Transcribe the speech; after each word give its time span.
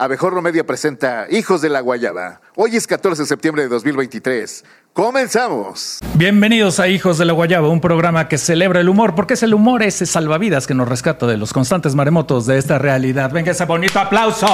Abejorro 0.00 0.40
Media 0.40 0.64
presenta 0.64 1.26
Hijos 1.28 1.60
de 1.60 1.68
la 1.68 1.80
Guayaba. 1.80 2.40
Hoy 2.54 2.76
es 2.76 2.86
14 2.86 3.22
de 3.22 3.26
septiembre 3.26 3.64
de 3.64 3.68
2023. 3.68 4.64
¡Comenzamos! 4.92 5.98
Bienvenidos 6.14 6.78
a 6.78 6.86
Hijos 6.86 7.18
de 7.18 7.24
la 7.24 7.32
Guayaba, 7.32 7.68
un 7.68 7.80
programa 7.80 8.28
que 8.28 8.38
celebra 8.38 8.78
el 8.78 8.88
humor, 8.88 9.16
porque 9.16 9.34
es 9.34 9.42
el 9.42 9.54
humor 9.54 9.82
ese 9.82 10.06
salvavidas 10.06 10.68
que 10.68 10.74
nos 10.74 10.86
rescata 10.86 11.26
de 11.26 11.36
los 11.36 11.52
constantes 11.52 11.96
maremotos 11.96 12.46
de 12.46 12.58
esta 12.58 12.78
realidad. 12.78 13.32
Venga 13.32 13.50
ese 13.50 13.64
bonito 13.64 13.98
aplauso. 13.98 14.46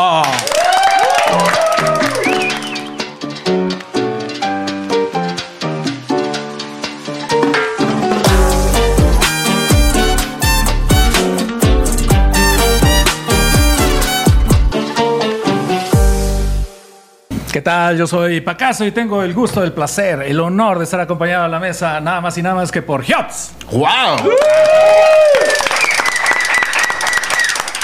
Tal? 17.65 17.97
Yo 17.99 18.07
soy 18.07 18.41
Pacaso 18.41 18.85
y 18.85 18.93
tengo 18.93 19.23
el 19.23 19.35
gusto, 19.35 19.63
el 19.65 19.73
placer, 19.73 20.23
el 20.23 20.39
honor 20.39 20.79
de 20.79 20.85
estar 20.85 21.01
acompañado 21.01 21.45
a 21.45 21.49
la 21.49 21.59
mesa 21.59 22.01
nada 22.01 22.21
más 22.21 22.39
y 22.39 22.43
nada 22.43 22.55
más 22.55 22.71
que 22.71 22.83
por 22.83 23.03
Hiots. 23.05 23.53
¡Wow! 23.73 24.17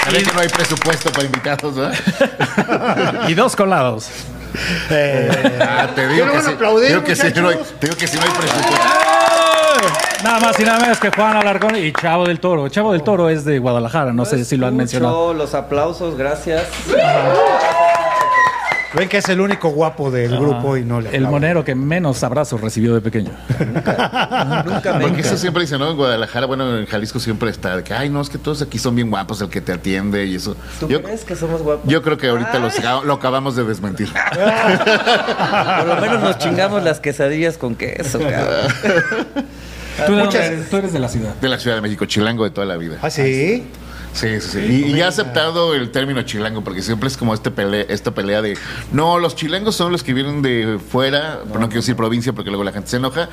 Que 0.09 0.23
no 0.33 0.39
hay 0.41 0.49
presupuesto 0.49 1.11
para 1.11 1.25
invitados, 1.25 1.75
¿verdad? 1.75 3.25
y 3.29 3.33
dos 3.33 3.55
colados. 3.55 4.09
Ah, 4.89 5.87
te 5.95 6.07
digo 6.09 6.25
no 6.25 6.31
que 6.33 6.37
a 6.37 6.49
aplaudir, 6.49 6.87
Digo 6.89 7.03
que 7.03 7.15
sí, 7.15 7.23
muchachos? 7.23 7.43
no 7.43 7.49
hay- 7.49 7.57
te 7.79 7.87
digo 7.87 7.97
que 7.97 8.07
sí 8.07 8.17
no 8.17 8.23
hay 8.23 8.29
presupuesto. 8.31 8.87
Nada 10.23 10.39
más 10.39 10.59
y 10.59 10.63
nada 10.63 10.79
menos 10.79 10.99
que 10.99 11.09
Juan 11.09 11.37
Alarcón 11.37 11.75
y 11.77 11.91
Chavo 11.93 12.27
del 12.27 12.39
Toro. 12.39 12.67
Chavo 12.69 12.91
del 12.91 13.03
Toro 13.03 13.29
es 13.29 13.45
de 13.45 13.59
Guadalajara, 13.59 14.11
no 14.13 14.25
sé 14.25 14.43
si 14.45 14.57
lo 14.57 14.67
han 14.67 14.75
mencionado. 14.75 15.33
Los 15.33 15.53
aplausos, 15.55 16.17
gracias. 16.17 16.63
Ven 18.93 19.07
que 19.07 19.17
es 19.19 19.29
el 19.29 19.39
único 19.39 19.69
guapo 19.69 20.11
del 20.11 20.37
grupo 20.37 20.75
y 20.75 20.83
no 20.83 20.99
le 20.99 21.15
El 21.15 21.25
monero 21.27 21.63
que 21.63 21.75
menos 21.75 22.23
abrazos 22.23 22.59
recibió 22.59 22.93
de 22.93 22.99
pequeño. 23.01 23.31
Nunca 24.65 24.93
me 24.97 25.07
Porque 25.07 25.21
eso 25.21 25.37
siempre 25.37 25.61
dice, 25.61 25.77
¿no? 25.77 25.89
En 25.91 25.95
Guadalajara, 25.95 26.45
bueno, 26.45 26.77
en 26.77 26.85
Jalisco 26.85 27.19
siempre 27.19 27.49
está 27.49 27.77
de 27.77 27.83
que, 27.83 27.93
ay, 27.93 28.09
no, 28.09 28.19
es 28.21 28.29
que 28.29 28.37
todos 28.37 28.61
aquí 28.61 28.77
son 28.79 28.95
bien 28.95 29.09
guapos, 29.09 29.39
el 29.41 29.49
que 29.49 29.61
te 29.61 29.71
atiende 29.71 30.25
y 30.25 30.35
eso. 30.35 30.57
¿Tú 30.79 30.89
Yo, 30.89 31.01
crees 31.01 31.23
que 31.23 31.35
somos 31.37 31.61
guapos? 31.61 31.89
yo 31.89 32.01
creo 32.01 32.17
que 32.17 32.27
ahorita 32.27 32.59
los- 32.59 32.75
lo 33.05 33.13
acabamos 33.13 33.55
de 33.55 33.63
desmentir. 33.63 34.09
Por 35.79 35.87
lo 35.87 36.01
menos 36.01 36.21
nos 36.21 36.37
chingamos 36.37 36.83
las 36.83 36.99
quesadillas 36.99 37.57
con 37.57 37.75
queso, 37.75 38.19
cabrón. 38.19 38.73
¿Tú, 40.05 40.15
de 40.15 40.23
Muchas- 40.23 40.41
dónde 40.41 40.47
eres? 40.57 40.69
Tú 40.69 40.77
eres 40.77 40.93
de 40.93 40.99
la 40.99 41.07
ciudad. 41.09 41.35
De 41.35 41.47
la 41.49 41.59
Ciudad 41.59 41.75
de 41.77 41.81
México, 41.81 42.05
chilango 42.05 42.43
de 42.43 42.49
toda 42.49 42.65
la 42.65 42.75
vida. 42.77 42.97
¿Ah, 43.01 43.09
sí? 43.09 43.63
Sí, 44.13 44.41
sí, 44.41 44.49
sí. 44.51 44.59
Y, 44.87 44.91
y 44.95 44.99
he 44.99 45.03
aceptado 45.03 45.73
el 45.73 45.89
término 45.91 46.21
chilango 46.23 46.63
porque 46.63 46.81
siempre 46.81 47.07
es 47.07 47.15
como 47.15 47.33
este 47.33 47.49
pele- 47.49 47.85
esta 47.89 48.11
pelea 48.13 48.41
de 48.41 48.57
no, 48.91 49.19
los 49.19 49.35
chilangos 49.35 49.75
son 49.75 49.91
los 49.91 50.03
que 50.03 50.13
vienen 50.13 50.41
de 50.41 50.79
fuera, 50.91 51.39
no, 51.47 51.59
quiero 51.67 51.75
decir 51.75 51.95
provincia 51.95 52.33
porque 52.33 52.49
luego 52.49 52.63
la 52.65 52.71
gente 52.73 52.89
se 52.89 52.97
enoja, 52.97 53.29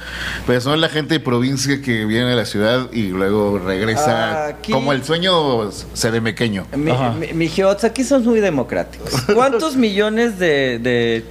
pero 0.46 0.60
son 0.60 0.80
la 0.80 0.88
gente 0.88 1.14
de 1.14 1.20
provincia 1.20 1.82
que 1.82 2.04
viene 2.04 2.32
a 2.32 2.36
la 2.36 2.44
ciudad 2.46 2.92
y 2.92 3.08
luego 3.08 3.58
regresa 3.58 4.46
Aquí- 4.46 4.72
como 4.72 4.92
el 4.92 5.02
sueño 5.04 5.70
se 5.72 6.10
de 6.12 6.20
mequeño. 6.20 6.66
Mi, 6.76 6.92
mi, 7.18 7.32
mi 7.34 7.48
Geots, 7.48 7.84
aquí 7.84 8.04
son 8.04 8.24
muy 8.24 8.40
democráticos. 8.40 9.10
¿Cuántos 9.34 9.76
millones 9.76 10.38
de, 10.38 10.78
de, 10.78 11.24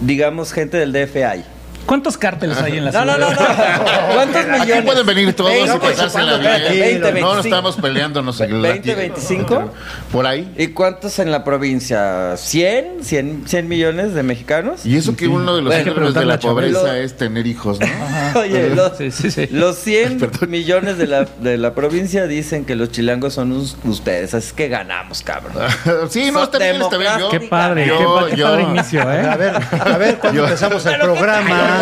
digamos, 0.00 0.52
gente 0.52 0.78
del 0.78 0.92
DF 0.92 1.16
hay? 1.16 1.44
¿Cuántos 1.86 2.18
cárteles 2.18 2.58
hay 2.58 2.78
en 2.78 2.84
la 2.86 2.90
No, 2.90 3.02
ciudad? 3.02 3.18
no, 3.18 3.30
no, 3.30 3.34
no. 3.36 4.14
¿Cuántos 4.14 4.44
millones? 4.44 4.72
Aquí 4.72 4.82
pueden 4.82 5.06
venir 5.06 5.32
todos 5.36 5.52
y 5.52 5.54
Veinte, 5.54 5.78
pasársela 5.78 6.36
bien. 6.38 6.52
20, 6.80 6.98
no, 6.98 7.06
no 7.06 7.12
25. 7.12 7.36
estamos 7.40 7.76
peleándonos 7.76 8.40
en 8.40 8.60
la 8.62 8.68
20, 8.68 8.82
tierra. 8.82 9.00
25. 9.00 9.72
Por 10.10 10.26
ahí. 10.26 10.52
¿Y 10.58 10.68
cuántos 10.68 11.18
en 11.20 11.30
la 11.30 11.44
provincia? 11.44 12.34
¿100? 12.34 13.00
¿100, 13.02 13.46
100 13.46 13.68
millones 13.68 14.14
de 14.14 14.22
mexicanos? 14.24 14.84
Y 14.84 14.96
eso 14.96 15.16
que 15.16 15.28
uno 15.28 15.54
de 15.56 15.62
los 15.62 15.74
síndromes 15.74 16.14
de 16.14 16.24
la 16.24 16.38
pobreza 16.40 16.98
es 16.98 17.16
tener 17.16 17.46
hijos, 17.46 17.78
¿no? 17.80 17.86
Oye, 18.40 18.70
los, 18.74 18.96
Sí, 18.98 19.10
sí, 19.10 19.30
sí. 19.30 19.46
los 19.52 19.76
100 19.78 20.30
millones 20.48 20.98
de 20.98 21.06
la, 21.06 21.24
de 21.40 21.56
la 21.56 21.74
provincia 21.74 22.26
dicen 22.26 22.64
que 22.64 22.74
los 22.74 22.90
chilangos 22.90 23.34
son 23.34 23.52
us- 23.52 23.76
ustedes, 23.84 24.34
así 24.34 24.54
que 24.56 24.68
ganamos, 24.68 25.22
cabrón. 25.22 25.52
sí, 26.10 26.30
no, 26.32 26.42
está 26.42 26.58
bien, 26.58 26.82
está 26.82 26.96
bien. 26.96 27.12
Yo, 27.20 27.28
Qué 27.30 27.40
padre, 27.40 27.86
Yo- 27.86 27.98
qué, 27.98 28.04
pa- 28.04 28.30
qué 28.30 28.36
yo- 28.36 28.46
padre 28.46 28.62
inicio, 28.64 29.00
¿eh? 29.12 29.20
A 29.20 29.36
ver, 29.36 29.54
a 29.56 29.98
ver 29.98 30.18
cuando 30.18 30.38
Yo- 30.40 30.44
empezamos 30.46 30.84
el 30.86 30.98
programa. 31.00 31.75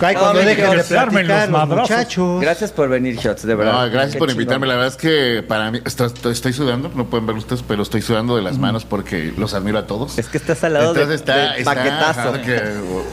Ay, 0.00 0.14
cuando 0.14 0.34
No, 0.34 0.38
de 0.40 0.54
platicar 0.54 1.12
los 1.12 1.14
los 1.28 1.50
madrazos. 1.50 1.90
muchachos. 1.90 2.40
Gracias 2.40 2.72
por 2.72 2.88
venir, 2.88 3.16
Shots, 3.16 3.46
de 3.46 3.54
verdad. 3.54 3.72
No, 3.72 3.90
gracias 3.90 4.12
Qué 4.12 4.18
por 4.18 4.28
chingón. 4.28 4.42
invitarme. 4.42 4.66
La 4.66 4.74
verdad 4.74 4.88
es 4.88 4.96
que 4.96 5.42
para 5.46 5.70
mí 5.70 5.80
estoy, 5.84 6.52
sudando, 6.52 6.90
no 6.94 7.06
pueden 7.06 7.26
ver 7.26 7.36
ustedes, 7.36 7.62
pero 7.66 7.82
estoy 7.82 8.02
sudando 8.02 8.36
de 8.36 8.42
las 8.42 8.58
manos 8.58 8.84
porque 8.84 9.32
los 9.36 9.54
admiro 9.54 9.78
a 9.78 9.86
todos. 9.86 10.18
Es 10.18 10.28
que 10.28 10.38
estás 10.38 10.62
al 10.64 10.74
lado 10.74 10.94
de, 10.94 11.14
está, 11.14 11.36
del 11.52 11.58
está, 11.58 11.74
paquetazo. 11.74 12.20
ajá, 12.30 12.42
que, 12.42 12.60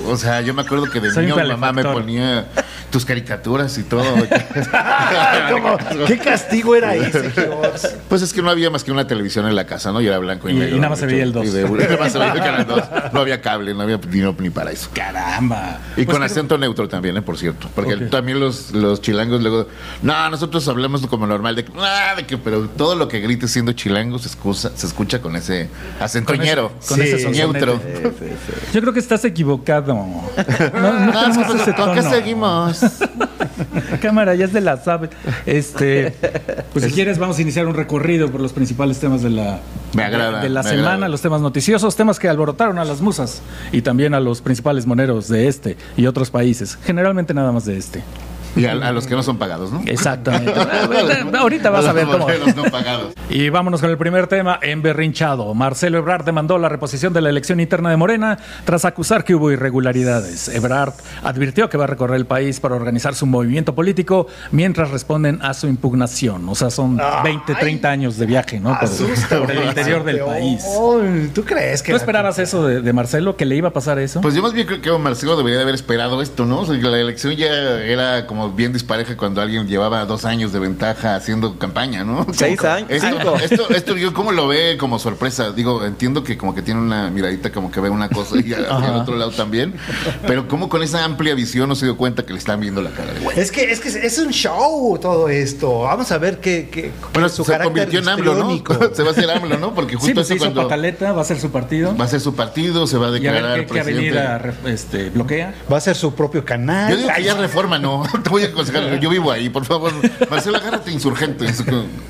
o, 0.05 0.11
o 0.11 0.17
sea, 0.17 0.41
yo 0.41 0.53
me 0.53 0.61
acuerdo 0.63 0.89
que 0.89 0.99
de 0.99 1.11
Soy 1.11 1.25
niño 1.25 1.35
mamá 1.45 1.71
me 1.73 1.83
ponía 1.83 2.45
tus 2.91 3.05
caricaturas 3.05 3.77
y 3.77 3.83
todo. 3.83 4.03
¿Cómo? 5.51 5.77
¿Qué 6.07 6.17
castigo 6.17 6.75
era 6.75 6.95
ese, 6.95 7.31
George? 7.31 7.87
pues 8.07 8.21
es 8.21 8.33
que 8.33 8.41
no 8.41 8.49
había 8.49 8.69
más 8.69 8.83
que 8.83 8.91
una 8.91 9.07
televisión 9.07 9.47
en 9.47 9.55
la 9.55 9.65
casa, 9.65 9.91
¿no? 9.91 10.01
Y 10.01 10.07
era 10.07 10.17
blanco 10.19 10.49
y, 10.49 10.53
Y- 10.53 10.55
y 10.55 10.59
negro. 10.59 10.77
nada 10.77 10.89
más 10.89 10.99
se 10.99 11.05
de 11.05 11.11
veía 11.13 11.23
el 11.23 11.33
dos. 11.33 11.45
Y 11.45 11.49
de- 11.49 11.63
nada 11.69 11.97
más 11.97 12.11
se 12.11 12.19
veía 12.19 12.33
el 12.33 12.39
canal 12.39 12.65
2. 12.67 12.83
No 13.13 13.21
había 13.21 13.41
cable, 13.41 13.73
no 13.73 13.81
había 13.81 13.97
dinero 13.97 14.35
ni 14.39 14.49
para 14.49 14.71
eso. 14.71 14.89
Caramba. 14.93 15.68
Y 15.97 16.05
Pues 16.05 16.15
con 16.15 16.23
acento 16.23 16.57
neutro 16.57 16.87
también, 16.87 17.17
¿eh? 17.17 17.21
por 17.21 17.37
cierto. 17.37 17.67
Porque 17.75 17.95
también 17.97 18.39
los, 18.39 18.71
los 18.71 19.01
chilangos 19.01 19.41
luego. 19.41 19.67
No, 20.01 20.29
nosotros 20.29 20.67
hablamos 20.67 21.05
como 21.07 21.27
normal, 21.27 21.55
de, 21.55 21.65
que, 21.65 21.71
"Ah, 21.77 22.13
de 22.15 22.25
que, 22.25 22.37
pero 22.37 22.67
todo 22.69 22.95
lo 22.95 23.07
que 23.07 23.19
grites 23.19 23.51
siendo 23.51 23.71
chilango 23.73 24.19
se 24.19 24.27
escucha, 24.29 24.71
se 24.75 24.87
escucha 24.87 25.21
con 25.21 25.35
ese 25.35 25.69
acento 25.99 26.33
Con 26.33 26.41
ese- 26.41 26.55
con 26.87 27.01
ese 27.01 27.29
neutro. 27.31 27.79
Yo 28.73 28.81
creo 28.81 28.93
que 28.93 28.99
estás 28.99 29.25
equivocado. 29.25 29.93
No, 29.93 30.23
no 30.73 31.11
No, 31.11 31.21
tenemos 31.21 31.37
es 31.37 31.45
que, 31.55 31.61
ese 31.63 31.73
¿Con 31.75 31.93
qué 31.95 32.01
tono. 32.01 32.13
seguimos? 32.13 32.79
Cámara, 34.01 34.35
ya 34.35 34.45
es 34.45 34.53
de 34.53 34.61
la 34.61 34.77
sabe. 34.77 35.09
Este, 35.45 36.13
pues 36.73 36.85
si 36.85 36.91
quieres 36.91 37.17
vamos 37.17 37.37
a 37.37 37.41
iniciar 37.41 37.65
un 37.67 37.73
recorrido 37.73 38.29
por 38.31 38.41
los 38.41 38.53
principales 38.53 38.99
temas 38.99 39.21
de 39.21 39.29
la 39.29 39.59
Me 39.93 40.03
agrada, 40.03 40.41
de 40.41 40.49
la 40.49 40.63
me 40.63 40.69
semana, 40.69 40.91
agrada. 40.91 41.09
los 41.09 41.21
temas 41.21 41.41
noticiosos, 41.41 41.95
temas 41.95 42.19
que 42.19 42.29
alborotaron 42.29 42.79
a 42.79 42.85
las 42.85 43.01
musas 43.01 43.41
y 43.71 43.81
también 43.81 44.13
a 44.13 44.19
los 44.19 44.41
principales 44.41 44.85
moneros 44.85 45.27
de 45.27 45.47
este 45.47 45.58
y 45.97 46.05
otros 46.05 46.29
países, 46.29 46.77
generalmente 46.83 47.33
nada 47.33 47.51
más 47.51 47.65
de 47.65 47.77
este. 47.77 48.03
Y 48.59 48.65
a, 48.65 48.71
a 48.71 48.91
los 48.91 49.07
que 49.07 49.15
no 49.15 49.23
son 49.23 49.37
pagados, 49.37 49.71
¿no? 49.71 49.81
Exactamente. 49.85 50.53
Ahorita 51.37 51.69
vas 51.69 51.85
a 51.85 51.93
ver 51.93 52.07
Los 52.07 52.17
cómo. 52.17 52.27
no 52.55 52.63
pagados. 52.71 53.13
Y 53.29 53.49
vámonos 53.49 53.81
con 53.81 53.89
el 53.89 53.97
primer 53.97 54.27
tema, 54.27 54.59
emberrinchado. 54.61 55.53
Marcelo 55.53 55.97
Ebrard 55.99 56.25
demandó 56.25 56.57
la 56.57 56.69
reposición 56.69 57.13
de 57.13 57.21
la 57.21 57.29
elección 57.29 57.59
interna 57.59 57.89
de 57.89 57.97
Morena 57.97 58.37
tras 58.65 58.85
acusar 58.85 59.23
que 59.23 59.35
hubo 59.35 59.51
irregularidades. 59.51 60.49
Ebrard 60.49 60.93
advirtió 61.23 61.69
que 61.69 61.77
va 61.77 61.83
a 61.85 61.87
recorrer 61.87 62.17
el 62.17 62.25
país 62.25 62.59
para 62.59 62.75
organizar 62.75 63.15
su 63.15 63.25
movimiento 63.25 63.75
político 63.75 64.27
mientras 64.51 64.91
responden 64.91 65.39
a 65.41 65.53
su 65.53 65.67
impugnación. 65.67 66.47
O 66.49 66.55
sea, 66.55 66.69
son 66.69 66.99
20, 67.23 67.55
30 67.55 67.89
años 67.89 68.17
de 68.17 68.25
viaje, 68.25 68.59
¿no? 68.59 68.77
Por, 68.79 69.39
por 69.39 69.51
el 69.51 69.63
interior 69.65 70.03
del 70.03 70.19
país. 70.19 70.63
¿Tú 71.33 71.43
crees 71.43 71.81
que 71.83 71.91
¿Tú 71.91 71.97
esperabas 71.97 72.39
eso 72.39 72.65
de, 72.65 72.81
de 72.81 72.93
Marcelo? 72.93 73.35
¿Que 73.35 73.45
le 73.45 73.55
iba 73.55 73.69
a 73.69 73.73
pasar 73.73 73.99
eso? 73.99 74.21
Pues 74.21 74.35
yo 74.35 74.41
más 74.41 74.53
bien 74.53 74.67
creo 74.67 74.81
que 74.81 74.91
Marcelo 74.97 75.37
debería 75.37 75.57
de 75.57 75.63
haber 75.63 75.75
esperado 75.75 76.21
esto, 76.21 76.45
¿no? 76.45 76.61
O 76.61 76.65
sea, 76.65 76.75
que 76.79 76.87
la 76.87 76.99
elección 76.99 77.35
ya 77.35 77.47
era 77.47 78.25
como 78.25 78.48
bien 78.49 78.73
dispareja 78.73 79.15
cuando 79.17 79.41
alguien 79.41 79.67
llevaba 79.67 80.05
dos 80.05 80.25
años 80.25 80.51
de 80.53 80.59
ventaja 80.59 81.15
haciendo 81.15 81.57
campaña, 81.57 82.03
¿no? 82.03 82.25
Seis 82.33 82.63
años, 82.63 82.89
Esto, 82.89 83.07
cinco. 83.17 83.35
esto, 83.37 83.69
esto, 83.69 83.97
yo 83.97 84.13
cómo 84.13 84.31
lo 84.31 84.47
ve 84.47 84.77
como 84.79 84.99
sorpresa. 84.99 85.51
Digo, 85.51 85.85
entiendo 85.85 86.23
que 86.23 86.37
como 86.37 86.53
que 86.55 86.61
tiene 86.61 86.79
una 86.79 87.09
miradita 87.09 87.51
como 87.51 87.71
que 87.71 87.79
ve 87.79 87.89
una 87.89 88.09
cosa 88.09 88.35
y 88.37 88.53
hacia 88.53 88.87
el 88.89 88.95
otro 88.95 89.15
lado 89.15 89.31
también. 89.31 89.73
Pero 90.27 90.47
cómo 90.47 90.69
con 90.69 90.83
esa 90.83 91.03
amplia 91.03 91.33
visión 91.35 91.69
no 91.69 91.75
se 91.75 91.85
dio 91.85 91.97
cuenta 91.97 92.23
que 92.25 92.33
le 92.33 92.39
están 92.39 92.59
viendo 92.59 92.81
la 92.81 92.91
cara 92.91 93.13
de 93.13 93.19
güey. 93.19 93.39
Es 93.39 93.51
que, 93.51 93.71
es 93.71 93.79
que 93.79 93.89
es 93.89 94.17
un 94.19 94.29
show 94.31 94.97
todo 95.01 95.29
esto. 95.29 95.79
Vamos 95.81 96.11
a 96.11 96.17
ver 96.17 96.39
qué. 96.39 96.69
qué 96.71 96.91
Bueno, 97.13 97.29
su 97.29 97.43
se 97.43 97.51
carácter 97.51 97.67
convirtió 97.87 97.99
en 97.99 98.09
AMLO, 98.09 98.35
¿no? 98.35 98.49
se 98.95 99.03
va 99.03 99.09
a 99.09 99.11
hacer 99.11 99.29
AMLO, 99.29 99.57
¿no? 99.57 99.73
Porque 99.73 99.95
justo 99.95 100.07
sí, 100.07 100.13
pues 100.13 100.25
eso 100.27 100.35
hizo 100.35 100.45
cuando 100.45 100.63
pataleta, 100.63 101.11
va 101.13 101.21
a 101.21 101.25
ser 101.25 101.39
su 101.39 101.51
partido. 101.51 101.95
va 101.95 102.05
a 102.05 102.07
ser 102.07 102.19
su 102.21 102.35
partido, 102.35 102.87
se 102.87 102.97
va 102.97 103.07
a 103.07 103.09
Y 103.09 103.11
a 103.11 103.13
declarar 103.13 103.51
ver 103.57 103.59
qué, 103.61 103.65
qué 103.73 103.73
presidente. 103.83 104.19
avenida 104.19 104.37
re- 104.37 104.73
este, 104.73 105.09
bloquea. 105.09 105.53
Va 105.71 105.77
a 105.77 105.81
ser 105.81 105.95
su 105.95 106.13
propio 106.13 106.43
canal. 106.45 106.91
Yo 106.91 106.97
digo 106.97 107.09
que 107.15 107.23
ya 107.23 107.33
reforma, 107.35 107.79
no. 107.79 108.03
Te 108.29 108.33
voy 108.33 108.43
a 108.43 108.47
aconsejar. 108.47 108.99
Yo 108.99 109.09
vivo 109.09 109.31
ahí, 109.31 109.49
por 109.49 109.65
favor. 109.65 109.91
Marcelo, 110.29 110.57
agárrate 110.57 110.91
insurgente. 110.91 111.45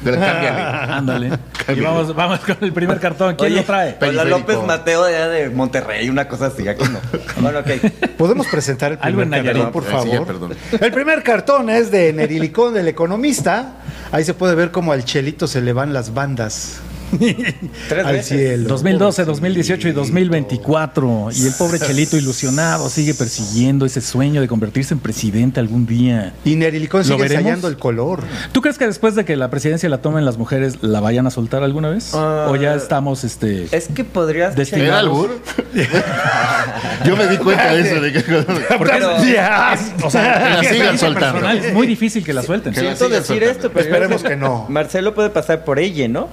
Cámbiale. 0.04 0.50
Ándale. 0.94 1.32
Y 1.76 1.80
vamos, 1.80 2.14
vamos 2.14 2.40
con 2.42 2.58
el 2.62 2.74
primer 2.74 3.00
cartón. 3.00 3.36
¿Quién 3.36 3.52
Oye, 3.54 3.62
lo 3.62 3.66
trae? 3.66 3.96
con 3.98 4.16
la 4.16 4.24
Periférico. 4.24 4.52
López 4.54 4.68
Mateo 4.68 5.04
de, 5.06 5.16
allá 5.16 5.28
de 5.30 5.50
Monterrey, 5.50 6.10
una 6.10 6.28
cosa 6.28 6.48
así, 6.48 6.68
aquí 6.68 6.84
no. 6.84 7.00
Bueno, 7.42 7.60
ok. 7.60 7.70
¿Podemos 8.18 8.48
presentar 8.48 8.92
el 8.94 8.98
Algo 9.02 9.20
primer 9.22 9.40
en 9.40 9.46
Nayarit. 9.46 9.64
cartón, 9.64 9.72
por 9.72 9.84
Sí, 9.86 9.92
favor? 9.92 10.10
ya, 10.12 10.26
perdón. 10.26 10.54
El 10.82 10.92
primer 10.92 11.24
cartón 11.24 11.70
es 11.70 11.90
de 11.92 12.12
Nerilicón, 12.14 12.74
del 12.74 12.88
economista. 12.88 13.74
Ahí 14.12 14.24
se 14.26 14.34
puede 14.34 14.56
ver 14.56 14.72
cómo 14.72 14.92
al 14.92 15.06
Chelito 15.06 15.48
se 15.48 15.62
le 15.62 15.72
van 15.74 15.94
las 15.94 16.14
bandas. 16.14 16.82
Tres 17.18 18.06
Al 18.06 18.14
veces. 18.14 18.28
cielo. 18.28 18.70
2012, 18.70 19.26
2018 19.26 19.88
y 19.88 19.92
2024. 19.92 21.30
Y 21.34 21.46
el 21.48 21.54
pobre 21.54 21.80
Chelito 21.80 22.18
ilusionado 22.18 22.90
sigue 22.90 23.14
persiguiendo 23.14 23.86
ese 23.86 24.02
sueño 24.02 24.42
de 24.42 24.48
convertirse 24.48 24.94
en 24.94 25.00
presidente 25.00 25.60
algún 25.60 25.86
día. 25.86 26.34
Y 26.46 26.56
Nerilicón 26.56 27.00
¿Lo 27.02 27.06
sigue 27.06 27.18
veremos? 27.18 27.40
ensayando 27.42 27.68
el 27.68 27.78
color. 27.78 28.24
¿Tú 28.52 28.62
crees 28.62 28.78
que 28.78 28.86
después 28.86 29.16
de 29.16 29.26
que 29.26 29.36
la 29.36 29.50
presidencia 29.50 29.90
la 29.90 30.00
tomen 30.02 30.26
las 30.26 30.38
mujeres, 30.38 30.80
la 30.82 31.00
vayan 31.00 31.26
a 31.28 31.32
soltar 31.32 31.64
alguna 31.64 31.90
vez? 31.90 32.12
Ah, 32.14 32.48
¿O 32.50 32.56
ya 32.56 32.76
estamos, 32.76 33.24
este... 33.24 33.68
Es 33.76 33.88
que 33.88 34.04
podrías... 34.04 34.56
¿Era 34.74 35.00
albur? 35.00 35.40
Yo 37.06 37.16
me 37.16 37.28
di 37.28 37.38
cuenta 37.38 37.74
de 37.74 37.82
eso. 37.82 38.02
De 38.02 38.12
que, 38.14 38.20
Porque 38.22 38.94
Pero- 38.94 39.18
es- 39.18 40.04
o 40.04 40.10
sea, 40.10 40.60
Que 40.62 40.68
la 40.68 40.74
sigan 40.74 40.98
soltando. 41.00 41.40
personal 41.42 41.58
Es 41.66 41.74
muy 41.74 41.88
difícil 41.88 42.24
que 42.24 42.34
la 42.34 42.44
suelten. 42.44 42.74
Que 42.74 42.80
Siento 42.82 43.10
decir 43.10 43.26
soltando. 43.26 43.52
esto, 43.52 43.72
pero 43.72 43.86
Esperemos 43.86 44.24
que 44.24 44.36
no. 44.36 44.66
Marcelo 44.70 45.14
puede 45.14 45.30
pasar 45.30 45.64
por 45.66 45.80
ella, 45.80 46.08
¿no? 46.08 46.28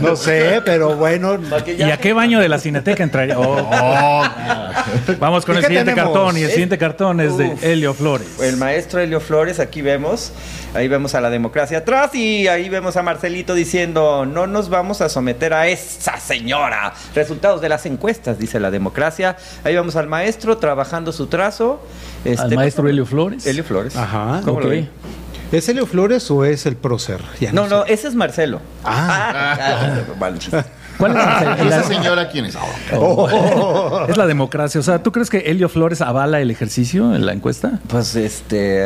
No 0.00 0.16
sé, 0.16 0.60
pero 0.64 0.96
bueno. 0.96 1.38
¿Y 1.66 1.82
a 1.82 1.96
qué 1.98 2.12
baño 2.12 2.40
de 2.40 2.48
la 2.48 2.58
cineteca 2.58 3.02
entraría? 3.02 3.38
Oh. 3.38 4.22
Vamos 5.18 5.44
con 5.44 5.56
¿Y 5.56 5.58
el 5.58 5.64
siguiente 5.64 5.92
tenemos? 5.92 6.12
cartón. 6.14 6.36
Y 6.36 6.42
el 6.42 6.50
siguiente 6.50 6.78
cartón 6.78 7.20
es 7.20 7.36
de. 7.36 7.56
Helio 7.62 7.94
Flores. 7.94 8.28
El 8.40 8.56
maestro 8.56 9.00
Helio 9.00 9.20
Flores, 9.20 9.60
aquí 9.60 9.82
vemos, 9.82 10.32
ahí 10.74 10.88
vemos 10.88 11.14
a 11.14 11.20
la 11.20 11.30
democracia 11.30 11.78
atrás 11.78 12.14
y 12.14 12.48
ahí 12.48 12.68
vemos 12.68 12.96
a 12.96 13.02
Marcelito 13.02 13.54
diciendo, 13.54 14.24
no 14.26 14.46
nos 14.46 14.68
vamos 14.68 15.00
a 15.00 15.08
someter 15.08 15.52
a 15.54 15.66
esa 15.68 16.18
señora. 16.18 16.92
Resultados 17.14 17.60
de 17.60 17.68
las 17.68 17.86
encuestas, 17.86 18.38
dice 18.38 18.60
la 18.60 18.70
democracia. 18.70 19.36
Ahí 19.64 19.74
vemos 19.74 19.96
al 19.96 20.06
maestro 20.06 20.58
trabajando 20.58 21.12
su 21.12 21.26
trazo. 21.26 21.84
Este, 22.24 22.42
Al 22.42 22.54
maestro 22.54 22.88
Helio 22.88 23.06
Flores. 23.06 23.46
Helio 23.46 23.64
Flores. 23.64 23.96
Ajá. 23.96 24.40
¿Cómo 24.44 24.60
lo 24.60 24.66
Ok. 24.66 24.70
ven? 24.72 24.90
¿Es 25.52 25.68
Helio 25.68 25.84
Flores 25.84 26.30
o 26.30 26.44
es 26.44 26.64
el 26.66 26.76
prócer? 26.76 27.20
Ya 27.40 27.52
No, 27.52 27.66
no, 27.66 27.84
ese 27.84 28.06
es 28.06 28.14
Marcelo. 28.14 28.60
Ah. 28.84 29.56
ah, 30.20 30.32
chiste. 30.38 30.64
¿Cuál 31.00 31.16
es 31.16 31.62
¿Y 31.64 31.68
la, 31.68 31.78
esa 31.80 31.88
señora 31.88 32.28
quién 32.28 32.44
es? 32.44 32.56
es 34.08 34.16
la 34.16 34.26
democracia? 34.26 34.78
O 34.80 34.84
sea, 34.84 35.02
¿tú 35.02 35.10
crees 35.12 35.28
que 35.30 35.38
Helio 35.38 35.68
Flores 35.68 36.00
avala 36.00 36.40
el 36.40 36.50
ejercicio 36.50 37.14
en 37.14 37.26
la 37.26 37.32
encuesta? 37.32 37.80
Pues 37.88 38.14
este. 38.16 38.84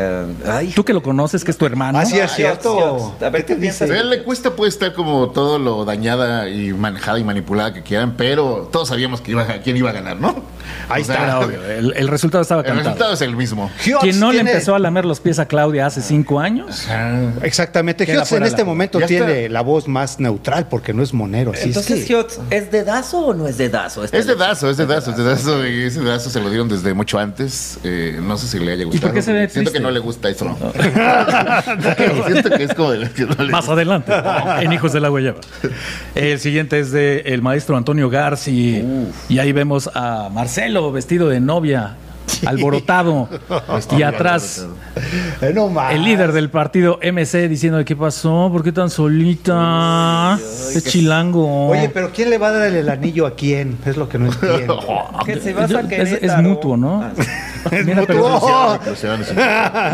Ay. 0.49 0.73
Tú 0.75 0.85
que 0.85 0.93
lo 0.93 1.03
conoces, 1.03 1.45
que 1.45 1.51
es 1.51 1.59
tu 1.59 1.67
hermano. 1.67 1.99
Ah, 1.99 2.07
sí, 2.07 2.19
es 2.19 2.31
cierto. 2.33 3.15
A 3.21 3.29
ver 3.31 3.45
qué 3.45 3.57
piensas. 3.57 3.89
Pero 3.89 4.03
la 4.05 4.15
encuesta 4.17 4.51
puede 4.53 4.69
estar 4.71 4.93
como 4.95 5.31
todo 5.31 5.59
lo 5.59 5.85
dañada 5.85 6.49
y 6.49 6.73
manejada 6.73 7.19
y 7.19 7.25
manipulada 7.25 7.75
que 7.75 7.83
quieran, 7.83 8.15
pero 8.17 8.69
todos 8.73 8.89
sabíamos 8.89 9.21
que 9.21 9.33
iba, 9.33 9.43
a- 9.43 9.61
quién 9.61 9.77
iba 9.77 9.91
a 9.91 9.93
ganar, 9.93 10.17
¿no? 10.19 10.35
Ahí 10.89 11.03
O 11.03 11.05
sea, 11.05 11.15
está. 11.17 11.41
Obvio, 11.41 11.63
El, 11.69 11.93
el 11.97 12.09
resultado 12.09 12.43
estaba 12.43 12.61
El 12.63 12.67
cantado. 12.69 12.85
resultado 12.91 13.15
es 13.15 13.21
el 13.23 13.37
mismo. 13.37 13.71
Hiots 13.85 14.03
Quien 14.03 14.21
no 14.21 14.33
le 14.33 14.41
empezó 14.41 14.75
a 14.75 14.79
lamer 14.79 15.05
los 15.05 15.21
pies 15.21 15.39
a 15.39 15.47
Claudia 15.47 15.87
hace 15.87 16.01
cinco 16.03 16.41
años, 16.41 16.87
Exactamente. 17.43 18.05
Hiots 18.05 18.33
en 18.33 18.43
este 18.45 18.59
la- 18.63 18.65
momento 18.65 18.99
tiene 19.01 19.49
la 19.49 19.61
voz 19.63 19.89
más 19.89 20.21
neutral 20.21 20.67
porque 20.69 20.93
no 20.93 21.03
es 21.03 21.13
monero. 21.13 21.51
Así 21.53 21.61
es 21.61 21.67
Entonces, 21.69 22.04
¿es 22.51 22.71
dedazo 22.71 23.19
o 23.27 23.35
no 23.35 23.47
es 23.47 23.57
dedazo? 23.59 24.05
Esta 24.05 24.17
Es 24.19 24.27
de 24.27 24.33
elección? 24.33 24.49
Dazo, 24.49 24.71
es 24.71 24.77
de 24.77 24.87
Dazo, 24.87 25.11
es 25.11 25.17
de 25.17 25.25
Dazo, 25.25 25.67
y 25.67 25.83
ese 25.85 26.03
Dazo 26.05 26.31
se 26.31 26.41
lo 26.41 26.49
dieron 26.49 26.69
desde 26.69 26.93
mucho 26.95 27.19
antes. 27.19 27.79
eh, 27.85 28.19
no 28.23 28.37
sé 28.37 28.47
si 28.49 28.59
le 28.65 28.73
haya 28.73 28.85
gustado. 28.85 29.09
por 29.09 29.15
qué 29.15 29.23
se 29.23 29.33
ve 29.33 29.49
Siento 29.49 29.71
triste? 29.71 29.73
que 29.79 29.81
no 29.81 29.91
le 29.91 30.01
gusta 30.01 30.29
eso. 30.29 30.57
Siento 32.27 32.51
que 32.51 32.65
es 32.65 32.75
como 32.75 32.91
de 32.93 33.11
que 33.11 33.27
no 33.27 33.35
le 33.45 33.51
más 33.53 33.69
adelante, 33.69 34.13
en 34.61 34.73
Hijos 34.73 34.93
de 34.93 35.01
la 35.01 35.09
Guayaba. 35.09 35.41
El 36.15 36.39
siguiente 36.41 36.79
es 36.81 36.91
de 36.93 37.21
el 37.27 37.43
maestro 37.43 37.77
Antonio 37.77 38.09
Garci. 38.11 38.85
Y 39.29 39.39
ahí 39.39 39.53
vemos 39.53 39.91
a 39.95 40.29
Marcelo 40.33 40.93
vestido 40.93 41.29
de 41.29 41.41
novia, 41.41 41.97
alborotado. 42.47 43.29
y 43.97 44.03
atrás, 44.03 44.67
Eh, 45.41 45.53
no 45.55 45.69
más. 45.69 45.93
el 45.93 46.05
líder 46.05 46.33
del 46.33 46.51
partido 46.51 46.99
MC 47.03 47.49
diciendo: 47.49 47.85
¿Qué 47.85 47.97
pasó? 47.97 48.49
¿Por 48.53 48.63
qué 48.63 48.73
tan 48.73 48.91
solita? 48.91 50.39
Es 50.75 50.85
chilango. 50.85 51.69
Oye, 51.69 51.89
pero 51.89 52.11
¿quién 52.13 52.31
le 52.31 52.39
va 52.39 52.49
a 52.49 52.53
dar 52.53 52.73
el 52.73 52.89
anillo 52.89 53.27
a 53.27 53.35
quién? 53.35 53.79
Es 53.85 53.97
lo 53.97 54.09
que 54.09 54.19
no 54.19 54.27
entiendo. 54.27 54.81
Que 55.25 55.33
a 55.33 56.37
Es- 56.37 56.43
mutuo, 56.43 56.77
¿no? 56.77 57.03
Ah, 57.03 57.13
Mira, 57.85 58.05
pero 58.07 58.79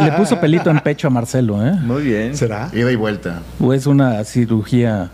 le 0.05 0.12
puso 0.12 0.40
pelito 0.40 0.70
en 0.70 0.81
pecho 0.81 1.06
a 1.08 1.11
Marcelo, 1.11 1.64
¿eh? 1.67 1.72
Muy 1.72 2.02
bien. 2.02 2.37
¿Será? 2.37 2.70
Ida 2.72 2.90
y 2.90 2.96
vuelta. 2.96 3.43
¿O 3.61 3.72
es 3.72 3.87
una 3.87 4.22
cirugía? 4.25 5.11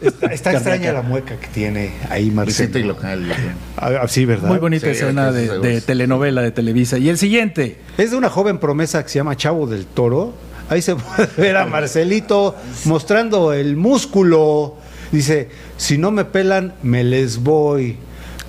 Está, 0.00 0.26
está 0.28 0.52
extraña 0.54 0.92
la 0.92 1.02
mueca 1.02 1.36
que 1.36 1.46
tiene 1.48 1.92
ahí 2.10 2.30
Visita 2.30 2.78
y 2.78 2.84
Marcelo. 2.84 2.86
local. 2.88 3.32
Ah, 3.76 3.90
ah, 4.02 4.08
sí, 4.08 4.24
¿verdad? 4.24 4.48
Muy 4.48 4.58
bonita 4.58 4.86
Sí, 4.86 4.92
escena 4.92 5.32
de, 5.32 5.58
de 5.58 5.80
telenovela 5.80 6.42
de 6.42 6.50
Televisa. 6.50 6.98
Y 6.98 7.08
el 7.08 7.18
siguiente. 7.18 7.78
Es 7.98 8.10
de 8.10 8.16
una 8.16 8.28
joven 8.30 8.58
promesa 8.58 9.02
que 9.02 9.08
se 9.08 9.18
llama 9.18 9.36
Chavo 9.36 9.66
del 9.66 9.86
Toro. 9.86 10.34
Ahí 10.68 10.82
se 10.82 10.94
puede 10.96 11.28
ver 11.36 11.56
a 11.56 11.66
Marcelito 11.66 12.56
mostrando 12.84 13.52
el 13.52 13.76
músculo. 13.76 14.76
Dice, 15.12 15.48
si 15.76 15.98
no 15.98 16.10
me 16.10 16.24
pelan, 16.24 16.74
me 16.82 17.04
les 17.04 17.38
voy. 17.42 17.96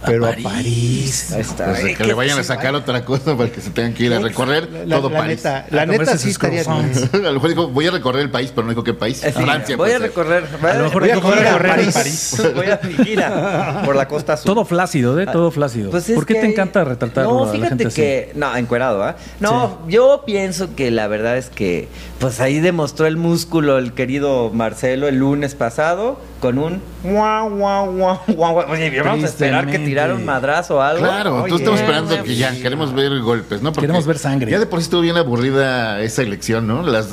Pero 0.06 0.26
a 0.28 0.34
París. 0.44 1.32
Ahí 1.34 1.42
está. 1.42 1.66
Pues, 1.66 1.98
que 1.98 2.04
le 2.04 2.14
vayan 2.14 2.38
a 2.40 2.44
sacar 2.44 2.76
otra 2.76 3.04
cosa 3.04 3.36
para 3.36 3.50
que 3.52 3.62
se 3.62 3.72
tengan 3.72 3.94
que 3.94 4.04
ir 4.04 4.14
a 4.14 4.20
recorrer 4.20 4.70
La, 4.86 4.98
todo 4.98 5.10
la 5.10 5.18
París. 5.20 5.38
neta, 5.38 5.66
la 5.72 5.82
A 5.82 5.86
neta 5.86 6.18
sí 6.18 6.30
estaría 6.30 6.62
a 6.68 7.18
lo 7.18 7.34
mejor 7.34 7.50
dijo, 7.50 7.68
voy 7.70 7.88
a 7.88 7.92
recorrer 7.92 8.22
el 8.24 8.30
país, 8.32 8.52
pero 8.54 8.64
no 8.66 8.72
dijo 8.72 8.84
qué 8.84 8.94
país. 8.94 9.24
Eh, 9.24 9.34
sí, 9.36 9.42
Francia. 9.44 9.76
voy 9.76 9.90
a 9.92 9.98
pues, 9.98 10.02
recorrer. 10.10 10.44
A 10.64 10.74
lo 10.78 10.84
mejor 10.86 11.02
Voy 11.02 11.10
a 11.12 11.16
dijo, 11.16 11.28
correr 11.28 11.40
"Voy 11.44 11.48
a 11.48 11.50
a 11.50 11.54
correr 11.58 11.80
en 11.80 11.92
París". 11.92 11.94
París. 12.38 12.54
Voy 12.56 12.66
a 12.70 12.80
mi 12.84 13.06
gira 13.06 13.82
por 13.86 13.96
la 13.96 14.08
costa 14.08 14.38
sur. 14.38 14.46
Todo 14.46 14.66
flácido, 14.66 15.20
¿eh? 15.20 15.26
Todo 15.26 15.52
flácido. 15.52 15.90
Pues 15.92 16.08
es 16.10 16.16
¿Por 16.16 16.26
qué 16.26 16.36
que 16.36 16.40
te 16.42 16.46
hay- 16.48 16.52
encanta 16.54 16.84
retratar 16.84 17.24
No, 17.26 17.44
a 17.44 17.46
la 17.48 17.52
fíjate 17.54 17.70
gente 17.70 17.88
así? 17.88 17.96
que. 18.02 18.32
No, 18.36 18.56
encuerado, 18.56 19.04
¿ah? 19.04 19.16
No, 19.40 19.80
yo 19.88 20.24
pienso 20.26 20.76
que 20.76 20.92
la 20.92 21.08
verdad 21.08 21.38
es 21.38 21.50
que. 21.50 21.88
Pues 22.20 22.40
ahí 22.40 22.60
demostró 22.60 23.06
el 23.06 23.18
músculo 23.18 23.78
el 23.78 23.94
querido 23.94 24.50
Marcelo 24.52 25.08
el 25.08 25.18
lunes 25.18 25.54
pasado 25.56 26.20
con 26.40 26.58
un. 26.58 26.82
Guau, 27.04 27.50
guau, 27.52 27.92
guau, 27.96 28.20
guau, 28.28 28.54
guau. 28.54 28.72
Oye, 28.72 29.02
vamos 29.02 29.24
a 29.24 29.28
esperar 29.28 29.68
que 29.70 29.80
Tirara 29.98 30.16
un 30.16 30.26
madrazo 30.26 30.78
o 30.78 30.82
algo. 30.82 31.04
Claro, 31.04 31.36
Oye, 31.36 31.44
entonces 31.44 31.62
estamos 31.62 31.80
esperando 31.80 32.24
que 32.24 32.36
ya 32.36 32.52
queremos 32.52 32.94
ver 32.94 33.20
golpes, 33.20 33.62
¿no? 33.62 33.74
Queremos 33.74 34.06
ver 34.06 34.18
sangre. 34.20 34.52
Ya 34.52 34.60
de 34.60 34.66
por 34.66 34.80
sí 34.80 34.84
estuvo 34.84 35.02
bien 35.02 35.18
aburrida 35.18 36.02
esa 36.02 36.22
elección, 36.22 36.68
¿no? 36.68 36.84
Las, 36.84 37.08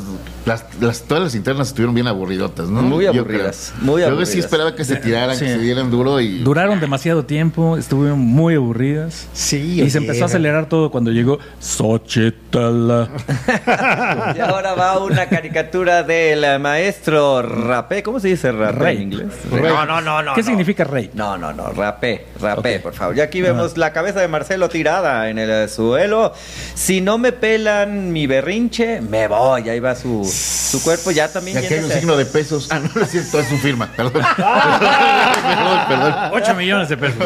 las, 0.46 0.64
las- 0.80 1.02
todas 1.02 1.22
las 1.24 1.34
internas 1.34 1.68
estuvieron 1.68 1.94
bien 1.94 2.06
aburridotas, 2.06 2.68
¿no? 2.68 2.82
Muy 2.82 3.04
Yo 3.04 3.10
aburridas, 3.12 3.72
creo. 3.76 3.84
muy 3.92 4.00
Yo 4.02 4.08
aburridas. 4.08 4.28
sí 4.30 4.38
esperaba 4.38 4.74
que 4.74 4.84
se 4.84 4.96
tiraran, 4.96 5.36
Sí. 5.36 5.44
que 5.44 5.52
se 5.52 5.58
dieran 5.58 5.90
duro 5.90 6.20
y. 6.20 6.40
Duraron 6.40 6.80
demasiado 6.80 7.24
tiempo, 7.24 7.76
estuvieron 7.76 8.18
muy 8.18 8.54
aburridas. 8.56 9.26
Sí, 9.32 9.80
Y 9.82 9.90
se 9.90 9.98
empezó 9.98 10.24
a 10.24 10.26
acelerar 10.26 10.68
todo 10.68 10.90
cuando 10.90 11.10
llegó 11.10 11.38
Xochitl. 11.60 12.58
Y 14.36 14.40
ahora 14.40 14.74
va 14.74 14.98
una 14.98 15.26
caricatura 15.26 16.02
del 16.02 16.60
maestro 16.60 17.42
Rapé. 17.42 18.02
¿Cómo 18.02 18.20
se 18.20 18.28
dice 18.28 18.52
Rapé 18.52 18.78
Rey. 18.78 18.96
en 18.96 19.02
inglés? 19.02 19.28
Rey. 19.50 19.62
No, 19.62 19.84
no, 19.86 20.00
no, 20.00 20.22
no. 20.22 20.34
¿Qué 20.34 20.42
no. 20.42 20.46
significa 20.46 20.84
rey? 20.84 21.10
No, 21.14 21.36
no, 21.38 21.52
no, 21.52 21.70
rapé, 21.72 22.26
rapé, 22.40 22.80
por 22.80 22.92
favor. 22.94 23.16
Y 23.16 23.20
aquí 23.20 23.40
vemos 23.40 23.76
la 23.76 23.92
cabeza 23.92 24.20
de 24.20 24.28
Marcelo 24.28 24.68
tirada 24.68 25.28
en 25.30 25.38
el 25.38 25.50
eh, 25.50 25.68
suelo. 25.68 26.32
Si 26.74 27.00
no 27.00 27.18
me 27.18 27.32
pelan 27.32 28.12
mi 28.12 28.26
berrinche, 28.26 29.00
me 29.00 29.28
voy. 29.28 29.68
Ahí 29.68 29.80
va 29.80 29.94
su, 29.94 30.24
su 30.34 30.82
cuerpo 30.82 31.10
ya 31.10 31.26
Y 31.26 31.28
también. 31.28 31.58
aquí 31.58 31.72
hay 31.74 31.84
un 31.84 31.90
signo 31.90 32.16
de 32.16 32.24
pesos. 32.26 32.68
Ah, 32.70 32.78
no, 32.78 32.90
no 32.94 33.02
es 33.02 33.10
cierto, 33.10 33.38
es 33.40 33.48
su 33.48 33.56
firma. 33.58 33.88
Perdón. 33.96 34.22
perdón, 34.36 35.78
perdón. 35.88 36.14
8 36.32 36.54
millones 36.54 36.88
de 36.88 36.96
pesos. 36.96 37.16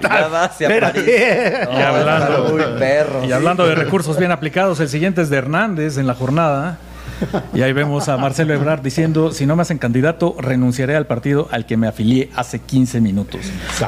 Ya 0.00 0.28
va 0.28 0.44
hacia. 0.44 0.68
París. 0.80 1.04
Y 1.06 1.80
hablando- 1.82 2.52
Uy, 2.54 2.62
perro. 2.78 3.22
Y 3.24 3.26
sí. 3.26 3.32
hablando 3.32 3.66
de 3.66 3.74
recursos 3.74 4.16
bien 4.18 4.32
aplicados, 4.32 4.80
el 4.80 4.88
siguiente 4.88 5.22
es 5.22 5.30
de 5.30 5.36
Hernández 5.36 5.98
en 5.98 6.06
la 6.06 6.14
jornada. 6.14 6.78
Y 7.54 7.62
ahí 7.62 7.72
vemos 7.72 8.08
a 8.08 8.16
Marcelo 8.16 8.54
Ebrard 8.54 8.82
diciendo, 8.82 9.32
si 9.32 9.46
no 9.46 9.56
me 9.56 9.62
hacen 9.62 9.78
candidato, 9.78 10.36
renunciaré 10.38 10.96
al 10.96 11.06
partido 11.06 11.48
al 11.50 11.66
que 11.66 11.76
me 11.76 11.86
afilié 11.86 12.30
hace 12.36 12.58
15 12.60 13.00
minutos. 13.00 13.40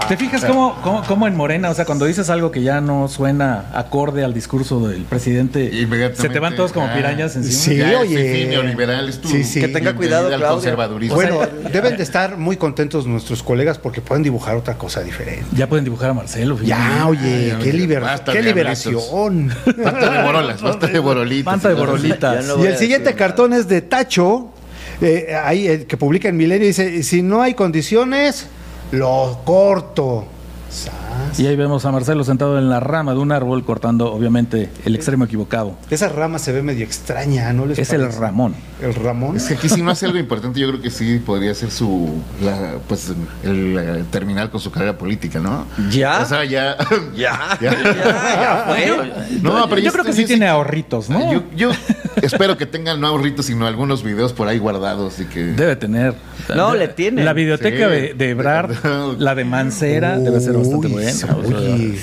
¿Te 0.08 0.16
fijas 0.16 0.44
cómo, 0.44 0.76
cómo, 0.82 1.02
cómo 1.06 1.26
en 1.26 1.36
Morena, 1.36 1.70
o 1.70 1.74
sea, 1.74 1.84
cuando 1.84 2.04
dices 2.06 2.30
algo 2.30 2.50
que 2.50 2.62
ya 2.62 2.80
no 2.80 3.08
suena 3.08 3.70
acorde 3.74 4.24
al 4.24 4.34
discurso 4.34 4.88
del 4.88 5.02
presidente, 5.04 5.70
se 6.14 6.28
te 6.28 6.38
van 6.38 6.56
todos 6.56 6.72
como 6.72 6.86
ah, 6.86 6.94
pirañas 6.94 7.36
encima? 7.36 7.52
Sí, 7.54 7.76
Ya, 7.76 8.00
oye. 8.00 8.32
fifí 8.32 8.46
neoliberal 8.46 9.08
es 9.08 9.20
tu 9.20 9.28
Sí, 9.28 9.44
sí. 9.44 9.60
Que 9.60 9.68
tenga 9.68 9.94
cuidado, 9.94 10.26
al 10.26 10.36
Claudia. 10.36 10.48
conservadurismo. 10.48 11.14
Bueno, 11.16 11.40
deben 11.72 11.96
de 11.96 12.02
estar 12.02 12.36
muy 12.36 12.56
contentos 12.56 13.06
nuestros 13.06 13.42
colegas 13.42 13.78
porque 13.78 14.00
pueden 14.00 14.22
dibujar 14.22 14.56
otra 14.56 14.74
cosa 14.74 15.02
diferente. 15.02 15.46
Ya 15.52 15.68
pueden 15.68 15.84
dibujar 15.84 16.10
a 16.10 16.14
Marcelo. 16.14 16.56
fíjate. 16.56 16.68
Ya, 16.68 17.06
oye, 17.06 17.56
qué, 17.62 17.72
liberación. 18.42 19.52
Basta 19.82 20.10
de 20.10 20.22
borolas, 20.22 20.62
basta 20.62 20.86
de 20.86 20.98
borolitas. 20.98 21.44
Basta 21.44 21.68
de 21.68 21.74
borolitas. 21.74 22.46
Ya 22.46 22.54
no 22.54 22.62
y 22.62 22.66
el 22.66 22.76
siguiente 22.76 23.14
decir 23.22 23.28
cartón 23.28 23.52
es 23.52 23.68
de 23.68 23.82
Tacho, 23.82 24.48
eh, 25.00 25.32
ahí, 25.44 25.68
eh, 25.68 25.86
que 25.86 25.96
publica 25.96 26.28
en 26.28 26.36
Milenio, 26.36 26.66
dice, 26.66 27.04
si 27.04 27.22
no 27.22 27.40
hay 27.40 27.54
condiciones, 27.54 28.48
lo 28.90 29.42
corto. 29.44 30.26
Ramas. 31.32 31.40
Y 31.40 31.46
ahí 31.46 31.56
vemos 31.56 31.84
a 31.84 31.90
Marcelo 31.92 32.24
sentado 32.24 32.58
en 32.58 32.68
la 32.68 32.80
rama 32.80 33.12
de 33.12 33.18
un 33.18 33.32
árbol 33.32 33.64
cortando, 33.64 34.12
obviamente, 34.12 34.70
el 34.84 34.94
extremo 34.94 35.24
equivocado. 35.24 35.76
Esa 35.90 36.08
rama 36.08 36.38
se 36.38 36.52
ve 36.52 36.62
medio 36.62 36.84
extraña, 36.84 37.52
¿no 37.52 37.66
les 37.66 37.78
Es 37.78 37.92
el? 37.92 38.12
Ramón. 38.12 38.54
El 38.80 38.94
Ramón. 38.94 39.36
Es 39.36 39.44
que 39.44 39.54
aquí 39.54 39.68
si 39.68 39.80
no 39.82 39.90
hace 39.90 40.06
algo 40.06 40.18
importante, 40.18 40.58
yo 40.60 40.68
creo 40.68 40.80
que 40.80 40.90
sí 40.90 41.18
podría 41.24 41.54
ser 41.54 41.70
su, 41.70 42.10
la, 42.42 42.74
pues, 42.88 43.12
el, 43.44 44.04
terminar 44.10 44.50
con 44.50 44.60
su 44.60 44.70
carrera 44.70 44.98
política, 44.98 45.38
¿no? 45.40 45.66
¿Ya? 45.90 46.20
O 46.20 46.26
sea, 46.26 46.44
ya. 46.44 46.76
Ya, 47.14 47.58
Ya. 47.60 47.72
ya. 47.72 49.26
No, 49.42 49.68
pero 49.68 49.80
yo 49.80 49.92
creo 49.92 50.04
que 50.04 50.12
sí 50.12 50.24
tiene 50.24 50.46
ahorritos, 50.48 51.08
¿no? 51.08 51.32
Yo, 51.32 51.42
yo 51.54 51.70
espero 52.20 52.56
que 52.56 52.66
tengan 52.66 53.00
no 53.00 53.06
ahorritos, 53.06 53.46
sino 53.46 53.66
algunos 53.66 54.02
videos 54.02 54.32
por 54.32 54.48
ahí 54.48 54.58
guardados 54.58 55.20
y 55.20 55.24
que. 55.26 55.44
Debe 55.44 55.76
tener. 55.76 56.14
No, 56.54 56.74
le 56.74 56.88
tiene. 56.88 57.24
La 57.24 57.32
videoteca 57.32 57.88
Sí. 57.88 57.92
de, 57.94 58.14
de 58.14 58.30
Ebrard, 58.30 58.72
la 59.18 59.34
de 59.34 59.44
Mancera, 59.44 60.18
debe 60.18 60.40
ser 60.40 60.54
bastante 60.54 60.88
buena. 60.88 61.12
Sea, 61.26 61.36
Oye, 61.36 61.54
qué 61.54 61.94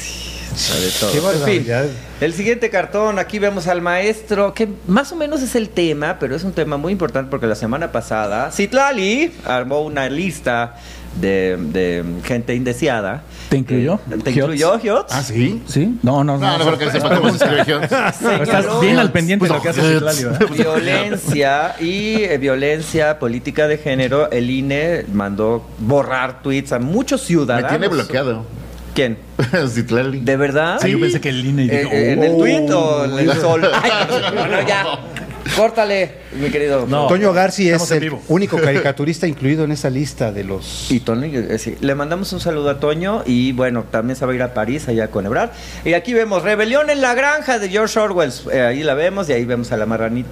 En 1.04 1.12
fin, 1.14 1.22
barbaridad. 1.24 1.86
el 2.22 2.34
siguiente 2.34 2.70
cartón, 2.70 3.20
aquí 3.20 3.40
vemos 3.40 3.68
al 3.68 3.82
maestro, 3.82 4.54
que 4.54 4.68
más 4.88 5.12
o 5.12 5.16
menos 5.16 5.42
es 5.42 5.56
el 5.56 5.70
tema, 5.70 6.18
pero 6.20 6.36
es 6.36 6.44
un 6.44 6.52
tema 6.54 6.78
muy 6.78 6.92
importante 6.92 7.30
porque 7.30 7.48
la 7.48 7.56
semana 7.56 7.92
pasada 7.92 8.52
Citlali 8.52 9.32
armó 9.46 9.82
una 9.82 10.10
lista 10.10 10.76
de, 11.22 11.58
de 11.58 12.04
gente 12.24 12.56
indeseada. 12.56 13.24
¿Te 13.50 13.58
incluyó? 13.58 13.96
Eh, 14.12 14.18
¿Te 14.24 14.32
incluyó, 14.32 14.78
Giotz? 14.80 15.12
Ah, 15.12 15.24
sí. 15.24 15.62
¿Sí? 15.68 15.98
No, 16.04 16.24
no, 16.24 16.38
no. 16.38 16.58
No, 16.58 16.72
no, 16.72 16.78
que 16.78 16.92
sepa 16.92 17.16
cómo 17.18 17.30
se 17.36 17.44
escribe. 17.46 17.84
Estás 17.86 18.82
bien 18.82 19.00
al 19.00 19.12
pendiente 19.12 19.48
de 19.48 19.54
lo 19.54 19.62
que 19.62 19.70
hace 19.70 19.82
Citlali, 19.82 20.24
¿verdad? 20.24 20.50
Violencia 20.56 21.76
y 21.80 22.16
eh, 22.24 22.38
violencia 22.38 23.18
política 23.18 23.68
de 23.68 23.78
género. 23.78 24.30
El 24.32 24.50
INE 24.50 25.06
mandó 25.14 25.66
borrar 25.80 26.42
tweets 26.44 26.74
a 26.74 26.80
muchos 26.80 27.22
Me 27.22 27.28
ciudadanos. 27.28 27.70
tiene 27.70 27.88
bloqueado. 27.88 28.46
¿Quién? 29.00 29.18
Citlali. 29.70 30.20
¿De 30.20 30.36
verdad? 30.36 30.78
Ah, 30.82 30.88
yo 30.90 31.00
pensé 31.00 31.22
que 31.22 31.30
el 31.30 31.46
INE 31.46 31.64
Eh, 31.68 31.78
dijo, 31.80 31.90
eh, 31.94 32.12
¿En 32.12 32.22
el 32.24 32.32
"Oh". 32.34 32.38
tweet 32.40 32.70
o 32.74 33.06
en 33.06 33.30
el 33.30 33.34
sol? 33.38 33.62
Ay, 33.82 33.92
no, 34.36 34.46
no, 34.46 34.68
ya. 34.68 34.86
Córtale, 35.56 36.12
mi 36.38 36.50
querido. 36.50 36.86
No. 36.86 37.08
Toño 37.08 37.32
Garci 37.32 37.70
es 37.70 37.90
el 37.92 38.02
vivo. 38.02 38.22
único 38.28 38.58
caricaturista 38.58 39.26
incluido 39.26 39.64
en 39.64 39.72
esa 39.72 39.90
lista 39.90 40.34
de 40.34 40.44
los. 40.44 40.92
Y 40.92 41.00
Toño, 41.00 41.40
eh, 41.40 41.58
sí. 41.60 41.76
le 41.80 41.96
mandamos 41.96 42.34
un 42.34 42.42
saludo 42.42 42.70
a 42.72 42.82
Toño 42.82 43.24
y 43.26 43.54
bueno, 43.54 43.86
también 43.90 44.18
se 44.18 44.26
va 44.26 44.34
a 44.34 44.36
ir 44.36 44.44
a 44.44 44.54
París 44.54 44.90
allá 44.90 45.08
con 45.10 45.26
Ebrard. 45.26 45.52
Y 45.86 45.94
aquí 45.94 46.14
vemos 46.14 46.44
Rebelión 46.44 46.90
en 46.90 47.00
la 47.00 47.14
granja 47.14 47.58
de 47.58 47.70
George 47.70 47.98
Orwell. 47.98 48.32
Eh, 48.52 48.60
ahí 48.60 48.84
la 48.84 48.96
vemos 48.96 49.30
y 49.30 49.34
ahí 49.34 49.46
vemos 49.46 49.72
a 49.72 49.78
la 49.78 49.86
marranita. 49.86 50.30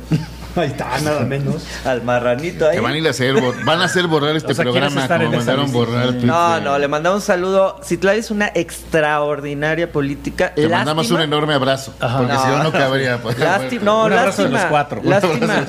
Ahí 0.62 0.68
está, 0.68 1.00
nada 1.04 1.22
menos. 1.22 1.64
al 1.86 2.02
marranito 2.04 2.68
ahí. 2.68 2.76
Que 2.76 2.82
van 2.82 2.94
a 2.94 2.98
ir 2.98 3.08
a 3.08 3.12
hacer, 3.12 3.34
bo- 3.40 3.54
van 3.64 3.82
a 3.82 3.86
hacer 3.86 4.08
borrar 4.08 4.36
este 4.36 4.52
O 4.52 4.56
sea, 4.56 4.64
¿quieres 4.66 4.94
programa 4.94 5.02
estar 5.04 5.24
como 5.24 5.38
mandaron 5.38 5.72
borrar 5.72 6.14
No, 6.16 6.56
de- 6.56 6.62
no, 6.62 6.78
le 6.80 6.88
mandamos 6.88 7.22
un 7.22 7.26
saludo. 7.26 7.80
Citlali 7.84 8.20
es 8.20 8.32
una 8.32 8.52
extraordinaria 8.54 9.92
política. 9.92 10.54
Te 10.54 10.68
mandamos 10.68 11.10
un 11.12 11.22
enorme 11.22 11.54
abrazo. 11.54 11.94
Ajá. 12.00 12.18
Porque 12.18 12.34
si 12.38 12.48
no, 12.48 12.64
no 12.64 12.72
cabría. 12.72 13.18
pues, 13.22 13.38
Lástima, 13.40 13.84
no, 13.86 14.06
Un 14.06 14.14
abrazo 14.14 14.44
de 14.44 14.50
los 14.50 14.62
cuatro. 14.66 15.02
Lástima. 15.04 15.66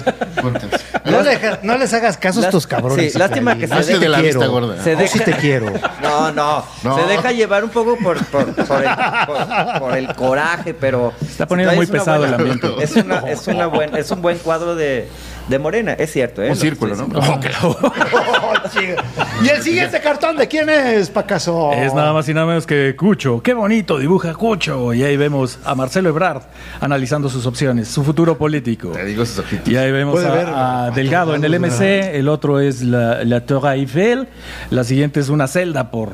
No, 1.04 1.22
le- 1.22 1.58
no 1.62 1.78
les 1.78 1.92
hagas 1.94 2.16
caso 2.18 2.40
a 2.40 2.44
estos 2.44 2.66
cabrones. 2.66 3.12
sí, 3.12 3.18
lástima 3.18 3.56
que 3.56 3.66
se 3.66 3.74
deje 3.74 3.98
te 3.98 4.08
la 4.08 4.20
vista 4.20 4.46
gorda. 4.46 4.82
Se 4.82 4.92
Yo 4.96 5.06
sí 5.06 5.18
deja- 5.18 5.24
te 5.24 5.32
quiero. 5.38 5.72
No, 6.02 6.32
no, 6.32 6.64
No. 6.82 6.96
Se 6.98 7.04
deja 7.06 7.32
llevar 7.32 7.64
un 7.64 7.70
poco 7.70 7.96
por, 8.02 8.24
por, 8.26 8.54
por 8.54 8.84
el, 8.84 8.90
por- 9.26 9.78
por 9.80 9.96
el 9.96 10.14
coraje, 10.14 10.74
pero. 10.74 11.12
Está 11.20 11.46
poniendo 11.46 11.74
muy 11.74 11.86
pesado 11.86 12.18
buena- 12.18 12.36
el 12.36 12.40
ambiente. 12.40 12.68
Es, 12.82 12.96
una, 12.96 13.18
es, 13.28 13.46
una 13.46 13.66
buen, 13.66 13.96
es 13.96 14.10
un 14.10 14.22
buen 14.22 14.38
cuadro 14.38 14.74
de, 14.78 15.08
de 15.48 15.58
Morena, 15.58 15.92
es 15.92 16.12
cierto, 16.12 16.42
¿eh? 16.42 16.50
Un 16.50 16.56
círculo, 16.56 16.96
¿no? 16.96 17.08
Oh, 17.62 18.54
chica. 18.70 19.04
y 19.44 19.48
el 19.48 19.62
siguiente 19.62 20.00
cartón 20.00 20.36
de 20.36 20.48
quién 20.48 20.68
es, 20.68 21.10
Pacaso. 21.10 21.72
Es 21.72 21.92
nada 21.92 22.12
más 22.12 22.28
y 22.28 22.34
nada 22.34 22.46
menos 22.46 22.66
que 22.66 22.94
Cucho. 22.96 23.42
Qué 23.42 23.52
bonito 23.54 23.98
dibuja 23.98 24.34
Cucho. 24.34 24.94
Y 24.94 25.02
ahí 25.02 25.16
vemos 25.16 25.58
a 25.64 25.74
Marcelo 25.74 26.08
Ebrard 26.08 26.42
analizando 26.80 27.28
sus 27.28 27.44
opciones, 27.46 27.88
su 27.88 28.04
futuro 28.04 28.38
político. 28.38 28.90
Te 28.90 29.04
digo 29.04 29.22
ojitos. 29.22 29.68
Y 29.68 29.76
ahí 29.76 29.90
vemos 29.92 30.22
ver, 30.22 30.48
a, 30.48 30.86
a. 30.86 30.90
Delgado 30.90 31.34
en 31.34 31.44
el 31.44 31.58
MC, 31.58 32.16
el 32.16 32.28
otro 32.28 32.60
es 32.60 32.82
la, 32.82 33.24
la 33.24 33.44
Torre 33.44 33.74
Eiffel, 33.74 34.28
la 34.70 34.84
siguiente 34.84 35.20
es 35.20 35.28
una 35.28 35.46
celda 35.46 35.90
por 35.90 36.12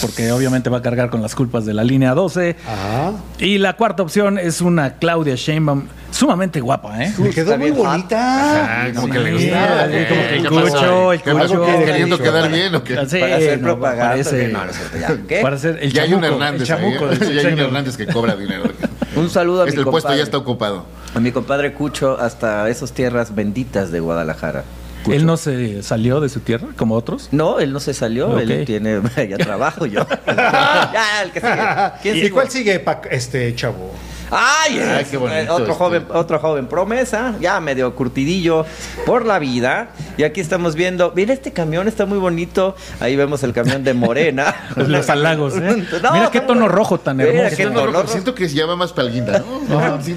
porque 0.00 0.32
obviamente 0.32 0.68
va 0.70 0.78
a 0.78 0.82
cargar 0.82 1.10
con 1.10 1.22
las 1.22 1.34
culpas 1.34 1.64
de 1.64 1.74
la 1.74 1.84
línea 1.84 2.14
12. 2.14 2.56
Ah, 2.68 3.12
Y 3.38 3.58
la 3.58 3.74
cuarta 3.74 4.02
opción 4.02 4.38
es 4.38 4.60
una 4.60 4.94
Claudia 4.94 5.34
Sheinbaum 5.34 5.86
sumamente 6.14 6.60
guapa, 6.60 7.02
¿eh? 7.04 7.12
me 7.18 7.30
quedó 7.30 7.58
muy 7.58 7.70
bonita. 7.70 8.90
Como 8.94 9.08
que 9.12 9.18
le 9.18 9.32
gustaba. 9.32 9.86
sí, 9.86 9.92
como 10.08 10.22
que 10.22 10.36
el 10.36 10.42
¿Qué 10.42 10.48
cucho, 10.48 11.12
el 11.12 11.20
cucho. 11.20 11.64
¿Qué- 11.66 11.84
¿Queriendo 11.84 12.18
Cucho. 12.18 12.30
quedar 12.30 12.50
bien 12.50 12.74
o 12.74 12.84
qué? 12.84 12.96
Sí, 13.08 13.18
Para 13.18 13.36
hacer 13.36 13.60
no, 13.60 13.66
propaganda. 13.68 14.10
parece- 14.10 14.48
No, 14.48 14.64
no 14.64 14.70
es 14.70 14.76
cierto, 14.76 14.98
ya. 14.98 15.26
¿Qué? 15.26 15.40
Parece 15.42 15.68
el 15.70 15.92
Ya 15.92 16.02
hay 16.02 16.14
un 16.14 16.20
chamuco, 16.22 16.34
Hernández 16.42 16.68
el 16.68 16.74
ahí, 16.76 16.82
chamuco 16.82 17.04
¿eh? 17.12 17.16
del 17.18 17.34
Ya 17.34 17.40
hay 17.48 17.54
un. 17.54 17.60
Hernández 17.60 17.96
que 17.96 18.06
cobra 18.06 18.36
dinero. 18.36 18.64
Un 19.16 19.30
saludo 19.30 19.62
a 19.62 19.64
mi 19.64 19.68
Este, 19.68 19.80
el 19.80 19.84
puesto 19.84 20.08
compadre. 20.08 20.18
ya 20.18 20.24
está 20.24 20.38
ocupado. 20.38 20.86
A 21.14 21.20
mi 21.20 21.30
compadre 21.30 21.72
Cucho 21.72 22.18
hasta 22.20 22.68
esas 22.68 22.90
tierras 22.92 23.32
benditas 23.34 23.92
de 23.92 24.00
Guadalajara. 24.00 24.64
Él 25.08 25.24
no 25.26 25.36
se 25.36 25.82
salió 25.84 26.20
de 26.20 26.28
su 26.28 26.40
tierra 26.40 26.68
como 26.76 26.94
otros. 26.96 27.28
No, 27.30 27.60
él 27.60 27.72
no 27.72 27.78
se 27.78 27.94
salió, 27.94 28.38
él 28.40 28.64
tiene 28.66 29.00
ya 29.28 29.36
trabajo 29.36 29.86
yo. 29.86 30.04
ya, 30.26 31.22
el 31.22 31.30
que 31.30 31.40
sigue. 31.40 31.52
¿Quién 32.02 32.14
¿Y 32.16 32.18
sigue? 32.20 32.30
cuál 32.32 32.50
sigue, 32.50 32.84
Pac- 32.84 33.06
este 33.10 33.54
chavo? 33.54 33.92
Ay, 34.30 34.78
Ay, 34.80 35.02
es- 35.02 35.08
qué 35.08 35.16
bonito 35.16 35.52
otro 35.52 35.64
este. 35.66 35.76
joven, 35.78 36.06
otro 36.12 36.38
joven 36.38 36.66
promesa, 36.66 37.34
ya 37.40 37.60
medio 37.60 37.94
curtidillo 37.94 38.64
por 39.06 39.24
la 39.26 39.38
vida. 39.38 39.88
Y 40.16 40.22
aquí 40.22 40.40
estamos 40.40 40.74
viendo, 40.74 41.12
mira 41.14 41.32
este 41.34 41.52
camión 41.52 41.88
está 41.88 42.06
muy 42.06 42.18
bonito. 42.18 42.74
Ahí 43.00 43.16
vemos 43.16 43.42
el 43.42 43.52
camión 43.52 43.84
de 43.84 43.94
Morena. 43.94 44.54
Los 44.76 45.08
halagos, 45.10 45.54
¿eh? 45.56 45.84
No, 46.02 46.12
Mira 46.12 46.30
qué 46.30 46.40
tono 46.40 46.68
rojo 46.68 46.98
tan 47.00 47.16
Mira 47.16 47.30
hermoso. 47.30 47.56
qué 47.56 47.64
tono 47.64 47.86
rojo. 47.86 48.08
siento 48.08 48.34
que 48.34 48.48
se 48.48 48.54
llama 48.56 48.76
más 48.76 48.92
palguinda, 48.92 49.38
¿no? 49.68 50.00
Sí. 50.04 50.16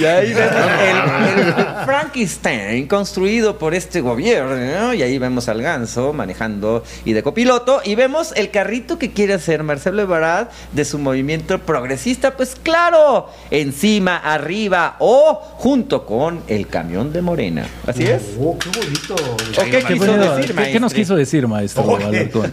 Y 0.00 0.04
ahí 0.04 0.32
vemos 0.34 0.54
el, 0.80 1.48
el 1.48 1.54
Frankenstein 1.84 2.86
construido 2.86 3.58
por 3.58 3.74
este 3.74 4.00
gobierno. 4.00 4.56
¿no? 4.56 4.94
Y 4.94 5.02
ahí 5.02 5.18
vemos 5.18 5.48
al 5.48 5.62
ganso 5.62 6.12
manejando 6.12 6.82
y 7.04 7.12
de 7.12 7.22
copiloto. 7.22 7.80
Y 7.84 7.94
vemos 7.94 8.32
el 8.36 8.50
carrito 8.50 8.98
que 8.98 9.12
quiere 9.12 9.34
hacer 9.34 9.62
Marcelo 9.62 10.02
Ebrard 10.02 10.48
de 10.72 10.84
su 10.84 10.98
movimiento 10.98 11.58
progresista. 11.58 12.36
Pues 12.36 12.54
claro, 12.62 13.25
encima, 13.50 14.16
arriba 14.18 14.96
o 14.98 15.34
junto 15.56 16.04
con 16.06 16.40
el 16.48 16.66
camión 16.68 17.12
de 17.12 17.22
Morena. 17.22 17.66
¿Así 17.86 18.04
es? 18.04 18.22
Oh, 18.40 18.56
qué 18.58 18.68
bonito. 18.78 19.14
¿O 19.14 19.64
qué 19.64 19.70
Qué 19.70 19.78
quiso 19.84 20.06
bonito. 20.06 20.36
decir, 20.36 20.54
¿Qué- 20.54 20.72
¿Qué 20.72 20.80
nos 20.80 20.92
quiso 20.94 21.16
decir, 21.16 21.46
maestro? 21.46 21.84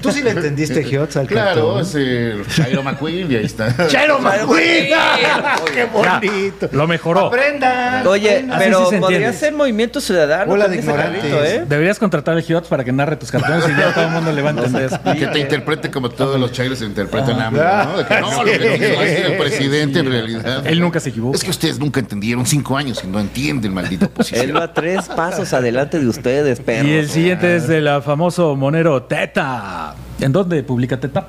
¿Tú 0.02 0.12
sí 0.12 0.22
le 0.22 0.32
entendiste, 0.32 0.84
Giotz, 0.90 1.16
al 1.18 1.28
Claro, 1.28 1.76
cartón? 1.76 1.82
es 1.82 1.96
el 1.96 2.46
Chairo 2.48 2.84
McQueen 2.84 3.32
y 3.32 3.36
ahí 3.36 3.46
está. 3.46 3.76
¡Chairo 3.88 4.20
McQueen! 4.20 4.84
¡Qué 4.86 4.90
Ya, 4.90 5.88
bonito! 5.92 6.70
lo 6.72 6.88
mejoró. 6.88 7.28
¡Aprendan! 7.28 8.06
Oye. 8.08 8.46
Así 8.50 8.52
pero 8.60 8.90
sí 8.90 8.98
podría 8.98 9.18
entiende. 9.18 9.38
ser 9.38 9.54
movimiento 9.54 10.02
ciudadano. 10.02 10.46
Con 10.48 10.60
de 10.72 10.76
ignorantes. 10.78 11.24
¿eh? 11.26 11.66
Deberías 11.68 12.00
contratar 12.00 12.36
al 12.36 12.42
Giotz 12.44 12.68
para 12.68 12.84
que 12.84 12.92
narre 12.92 13.16
tus 13.16 13.32
cartones 13.32 13.66
y 13.68 13.72
ya 13.80 13.94
todo 13.94 14.06
el 14.06 14.12
mundo 14.12 14.32
le 14.32 14.42
va 14.42 14.50
a 14.50 14.54
entender. 14.54 14.90
Y 15.06 15.18
que 15.18 15.28
te 15.28 15.40
interprete 15.40 15.92
como 15.92 16.10
todos 16.10 16.40
los 16.40 16.52
chairos 16.52 16.80
se 16.80 16.86
interpretan 16.86 17.40
a 17.40 17.48
Ah. 17.54 17.86
¿no? 17.86 17.98
De 17.98 18.06
que 18.06 18.20
no, 18.22 18.44
lo 18.44 18.46
que 18.46 18.58
quiso 18.60 19.02
decir 19.02 19.26
el 19.26 19.38
presidente 19.38 20.00
en 20.00 20.06
realidad. 20.12 20.53
Él 20.66 20.80
nunca 20.80 21.00
se 21.00 21.10
equivoca. 21.10 21.36
Es 21.38 21.44
que 21.44 21.50
ustedes 21.52 21.80
nunca 21.80 22.00
entendieron 22.00 22.46
cinco 22.46 22.78
años 22.78 23.02
y 23.04 23.08
no 23.08 23.20
entienden, 23.20 23.74
maldita 23.74 24.06
Él 24.08 24.12
oposición. 24.14 24.56
va 24.56 24.74
tres 24.74 25.08
pasos 25.10 25.54
adelante 25.54 26.00
de 26.00 26.08
ustedes, 26.08 26.60
perros. 26.60 26.88
Y 26.88 26.94
el 26.94 27.10
siguiente 27.10 27.56
es 27.56 27.68
del 27.68 27.90
famoso 28.02 28.56
monero 28.56 29.04
Teta. 29.04 29.96
¿En 30.20 30.32
dónde 30.32 30.64
publica 30.64 31.00
Teta? 31.00 31.28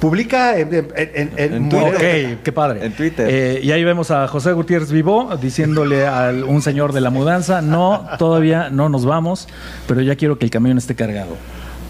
Publica 0.00 0.56
en, 0.58 0.72
en, 0.72 0.88
en- 0.96 1.32
en- 1.36 1.54
En 1.54 1.68
Twitter. 1.68 2.34
Ok, 2.36 2.42
qué 2.44 2.52
padre. 2.52 2.84
En 2.86 2.92
Twitter. 2.92 3.26
Eh, 3.28 3.60
y 3.62 3.72
ahí 3.72 3.82
vemos 3.82 4.10
a 4.12 4.28
José 4.28 4.52
Gutiérrez 4.52 4.92
Vivó 4.92 5.36
diciéndole 5.40 6.06
a 6.06 6.32
un 6.46 6.62
señor 6.62 6.92
de 6.92 7.00
la 7.00 7.10
mudanza, 7.10 7.60
no, 7.60 8.06
todavía 8.18 8.70
no 8.70 8.88
nos 8.88 9.04
vamos, 9.04 9.48
pero 9.88 10.00
ya 10.00 10.14
quiero 10.14 10.38
que 10.38 10.44
el 10.44 10.50
camión 10.52 10.78
esté 10.78 10.94
cargado. 10.94 11.36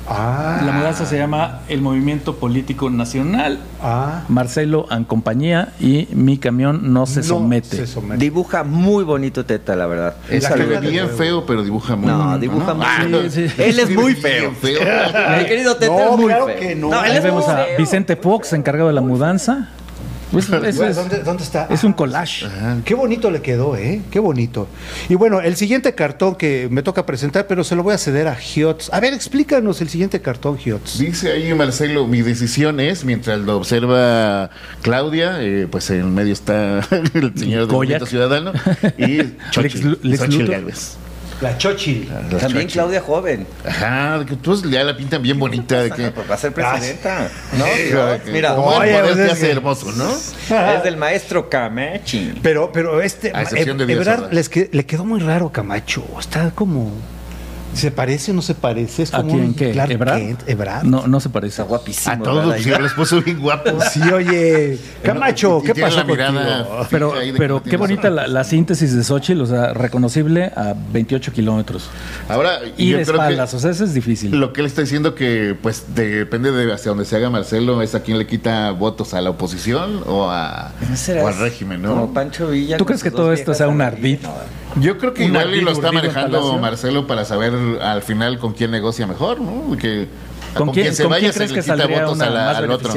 Ah, 0.07 0.61
La 0.65 0.73
mudanza 0.73 1.07
se 1.07 1.17
llama 1.17 1.61
el 1.69 1.81
Movimiento 1.81 2.35
Político 2.37 2.91
Nacional. 2.91 3.59
ah, 3.83 4.23
Marcelo 4.29 4.87
en 4.91 5.05
compañía 5.05 5.73
y 5.81 6.09
mi 6.13 6.37
camión 6.37 6.93
no 6.93 7.07
se 7.07 7.21
no 7.21 7.27
somete. 7.27 7.77
se 7.77 7.87
somete. 7.87 8.19
Dibuja 8.23 8.65
muy 8.65 9.03
bonito 9.05 9.47
Teta, 9.47 9.75
la 9.77 9.87
verdad. 9.87 10.17
Es 10.29 10.43
La 10.43 10.57
de 10.57 10.81
bien 10.91 11.09
feo, 11.09 11.47
pero 11.47 11.63
dibuja 11.63 11.97
muy 11.97 12.07
No, 12.07 12.39
dibuja 12.39 12.75
muy 12.75 12.85
Ah, 12.87 13.05
bien. 13.07 13.31
Sí, 13.31 13.49
sí. 13.49 13.55
Él 13.63 13.79
es 13.79 13.91
muy 13.95 14.15
feo. 14.15 14.53
feo. 14.53 14.81
Mi 15.39 15.47
querido 15.47 15.77
Teta 15.77 15.93
No, 15.93 16.11
es 16.13 16.17
muy 16.19 16.27
claro 16.27 16.47
feo. 16.47 16.59
que 16.61 16.75
no. 16.75 16.89
él 16.89 17.11
Ahí 17.11 17.17
es 17.17 17.23
vemos 17.25 17.47
muy 17.47 17.55
a. 17.55 17.67
Vicente 17.79 18.17
Fox, 18.17 18.53
encargado 18.53 18.89
de 18.89 18.95
la 18.95 19.01
mudanza. 19.01 19.69
Pues, 20.33 20.49
eso 20.49 20.85
es, 20.87 20.97
¿Dónde, 20.97 21.23
dónde 21.23 21.43
está? 21.45 21.67
es 21.71 21.85
un 21.85 21.93
collage. 21.93 22.47
Qué 22.85 22.95
bonito 22.95 23.31
le 23.31 23.41
quedó, 23.41 23.77
¿eh? 23.77 24.01
Qué 24.11 24.19
bonito. 24.19 24.67
Y 25.09 25.15
bueno, 25.15 25.41
el 25.41 25.57
siguiente 25.57 25.95
cartón 25.95 26.35
que 26.35 26.69
me 26.71 26.83
toca 26.83 27.07
presentar, 27.07 27.47
pero 27.47 27.63
se 27.65 27.77
lo 27.77 27.83
voy 27.83 27.95
a 27.95 27.99
ceder 27.99 28.29
a 28.29 28.35
Giotz. 28.35 28.91
A 28.93 29.01
ver, 29.01 29.15
explícanos 29.15 29.81
el 29.81 29.89
siguiente 29.89 30.21
cartón, 30.21 30.59
Giotz. 30.59 30.99
Dice 30.99 31.33
ahí 31.33 31.53
Marcelo, 31.55 32.07
mi 32.07 32.23
decisión 32.23 32.81
es, 32.81 33.05
mientras 33.05 33.39
lo 33.41 33.57
observa 33.57 34.51
Claudia, 34.83 35.43
eh, 35.43 35.69
pues 35.71 35.91
en 35.91 36.15
medio 36.15 36.33
está 36.33 36.79
el 37.15 37.33
señor 37.39 37.67
del. 37.67 37.77
Movimiento 37.77 38.07
Ciudadano 38.07 38.53
y 38.97 39.17
Lex 39.19 39.33
Xochitl, 39.53 39.99
Lex 40.03 40.21
Xochitl 40.21 40.39
Luthor. 40.41 40.51
Gálvez. 40.51 40.97
La 41.41 41.59
Chochil. 41.59 42.09
La 42.09 42.21
También 42.39 42.41
Xochitl. 42.53 42.73
Claudia 42.73 43.01
Joven. 43.01 43.47
Ajá, 43.67 44.19
de 44.21 44.27
que 44.27 44.37
todos 44.37 44.63
ya 44.71 44.83
la 44.85 44.97
pintan 44.97 45.21
bien 45.23 45.39
bonita. 45.39 45.83
De 45.83 45.91
que, 45.97 46.11
Pues 46.11 46.31
va 46.31 46.35
a 46.35 46.39
ser 46.39 46.53
presidenta. 46.53 47.29
¿no? 47.59 47.65
que- 47.65 48.31
Mira, 48.33 48.55
como 48.55 48.69
Oye, 48.69 48.95
el 48.95 49.01
poder 49.01 49.05
pues 49.05 49.17
te 49.17 49.27
es 49.27 49.33
hace 49.33 49.47
que- 49.47 49.53
hermoso, 49.53 49.93
¿no? 49.93 50.11
es 50.11 50.83
del 50.85 50.97
maestro 50.97 51.49
Camachi. 51.51 52.35
Pero, 52.43 52.71
pero 52.73 53.01
este. 53.03 53.33
A 53.35 53.43
excepción 53.43 53.77
de 53.79 53.87
Díaz 53.87 53.99
Ebrard 54.01 54.19
Ordaz. 54.21 54.33
les 54.33 54.49
que- 54.49 54.71
le 54.73 54.87
quedó 54.87 55.05
muy 55.05 55.21
raro 55.21 55.51
Camacho. 55.51 56.05
Está 56.19 56.51
como. 56.53 56.93
¿Se 57.75 57.91
parece 57.91 58.31
o 58.31 58.35
no 58.35 58.43
se 58.43 58.55
parece? 58.55 59.03
Es 59.03 59.13
¿A 59.15 59.19
como 59.19 59.31
quién 59.33 59.45
un 59.47 59.55
qué? 59.55 59.73
Clark 59.73 59.91
¿Ebrard? 59.91 60.19
Kent, 60.19 60.49
Ebrard. 60.49 60.85
No, 60.85 61.07
no 61.07 61.21
se 61.21 61.29
parece. 61.29 61.51
Está 61.63 61.65
guapísimo. 61.65 62.15
A 62.15 62.19
todos 62.19 62.57
sí, 62.63 62.71
les 62.71 62.93
puso 62.93 63.21
bien 63.23 63.41
guapos. 63.41 63.85
Sí, 63.93 64.01
oye. 64.03 64.79
Camacho, 65.03 65.63
¿qué 65.65 65.75
pasó 65.75 66.05
mirada 66.05 66.65
contigo? 66.65 66.87
Pero, 66.91 67.13
pero 67.37 67.63
que 67.63 67.67
no 67.67 67.71
qué 67.71 67.77
bonita 67.77 68.11
la, 68.11 68.27
la 68.27 68.45
síntesis 68.45 68.95
de 68.95 69.05
Xochitl, 69.05 69.41
o 69.41 69.47
sea, 69.47 69.73
reconocible 69.75 70.45
a 70.57 70.75
28 70.93 71.33
kilómetros. 71.33 71.89
Ahora, 72.29 72.61
Y 72.77 72.91
yo 72.91 72.99
de 72.99 73.05
creo 73.05 73.17
espaldas, 73.17 73.51
que 73.51 73.57
o 73.57 73.61
sea, 73.61 73.71
eso 73.71 73.85
es 73.85 73.95
difícil. 73.95 74.31
lo 74.39 74.53
que 74.53 74.61
él 74.61 74.67
está 74.67 74.81
diciendo 74.83 75.15
que 75.15 75.57
pues 75.61 75.85
depende 75.95 76.51
de 76.53 76.73
hacia 76.73 76.91
donde 76.91 77.05
se 77.05 77.17
haga 77.17 77.31
Marcelo 77.31 77.83
es 77.83 77.95
a 77.95 78.03
quién 78.03 78.19
le 78.19 78.27
quita 78.27 78.71
votos 78.71 79.15
a 79.15 79.21
la 79.21 79.31
oposición 79.31 80.03
o, 80.07 80.31
a, 80.31 80.73
¿No 80.81 81.23
o 81.23 81.27
al 81.29 81.39
régimen, 81.39 81.83
Como 81.83 81.95
¿no? 82.07 82.13
Pancho 82.13 82.49
Villa. 82.49 82.77
¿Tú 82.77 82.85
crees 82.87 83.03
que 83.03 83.11
todo 83.11 83.33
esto 83.33 83.55
sea 83.55 83.69
un 83.69 83.81
ardid? 83.81 84.19
Yo 84.81 84.99
creo 84.99 85.15
que 85.15 85.25
igual 85.25 85.55
y 85.55 85.61
lo 85.61 85.71
está 85.71 85.93
manejando. 85.93 86.59
Marcelo 86.59 87.07
para 87.07 87.25
saber 87.25 87.53
al 87.83 88.03
final 88.03 88.39
con 88.39 88.53
quién 88.55 88.71
negocia 88.71 89.07
mejor, 89.07 89.41
¿no? 89.41 89.77
Que 89.77 90.09
¿Con 90.55 90.71
quién, 90.71 90.85
quien 90.85 90.95
se 90.95 91.03
con 91.05 91.11
vaya 91.11 91.21
quién 91.21 91.33
se 91.33 91.39
le 91.41 91.55
que 91.55 91.61
quita 91.61 91.87
votos 92.01 92.17
una 92.17 92.27
a 92.27 92.31
la- 92.31 92.51
al 92.59 92.71
otro. 92.71 92.93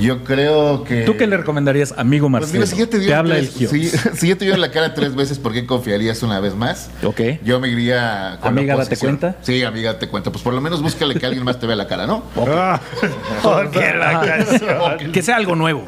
Yo 0.00 0.24
creo 0.24 0.84
que 0.84 1.02
¿Tú 1.02 1.16
qué 1.18 1.26
le 1.26 1.36
recomendarías, 1.36 1.92
amigo 1.98 2.30
Pues 2.30 2.42
Marcelo? 2.50 2.60
mira, 2.60 2.66
si 2.66 2.76
ya 2.78 2.86
te, 2.86 2.98
te 2.98 3.04
dio 3.04 3.16
habla 3.16 3.36
el 3.38 3.48
Gio. 3.48 3.68
si, 3.68 3.88
si 3.90 4.28
ya 4.28 4.36
te 4.36 4.44
dio 4.46 4.54
en 4.54 4.60
la 4.62 4.70
cara 4.70 4.94
tres 4.94 5.14
veces, 5.14 5.38
¿por 5.38 5.52
qué 5.52 5.66
confiarías 5.66 6.22
una 6.22 6.40
vez 6.40 6.54
más? 6.54 6.88
Ok. 7.04 7.20
Yo 7.44 7.60
me 7.60 7.68
iría 7.68 8.38
con 8.40 8.54
la 8.54 8.60
Amiga, 8.60 8.76
date 8.76 8.96
cuenta. 8.96 9.36
Sí, 9.42 9.62
amiga, 9.64 9.92
date 9.92 10.08
cuenta. 10.08 10.30
Pues 10.32 10.42
por 10.42 10.54
lo 10.54 10.60
menos 10.62 10.80
búscale 10.80 11.14
que 11.16 11.26
alguien 11.26 11.44
más 11.44 11.58
te 11.60 11.66
vea 11.66 11.76
la 11.76 11.86
cara, 11.86 12.06
¿no? 12.06 12.22
Ah, 12.48 12.80
porque 13.42 13.92
la 13.94 14.20
canción. 14.20 15.12
Que 15.12 15.22
sea 15.22 15.36
algo 15.36 15.56
nuevo. 15.56 15.84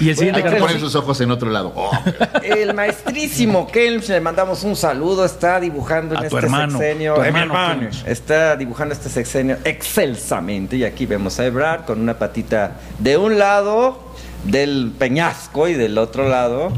Y 0.00 0.10
el 0.10 0.16
siguiente 0.16 0.42
Hay 0.42 0.54
que 0.54 0.60
poner 0.60 0.78
sus 0.78 0.94
ojos 0.94 1.20
en 1.20 1.30
otro 1.30 1.50
lado. 1.50 1.72
Oh, 1.74 1.90
El 2.42 2.74
maestrísimo 2.74 3.66
Kelms, 3.66 4.08
le 4.08 4.20
mandamos 4.20 4.62
un 4.64 4.76
saludo, 4.76 5.24
está 5.24 5.58
dibujando 5.60 6.14
en 6.14 6.24
A 6.24 6.28
tu 6.28 6.36
este 6.36 6.46
hermano, 6.46 6.78
sexenio. 6.78 7.14
tu 7.14 7.22
hermano 7.22 7.54
Kelms. 7.54 8.04
Está 8.06 8.56
dibujando 8.56 8.94
este 8.94 9.08
sexenio 9.08 9.56
excelsamente. 9.64 10.76
Y 10.76 10.84
aquí 10.84 11.06
vemos 11.06 11.38
a 11.40 11.46
Ebrard 11.46 11.84
con 11.84 12.00
una 12.00 12.18
patita 12.18 12.72
de 12.98 13.16
un 13.16 13.23
lado 13.30 13.98
del 14.44 14.92
peñasco 14.98 15.68
y 15.68 15.74
del 15.74 15.98
otro 15.98 16.28
lado. 16.28 16.72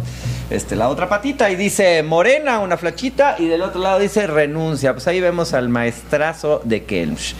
Este, 0.48 0.76
la 0.76 0.88
otra 0.88 1.08
patita 1.08 1.50
y 1.50 1.56
dice 1.56 2.04
morena, 2.04 2.60
una 2.60 2.76
flachita, 2.76 3.34
y 3.38 3.46
del 3.46 3.62
otro 3.62 3.80
lado 3.80 3.98
dice 3.98 4.26
renuncia. 4.26 4.92
Pues 4.92 5.06
ahí 5.08 5.20
vemos 5.20 5.54
al 5.54 5.68
maestrazo 5.68 6.60
de 6.64 6.84
Kelms. 6.84 7.34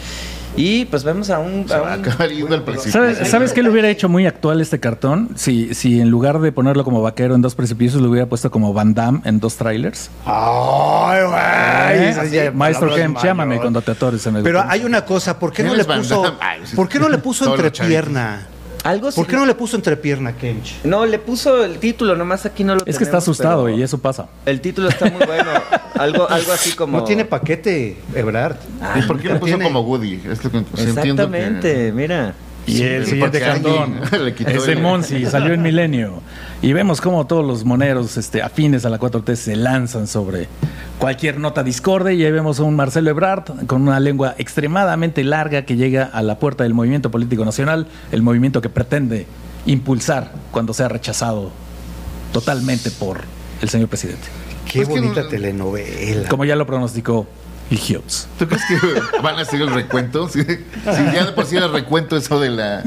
Y 0.57 0.85
pues 0.85 1.03
vemos 1.03 1.29
a 1.29 1.37
un. 1.37 1.67
a 1.71 1.81
un-. 1.81 2.79
¿Sabes, 2.79 3.29
¿Sabes 3.29 3.53
qué 3.53 3.61
le 3.61 3.69
hubiera 3.69 3.89
hecho 3.89 4.09
muy 4.09 4.25
actual 4.25 4.59
este 4.59 4.79
cartón? 4.79 5.29
Si, 5.35 5.75
si 5.75 6.01
en 6.01 6.09
lugar 6.09 6.39
de 6.39 6.51
ponerlo 6.51 6.83
como 6.83 7.01
vaquero 7.01 7.35
en 7.35 7.41
dos 7.41 7.53
precipicios, 7.53 8.01
lo 8.01 8.09
hubiera 8.09 8.25
puesto 8.25 8.49
como 8.49 8.73
Van 8.73 8.95
Damme 8.95 9.21
en 9.23 9.39
dos 9.39 9.55
trailers. 9.55 10.09
Ay, 10.25 11.21
güey. 11.25 12.37
¿Eh? 12.37 12.51
Maestro 12.51 12.87
palabras 12.87 13.13
Kem, 13.13 13.23
llámame 13.23 13.59
cuando 13.59 13.81
te 13.83 13.91
atores 13.91 14.25
en 14.25 14.37
el. 14.37 14.43
Pero 14.43 14.63
hay 14.67 14.83
una 14.83 15.05
cosa, 15.05 15.37
¿por 15.37 15.51
qué 15.51 15.57
¿Quién 15.57 15.67
no 15.67 15.75
le 15.75 15.85
puso, 15.85 16.23
Damme? 16.23 16.37
Ay, 16.41 16.61
sí. 16.65 16.75
¿por 16.75 16.89
qué 16.89 16.99
no 16.99 17.07
le 17.07 17.19
puso 17.19 17.45
los 17.45 17.59
entrepierna? 17.59 18.47
Algo 18.87 19.11
¿Por 19.11 19.27
qué 19.27 19.35
no 19.35 19.45
le 19.45 19.53
puso 19.53 19.75
entrepierna, 19.75 20.35
Kench? 20.37 20.83
No, 20.83 21.05
le 21.05 21.19
puso 21.19 21.63
el 21.65 21.77
título, 21.77 22.15
nomás 22.15 22.45
aquí 22.45 22.63
no 22.63 22.75
lo 22.75 22.79
Es 22.85 22.97
que 22.97 23.03
está 23.03 23.17
tenemos, 23.19 23.23
asustado 23.23 23.65
pero 23.65 23.77
y 23.77 23.83
eso 23.83 23.97
pasa. 23.97 24.27
El 24.45 24.61
título 24.61 24.87
está 24.89 25.09
muy 25.09 25.25
bueno. 25.25 25.51
algo, 25.95 26.29
algo 26.29 26.51
así 26.53 26.71
como. 26.71 26.97
No 26.99 27.03
tiene 27.03 27.25
paquete, 27.25 27.97
Ebrard. 28.15 28.55
¿Y 28.95 29.01
por 29.03 29.19
qué 29.19 29.27
le 29.27 29.33
no 29.35 29.39
puso 29.41 29.49
tiene. 29.55 29.65
como 29.65 29.81
Woody? 29.81 30.21
Es 30.29 30.43
lo 30.43 30.51
que 30.51 30.61
pues, 30.61 30.85
entiendo 30.85 31.29
que- 31.29 31.37
Exactamente, 31.37 31.91
mira. 31.91 32.33
Y 32.67 32.81
el 32.83 33.05
siguiente 33.05 33.39
porque 33.39 33.39
cartón 33.39 33.99
alguien 34.03 34.25
le 34.25 34.35
quitó 34.35 34.49
es 34.51 34.65
de 34.65 34.73
el- 34.73 34.81
Monsi, 34.81 35.25
salió 35.31 35.53
en 35.53 35.61
Milenio. 35.61 36.21
Y 36.61 36.73
vemos 36.73 36.99
cómo 37.01 37.25
todos 37.25 37.45
los 37.45 37.63
moneros 37.63 38.17
este, 38.17 38.41
afines 38.41 38.85
a 38.85 38.89
la 38.89 38.99
4T 38.99 39.35
se 39.35 39.55
lanzan 39.55 40.05
sobre 40.07 40.47
cualquier 40.99 41.39
nota 41.39 41.63
discorde. 41.63 42.13
Y 42.15 42.25
ahí 42.25 42.31
vemos 42.31 42.59
a 42.59 42.63
un 42.63 42.75
Marcelo 42.75 43.09
Ebrard 43.09 43.65
con 43.67 43.81
una 43.83 43.99
lengua 43.99 44.35
extremadamente 44.37 45.23
larga 45.23 45.61
que 45.63 45.75
llega 45.77 46.03
a 46.05 46.21
la 46.21 46.39
puerta 46.39 46.63
del 46.63 46.73
movimiento 46.73 47.09
político 47.09 47.45
nacional, 47.45 47.87
el 48.11 48.21
movimiento 48.21 48.61
que 48.61 48.69
pretende 48.69 49.25
impulsar 49.65 50.31
cuando 50.51 50.73
sea 50.73 50.87
rechazado 50.89 51.51
totalmente 52.33 52.91
por 52.91 53.21
el 53.61 53.69
señor 53.69 53.87
presidente. 53.87 54.27
Qué 54.69 54.79
Pues 54.85 54.89
bonita 54.89 55.23
no- 55.23 55.27
telenovela. 55.29 56.27
Como 56.29 56.43
ya 56.45 56.55
lo 56.55 56.65
pronosticó 56.67 57.25
el 57.69 57.77
Gibbs. 57.77 58.27
¿Tú 58.39 58.47
crees 58.47 58.63
que 58.65 59.19
van 59.21 59.35
a 59.35 59.41
hacer 59.41 59.61
el 59.61 59.73
recuento? 59.73 60.27
Si, 60.29 60.43
ya 60.85 61.25
de 61.25 61.31
por 61.33 61.45
sí 61.45 61.57
era 61.57 61.65
el 61.65 61.73
recuento 61.73 62.17
eso 62.17 62.39
de 62.39 62.49
la, 62.49 62.81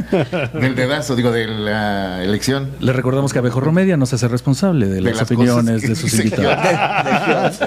del 0.54 0.74
dedazo, 0.74 1.16
digo, 1.16 1.30
de 1.30 1.46
la 1.46 2.22
elección. 2.22 2.70
Le 2.80 2.92
recordamos 2.92 3.32
que 3.32 3.38
Abejorro 3.38 3.72
Media 3.72 3.96
no 3.96 4.06
se 4.06 4.16
hace 4.16 4.28
responsable 4.28 4.86
de, 4.86 4.96
De 4.96 5.00
las, 5.02 5.14
las 5.14 5.22
opiniones 5.22 5.82
de 5.82 5.94
sus 5.94 6.12
invitados. 6.14 7.60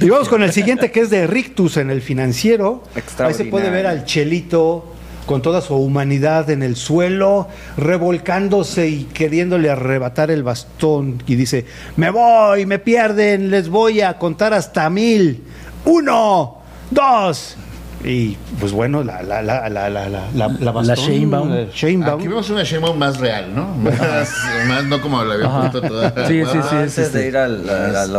Y 0.00 0.08
vamos 0.08 0.28
con 0.28 0.42
el 0.42 0.52
siguiente 0.52 0.90
que 0.90 1.00
es 1.00 1.10
de 1.10 1.26
Rictus 1.26 1.76
en 1.76 1.90
el 1.90 2.02
financiero. 2.02 2.84
Ahí 3.18 3.34
se 3.34 3.44
puede 3.46 3.70
ver 3.70 3.86
al 3.86 4.04
Chelito 4.04 4.94
con 5.26 5.42
toda 5.42 5.60
su 5.60 5.74
humanidad 5.74 6.50
en 6.50 6.62
el 6.62 6.76
suelo, 6.76 7.48
revolcándose 7.76 8.88
y 8.88 9.04
queriéndole 9.04 9.70
arrebatar 9.70 10.30
el 10.30 10.42
bastón. 10.42 11.22
Y 11.26 11.34
dice, 11.34 11.64
me 11.96 12.10
voy, 12.10 12.66
me 12.66 12.78
pierden, 12.78 13.50
les 13.50 13.68
voy 13.68 14.00
a 14.00 14.18
contar 14.18 14.52
hasta 14.52 14.88
mil 14.90 15.42
uno, 15.84 16.58
dos. 16.90 17.56
Y 18.04 18.36
pues 18.60 18.72
bueno, 18.72 19.02
la, 19.02 19.22
la, 19.22 19.40
la, 19.40 19.66
la, 19.70 19.88
la, 19.88 20.08
la, 20.10 20.28
la, 20.34 20.48
bastón, 20.72 20.86
la 20.86 20.94
Shanebaum. 20.94 21.52
Aquí 21.52 22.28
vemos 22.28 22.50
una 22.50 22.62
Shanebaum 22.62 22.98
más 22.98 23.18
real, 23.18 23.54
¿no? 23.54 23.74
Más, 24.68 24.84
no 24.84 25.00
como 25.00 25.24
la 25.24 25.34
había 25.34 25.70
puesto 25.70 25.80
toda. 25.80 26.28
Sí, 26.28 26.42
sí, 26.44 26.58
sí. 26.68 26.76
Antes 26.76 27.12
de 27.14 27.28
ir 27.28 27.36
al, 27.36 27.62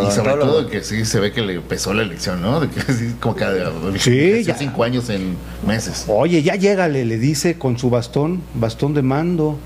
Y 0.07 0.11
sobre 0.11 0.33
todo 0.33 0.67
que 0.67 0.83
sí 0.83 1.05
se 1.05 1.19
ve 1.19 1.31
que 1.31 1.41
le 1.41 1.59
pesó 1.59 1.93
la 1.93 2.01
elección, 2.01 2.41
¿no? 2.41 2.61
De 2.61 2.67
que 2.69 2.81
sí, 2.93 3.15
como 3.19 3.35
cada 3.35 3.71
sí, 3.99 4.43
ya. 4.43 4.55
cinco 4.55 4.83
años 4.83 5.07
en 5.09 5.37
meses. 5.67 6.05
Oye, 6.07 6.41
ya 6.41 6.55
llégale, 6.55 7.05
le 7.05 7.19
dice 7.19 7.59
con 7.59 7.77
su 7.77 7.91
bastón, 7.91 8.41
bastón 8.55 8.95
de 8.95 9.03
mando. 9.03 9.59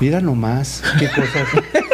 Mira 0.00 0.20
nomás, 0.20 0.82
qué 0.98 1.08
cosas. 1.08 1.46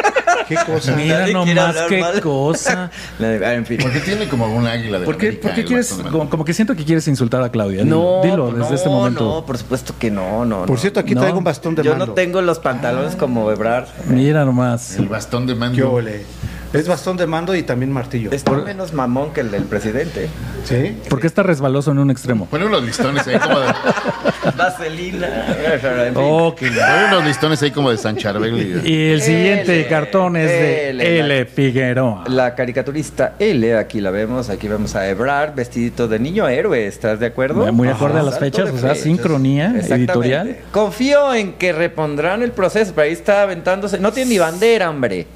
qué 0.47 0.55
cosa. 0.65 0.93
Mira 0.95 1.27
nomás 1.27 1.75
qué 1.89 1.99
mal. 1.99 2.21
cosa. 2.21 2.91
La 3.19 3.27
de- 3.29 3.45
ah, 3.45 3.53
En 3.53 3.65
fin. 3.65 3.77
Porque 3.81 3.99
tiene 3.99 4.27
como 4.27 4.47
un 4.47 4.65
águila 4.67 4.99
de 4.99 5.05
¿Por 5.05 5.17
qué, 5.17 5.27
América, 5.27 5.47
por 5.47 5.55
qué 5.55 5.65
quieres, 5.65 5.93
como, 6.11 6.29
como 6.29 6.45
que 6.45 6.53
siento 6.53 6.75
que 6.75 6.83
quieres 6.85 7.07
insultar 7.07 7.41
a 7.43 7.49
Claudia? 7.51 7.83
No, 7.83 8.21
Dilo, 8.23 8.47
desde 8.51 8.69
no, 8.69 8.75
este 8.75 8.89
momento. 8.89 9.23
No, 9.25 9.45
por 9.45 9.57
supuesto 9.57 9.93
que 9.99 10.09
no, 10.11 10.45
no. 10.45 10.61
Por 10.61 10.71
no. 10.71 10.77
cierto, 10.77 10.99
aquí 10.99 11.13
No. 11.15 11.21
traigo 11.21 11.37
un 11.37 11.43
bastón 11.43 11.75
de 11.75 11.83
Yo 11.83 11.91
mando. 11.91 12.07
no 12.07 12.13
tengo 12.13 12.41
los 12.41 12.59
pantalones 12.59 13.15
como 13.15 13.51
Ebrard. 13.51 13.87
Mira 14.07 14.45
nomás. 14.45 14.95
El 14.97 15.07
bastón 15.07 15.45
de 15.47 15.53
¿Qué 15.53 15.59
mando. 15.59 15.91
ole? 15.91 16.25
Es 16.73 16.87
bastón 16.87 17.15
de 17.17 17.25
mando 17.27 17.55
y 17.55 17.63
también 17.63 17.91
martillo. 17.91 18.31
Está 18.31 18.51
menos 18.51 18.91
mamón 18.93 19.33
que 19.33 19.39
el 19.41 19.51
del 19.51 19.63
presidente. 19.63 20.27
¿Sí? 20.65 20.97
¿Por 21.09 21.19
qué 21.21 21.27
está 21.27 21.41
resbaloso 21.41 21.91
en 21.91 21.99
un 21.99 22.11
extremo? 22.11 22.45
Pone 22.47 22.65
unos 22.65 22.83
listones 22.83 23.25
ahí 23.25 23.39
como 23.39 23.59
de, 23.59 23.67
Vaselina. 24.57 25.27
Ok. 26.15 26.59
pone 26.59 27.05
unos 27.07 27.25
listones 27.25 27.61
ahí 27.63 27.71
como 27.71 27.89
de 27.91 27.97
San 27.97 28.17
Charbel. 28.17 28.81
y- 28.85 28.89
Y 28.91 29.09
el 29.11 29.21
siguiente 29.21 29.79
L, 29.79 29.87
cartón 29.87 30.35
es 30.35 30.49
de 30.49 30.89
L, 30.89 31.19
L. 31.19 31.45
Figueroa. 31.45 32.25
La 32.27 32.53
caricaturista 32.55 33.35
L, 33.39 33.75
aquí 33.77 34.01
la 34.01 34.11
vemos, 34.11 34.49
aquí 34.49 34.67
vemos 34.67 34.95
a 34.95 35.07
Ebrard 35.07 35.55
vestidito 35.55 36.07
de 36.07 36.19
niño 36.19 36.47
héroe, 36.49 36.85
¿estás 36.85 37.19
de 37.19 37.27
acuerdo? 37.27 37.71
Muy 37.71 37.87
acorde 37.87 38.19
a 38.19 38.23
las 38.23 38.39
fechas, 38.39 38.65
de 38.71 38.77
o 38.77 38.81
sea, 38.81 38.95
sincronía 38.95 39.73
editorial. 39.79 40.57
Confío 40.71 41.33
en 41.33 41.53
que 41.53 41.71
repondrán 41.71 42.43
el 42.43 42.51
proceso, 42.51 42.91
pero 42.93 43.05
ahí 43.07 43.13
está 43.13 43.43
aventándose, 43.43 43.99
no 43.99 44.11
tiene 44.11 44.31
ni 44.31 44.37
bandera, 44.37 44.89
hombre. 44.89 45.27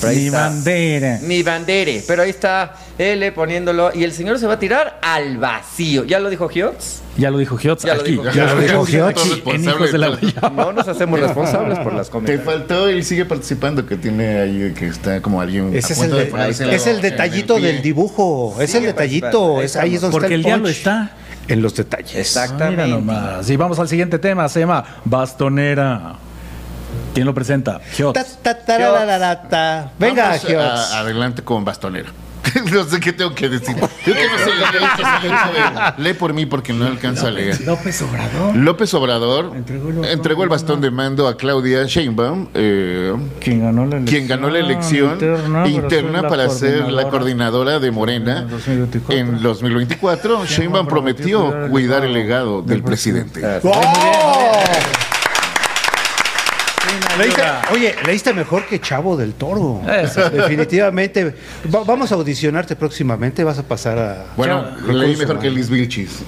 Pero 0.00 0.08
ahí 0.10 0.16
Mi 0.18 0.26
está. 0.26 0.38
bandera. 0.40 1.18
Mi 1.22 1.42
bandere, 1.42 2.04
pero 2.06 2.22
ahí 2.22 2.30
está 2.30 2.74
L 2.98 3.32
poniéndolo 3.32 3.90
y 3.94 4.04
el 4.04 4.12
señor 4.12 4.38
se 4.38 4.46
va 4.46 4.54
a 4.54 4.58
tirar 4.58 4.98
al 5.02 5.38
vacío. 5.38 6.04
¿Ya 6.04 6.18
lo 6.20 6.28
dijo 6.30 6.48
Giotz? 6.48 7.00
Ya 7.16 7.30
lo 7.30 7.38
dijo 7.38 7.56
Giotz 7.56 7.84
Ya 7.84 7.94
lo 7.94 8.00
aquí. 8.02 8.10
dijo 8.10 8.24
Ya 8.32 8.44
lo 8.46 8.60
dijo 8.60 8.84
Giotz. 8.86 9.20
Aquí 9.22 9.42
en 9.50 9.64
Hijos 9.64 9.92
de 9.92 9.98
la 9.98 10.08
Guayaba. 10.08 10.50
No 10.50 10.72
nos 10.72 10.88
hacemos 10.88 11.20
responsables 11.20 11.78
por 11.78 11.92
las 11.94 12.06
Te 12.08 12.12
comentarios. 12.12 12.44
faltó 12.44 12.90
y 12.90 13.02
sigue 13.04 13.24
participando 13.24 13.86
que 13.86 13.96
tiene 13.96 14.40
ahí 14.40 14.74
que 14.76 14.88
está 14.88 15.20
como 15.22 15.40
alguien 15.40 15.74
Ese 15.76 15.92
a 15.92 15.96
es 15.96 16.02
el, 16.02 16.10
de 16.10 16.24
de- 16.66 16.74
es 16.74 16.86
el 16.88 17.00
detallito 17.00 17.58
del 17.60 17.80
dibujo. 17.82 18.56
es 18.60 18.74
el 18.74 18.84
detallito. 18.84 19.62
Es, 19.62 19.76
ahí 19.76 19.94
es 19.94 20.00
donde 20.00 20.12
Porque 20.12 20.26
está 20.26 20.34
el 20.34 20.40
el 20.40 20.44
diablo 20.44 20.68
está. 20.68 21.12
En 21.46 21.60
los 21.62 21.74
detalles. 21.74 22.14
Exactamente. 22.16 22.84
Mira 22.84 22.96
nomás. 22.96 23.48
Y 23.50 23.56
vamos 23.56 23.78
al 23.78 23.86
siguiente 23.88 24.18
tema. 24.18 24.48
Se 24.48 24.60
llama 24.60 24.82
Bastonera. 25.04 26.14
¿Quién 27.14 27.26
lo 27.26 27.34
presenta? 27.34 27.80
Venga, 29.98 30.28
Vamos 30.30 30.92
a- 30.92 30.98
adelante 31.00 31.42
con 31.42 31.64
bastonera. 31.64 32.10
no 32.72 32.84
sé 32.84 33.00
qué 33.00 33.12
tengo 33.12 33.34
que 33.34 33.48
decir. 33.48 33.74
Yo 33.74 34.12
que 34.12 34.26
no 34.28 34.38
sé 34.38 34.44
leer 34.54 34.82
esto, 34.82 35.02
lee- 35.98 36.04
Lee 36.04 36.12
por 36.12 36.32
mí 36.34 36.44
porque 36.46 36.72
no 36.72 36.84
alcanzo 36.86 37.26
a 37.26 37.30
leer. 37.30 37.60
López 37.62 38.00
Obrador. 38.02 38.54
López 38.56 38.94
Obrador 38.94 39.52
Entregó 39.56 39.88
el 39.88 39.94
bastón 39.94 40.12
entregó 40.12 40.42
el 40.44 40.48
bastón 40.50 40.80
de 40.82 40.90
mando 40.90 41.26
a 41.26 41.36
Claudia 41.36 41.84
Sheinbaum, 41.84 42.48
eh, 42.54 43.14
Quien 43.40 43.62
ganó 43.62 43.86
la 43.86 43.96
elección. 43.96 44.04
quien 44.06 44.28
ganó 44.28 44.50
la 44.50 44.58
elección 44.58 45.18
interna, 45.66 46.28
para 46.28 46.48
ser 46.50 46.92
la 46.92 47.08
coordinadora 47.08 47.78
de 47.80 47.90
Morena 47.90 48.40
en 48.40 48.48
2024. 48.50 49.16
en 49.18 49.42
2024. 49.42 50.44
Sheinbaum 50.46 50.86
prometió 50.86 51.70
cuidar 51.70 52.04
el 52.04 52.12
legado 52.12 52.60
del 52.62 52.82
presidente. 52.82 53.40
¡Oh! 53.64 53.82
Leíste- 57.18 57.42
oye, 57.72 57.94
leíste 58.06 58.32
mejor 58.32 58.66
que 58.66 58.80
Chavo 58.80 59.16
del 59.16 59.34
Toro. 59.34 59.80
Eso. 59.88 60.28
Definitivamente. 60.30 61.34
Va- 61.72 61.84
vamos 61.84 62.10
a 62.10 62.16
audicionarte 62.16 62.74
próximamente. 62.76 63.44
Vas 63.44 63.58
a 63.58 63.62
pasar 63.62 63.98
a. 63.98 64.24
Bueno, 64.36 64.64
leí 64.88 65.16
mejor 65.16 65.38
que. 65.38 65.50
Liz 65.50 65.68
Vilchis. 65.70 66.22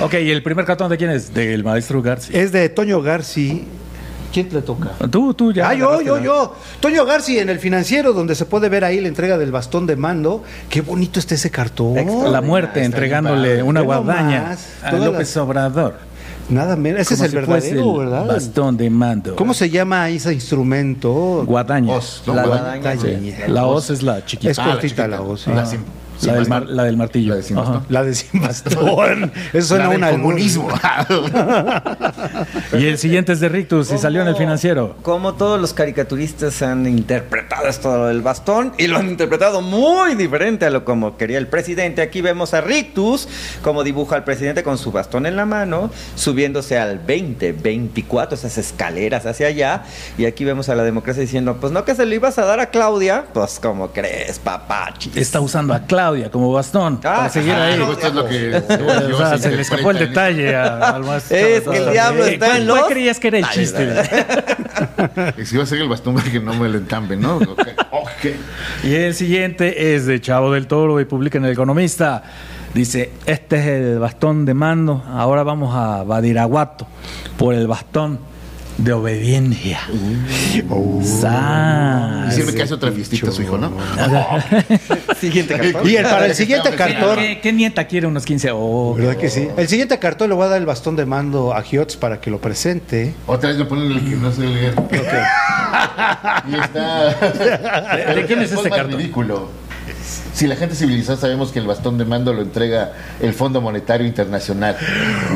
Ok, 0.00 0.14
¿y 0.14 0.30
el 0.30 0.42
primer 0.42 0.64
cartón 0.64 0.88
de 0.90 0.96
quién 0.96 1.10
es? 1.10 1.34
Del 1.34 1.64
maestro 1.64 2.00
García. 2.02 2.40
Es 2.40 2.52
de 2.52 2.68
Toño 2.68 3.02
Garci. 3.02 3.64
¿Quién 4.32 4.48
te 4.48 4.62
toca? 4.62 4.92
Tú, 5.10 5.34
tú 5.34 5.52
ya. 5.52 5.68
ah, 5.68 5.74
yo, 5.74 6.00
yo, 6.00 6.16
la- 6.16 6.22
yo. 6.22 6.54
Toño 6.80 7.04
Garci 7.04 7.38
en 7.38 7.50
el 7.50 7.58
financiero, 7.58 8.12
donde 8.14 8.34
se 8.34 8.46
puede 8.46 8.68
ver 8.70 8.82
ahí 8.84 8.98
la 9.00 9.08
entrega 9.08 9.36
del 9.36 9.50
bastón 9.52 9.86
de 9.86 9.96
mando. 9.96 10.42
Qué 10.70 10.80
bonito 10.80 11.18
está 11.20 11.34
ese 11.34 11.50
cartón. 11.50 11.96
La 12.32 12.40
muerte 12.40 12.80
Está 12.80 12.86
entregándole 12.86 13.62
una 13.62 13.80
guadaña 13.82 14.56
a 14.82 14.92
López 14.92 15.36
Obrador. 15.36 16.11
Nada 16.50 16.76
menos. 16.76 17.00
Ese 17.02 17.14
Como 17.14 17.16
es 17.16 17.22
el 17.24 17.30
si 17.30 17.34
verdadero, 17.36 17.92
el 18.02 18.08
¿verdad? 18.08 18.26
Bastón 18.26 18.76
de 18.76 18.90
mando. 18.90 19.36
¿Cómo 19.36 19.54
se 19.54 19.70
llama 19.70 20.08
ese 20.10 20.34
instrumento? 20.34 21.44
Guadaña. 21.46 21.94
Os, 21.94 22.22
¿no? 22.26 22.34
La 22.34 22.44
Guadaña. 22.46 22.94
guadaña. 22.94 23.36
Sí. 23.36 23.42
La 23.48 23.66
hoz 23.66 23.90
es 23.90 24.02
la 24.02 24.24
chiquita. 24.24 24.50
Es 24.50 24.58
Ah, 24.58 24.66
la 24.66 24.72
cortita 24.72 24.88
chiquita. 24.88 25.08
la 25.08 25.36
sí. 25.36 25.50
La 25.50 25.66
sin 25.66 25.80
la, 26.22 26.34
del 26.34 26.48
mar- 26.48 26.66
la 26.66 26.84
del 26.84 26.96
martillo. 26.96 27.30
La 27.30 27.36
de 27.36 27.42
sin 27.42 27.56
bastón. 27.56 27.86
La 27.88 28.04
de 28.04 28.14
sin 28.14 28.40
bastón. 28.40 29.32
Eso 29.52 29.68
suena 29.68 29.84
La 29.84 29.90
del 29.90 29.98
una 29.98 30.10
comunismo. 30.10 30.68
Y 32.72 32.86
el 32.86 32.98
siguiente 32.98 33.32
es 33.32 33.40
de 33.40 33.48
Rictus 33.48 33.90
y 33.92 33.98
salió 33.98 34.22
en 34.22 34.28
el 34.28 34.36
financiero. 34.36 34.96
Como 35.02 35.34
todos 35.34 35.60
los 35.60 35.72
caricaturistas 35.74 36.62
han 36.62 36.86
interpretado 36.86 37.66
esto 37.68 38.06
del 38.06 38.22
bastón 38.22 38.72
y 38.78 38.86
lo 38.86 38.98
han 38.98 39.08
interpretado 39.08 39.60
muy 39.60 40.14
diferente 40.14 40.66
a 40.66 40.70
lo 40.70 40.84
como 40.84 41.16
quería 41.16 41.38
el 41.38 41.46
presidente. 41.48 42.02
Aquí 42.02 42.20
vemos 42.20 42.54
a 42.54 42.60
Rictus 42.60 43.28
como 43.62 43.84
dibuja 43.84 44.16
al 44.16 44.24
presidente 44.24 44.62
con 44.62 44.78
su 44.78 44.92
bastón 44.92 45.26
en 45.26 45.36
la 45.36 45.44
mano, 45.46 45.90
subiéndose 46.14 46.78
al 46.78 46.98
20, 46.98 47.52
24, 47.52 48.34
esas 48.36 48.58
escaleras 48.58 49.26
hacia 49.26 49.48
allá. 49.48 49.82
Y 50.18 50.24
aquí 50.24 50.44
vemos 50.44 50.68
a 50.68 50.74
la 50.74 50.84
democracia 50.84 51.20
diciendo, 51.20 51.58
pues 51.60 51.72
no 51.72 51.84
que 51.84 51.94
se 51.94 52.06
lo 52.06 52.14
ibas 52.14 52.38
a 52.38 52.44
dar 52.44 52.60
a 52.60 52.70
Claudia, 52.70 53.26
pues 53.32 53.58
como 53.60 53.88
crees, 53.92 54.38
papachi. 54.38 55.12
Está 55.16 55.40
usando 55.40 55.74
a 55.74 55.80
Claudia 55.80 56.11
como 56.30 56.52
bastón 56.52 56.96
Ah, 56.98 57.16
para 57.16 57.28
seguir 57.30 57.52
ahí. 57.52 57.80
Ah, 57.80 57.88
esto 57.92 58.06
es 58.08 58.14
lo 58.14 58.26
que 58.28 58.56
O 59.12 59.16
sea, 59.16 59.38
se 59.38 59.50
le 59.54 59.62
escapó 59.62 59.90
el 59.90 59.98
detalle 59.98 60.54
a- 60.54 60.90
al. 60.90 61.04
Es 61.16 61.24
que 61.28 61.76
el 61.76 61.90
diablo 61.92 62.24
Eh, 62.26 62.34
está 62.34 62.46
¿cuál- 62.46 62.60
en 62.62 62.66
¿Cuál 62.68 62.80
los- 62.80 62.88
creías 62.90 63.18
que 63.20 63.28
era 63.28 63.38
el 63.38 63.48
chiste? 63.50 63.88
Y 65.38 65.44
si 65.46 65.56
va 65.56 65.62
a 65.64 65.66
ser 65.66 65.80
el 65.80 65.88
bastón 65.88 66.14
para 66.14 66.30
que 66.30 66.40
no 66.40 66.54
me 66.54 66.68
lo 66.68 66.78
entamben, 66.78 67.20
¿no? 67.20 67.36
Ok. 67.36 67.60
ok. 67.90 68.26
Y 68.84 68.94
el 68.94 69.14
siguiente 69.14 69.94
es 69.94 70.06
de 70.06 70.20
Chavo 70.20 70.52
del 70.52 70.66
Toro 70.66 71.00
y 71.00 71.04
publica 71.04 71.38
en 71.38 71.44
El 71.44 71.52
Economista. 71.52 72.22
Dice, 72.74 73.10
este 73.26 73.56
es 73.58 73.66
el 73.66 73.98
bastón 73.98 74.44
de 74.46 74.54
mando, 74.54 75.04
ahora 75.06 75.42
vamos 75.42 75.74
a 75.76 76.04
Badiraguato 76.04 76.86
por 77.36 77.54
el 77.54 77.66
bastón 77.66 78.18
de 78.78 78.92
obediencia. 78.92 79.80
Sas. 81.02 82.32
Y 82.32 82.36
sirve 82.36 82.54
que 82.54 82.62
hace 82.62 82.74
otra 82.74 82.90
fiestita 82.92 83.30
su 83.30 83.42
hijo, 83.42 83.58
¿no? 83.58 83.72
Siguiente 85.20 85.56
cartón. 85.56 85.88
Y 85.88 85.96
el- 85.96 86.04
para 86.04 86.26
el 86.26 86.34
siguiente 86.34 86.70
¿Qué- 86.70 86.76
cartón. 86.76 87.16
¿Qué, 87.18 87.40
qué 87.40 87.52
nieta 87.52 87.86
quiere 87.86 88.06
unos 88.06 88.24
15? 88.24 88.50
Oh, 88.52 88.94
¿Verdad 88.94 89.16
que 89.16 89.28
sí? 89.30 89.48
El 89.56 89.68
siguiente 89.68 89.98
cartón 89.98 90.30
le 90.30 90.34
voy 90.34 90.46
a 90.46 90.48
dar 90.48 90.58
el 90.60 90.66
bastón 90.66 90.96
de 90.96 91.06
mando 91.06 91.54
a 91.54 91.62
Giots 91.62 91.96
para 91.96 92.20
que 92.20 92.30
lo 92.30 92.40
presente. 92.40 93.14
Otra 93.26 93.50
vez 93.50 93.58
me 93.58 93.64
ponen 93.66 93.92
el 93.92 94.00
que 94.04 94.16
no 94.16 94.32
sé 94.32 94.42
leer. 94.42 94.74
Y 96.50 96.54
está. 96.54 97.14
¿De- 97.96 98.14
de 98.14 98.26
quién 98.26 98.40
es 98.40 98.52
este 98.52 98.68
más 98.68 98.78
cartón? 98.78 98.98
ridículo. 98.98 99.48
Si 100.34 100.46
la 100.46 100.56
gente 100.56 100.74
civilizada 100.74 101.18
sabemos 101.18 101.52
que 101.52 101.58
el 101.58 101.66
bastón 101.66 101.98
de 101.98 102.04
mando 102.04 102.32
lo 102.32 102.40
entrega 102.42 102.92
el 103.20 103.34
Fondo 103.34 103.60
Monetario 103.60 104.06
Internacional. 104.06 104.76
Y 105.30 105.34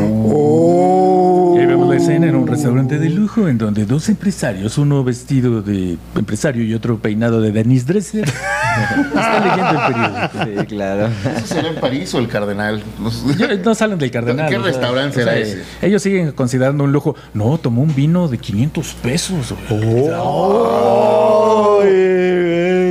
la 1.97 2.03
escena 2.03 2.27
en 2.27 2.37
un 2.37 2.47
restaurante 2.47 2.99
de 2.99 3.09
lujo 3.09 3.49
en 3.49 3.57
donde 3.57 3.87
dos 3.87 4.11
empresarios, 4.11 4.77
uno 4.77 5.03
vestido 5.03 5.63
de 5.63 5.97
empresario 6.15 6.63
y 6.63 6.75
otro 6.75 6.99
peinado 6.99 7.41
de 7.41 7.53
Denise 7.53 7.87
Dresser, 7.87 8.25
están 8.29 9.45
leyendo 9.49 9.71
el 9.71 9.93
periódico. 9.95 10.61
Sí, 10.61 10.67
claro. 10.67 11.09
¿Eso 11.39 11.47
será 11.55 11.69
en 11.69 11.77
París 11.77 12.15
o 12.15 12.19
el 12.19 12.29
Cardenal? 12.29 12.83
No 13.01 13.11
sé. 13.11 13.35
Yo- 13.39 13.47
no 13.65 13.75
salen 13.75 13.99
del 13.99 14.11
cardenal. 14.11 14.51
¿Qué 14.51 14.57
o 14.59 14.63
sea, 14.63 14.71
restaurante 14.73 15.15
será 15.15 15.39
ese? 15.39 15.63
Ellos 15.81 16.03
siguen 16.03 16.33
considerando 16.33 16.85
un 16.85 16.93
lujo. 16.93 17.17
No, 17.33 17.57
tomó 17.57 17.81
un 17.83 17.95
vino 17.95 18.29
de 18.29 18.37
500 18.37 18.95
pesos. 19.03 19.55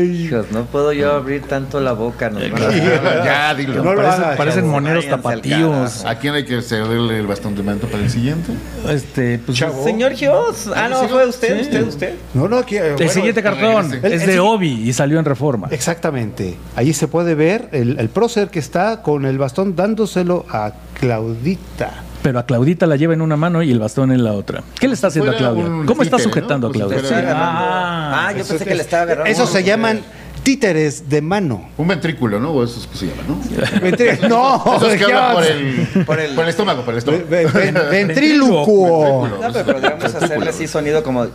Hijos, 0.06 0.46
no 0.52 0.66
puedo 0.66 0.94
yo 0.94 1.12
abrir 1.14 1.42
tanto 1.44 1.80
la 1.82 1.94
boca. 1.94 2.28
a- 2.28 3.26
ya, 3.26 3.56
dilo. 3.56 3.84
No 3.84 3.94
lo 3.94 4.02
Parecen, 4.02 4.24
hagas, 4.24 4.38
parecen 4.38 4.62
chavo. 4.62 4.72
moneros 4.72 5.08
tapatíos. 5.08 6.06
¿A 6.06 6.16
quién 6.20 6.34
hay 6.36 6.46
que 6.46 6.62
cederle 6.62 7.20
el 7.20 7.28
bastón 7.28 7.56
de 7.56 7.64
mando 7.64 7.88
para 7.88 8.04
el 8.04 8.10
siguiente? 8.10 8.52
Este, 8.90 9.40
pues, 9.40 9.58
Señor 9.84 10.14
Gios. 10.14 10.70
Ah, 10.76 10.88
no, 10.90 11.08
fue 11.08 11.28
usted, 11.28 11.62
usted, 11.62 11.88
usted. 11.88 12.14
No, 12.34 12.48
no, 12.48 12.58
aquí. 12.58 12.78
el 12.78 13.10
siguiente 13.10 13.42
cartón. 13.44 13.92
El- 14.04 14.14
es 14.14 14.22
el 14.24 14.28
de 14.28 14.40
Obi 14.40 14.70
y 14.88 14.94
salió 14.94 15.20
en 15.20 15.26
Reforma. 15.26 15.68
Exactamente. 15.72 16.56
Ahí 16.76 16.94
se 16.94 17.08
puede 17.08 17.36
ver 17.36 17.70
el, 17.72 18.00
el 18.00 18.10
prócer 18.10 18.50
que 18.50 18.60
está 18.60 19.02
con 19.02 19.26
el 19.26 19.38
bastón 19.38 19.76
dándoselo 19.76 20.46
a 20.50 20.72
Claudita. 21.00 21.92
Pero 22.26 22.40
a 22.40 22.46
Claudita 22.48 22.88
la 22.88 22.96
lleva 22.96 23.14
en 23.14 23.22
una 23.22 23.38
mano 23.38 23.62
y 23.62 23.70
el 23.72 23.78
bastón 23.78 24.12
en 24.12 24.24
la 24.24 24.34
otra. 24.34 24.64
¿Qué 24.80 24.88
le 24.88 24.96
está 24.96 25.08
haciendo 25.08 25.30
a 25.30 25.36
Claudia? 25.38 25.64
¿Cómo 25.86 26.02
está 26.02 26.18
sujetando 26.18 26.70
¿no? 26.70 26.72
a 26.72 26.74
Claudia? 26.74 26.98
Pues 26.98 27.08
si 27.08 27.14
fuera- 27.14 27.36
Ah, 27.38 28.32
yo 28.36 28.44
pensé 28.44 28.66
que 28.66 28.74
le 28.74 28.82
estaba 28.82 29.04
agarrando. 29.04 29.30
Esos 29.32 29.48
se 29.52 29.64
llaman 29.64 30.02
títeres 30.42 31.08
de 31.08 31.22
mano. 31.22 31.70
Un 31.78 31.88
ventrículo, 31.88 32.40
¿no? 32.40 32.52
O 32.52 32.64
eso 32.64 32.80
es 32.80 32.88
que 32.88 32.98
se 32.98 33.06
llama, 33.06 33.22
¿no? 33.28 33.38
Ventrí- 33.80 34.20
no, 34.28 34.64
Eso 34.78 34.88
es 34.90 34.98
que 34.98 35.04
habla 35.06 35.34
por 35.34 35.44
el, 35.46 35.88
por 36.06 36.20
el, 36.20 36.50
estómago, 36.50 36.82
por 36.84 36.94
el 36.96 36.98
estómago. 36.98 37.24
Ve- 37.30 37.46
ve- 37.46 37.72
ven- 37.72 37.78
Ventrílocuo. 37.92 39.28
No, 39.28 39.54
pero 39.54 39.66
podríamos 39.74 40.16
hacerle 40.16 40.50
así 40.50 40.68
sonido 40.68 41.04
como. 41.04 41.28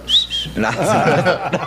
No, 0.57 0.68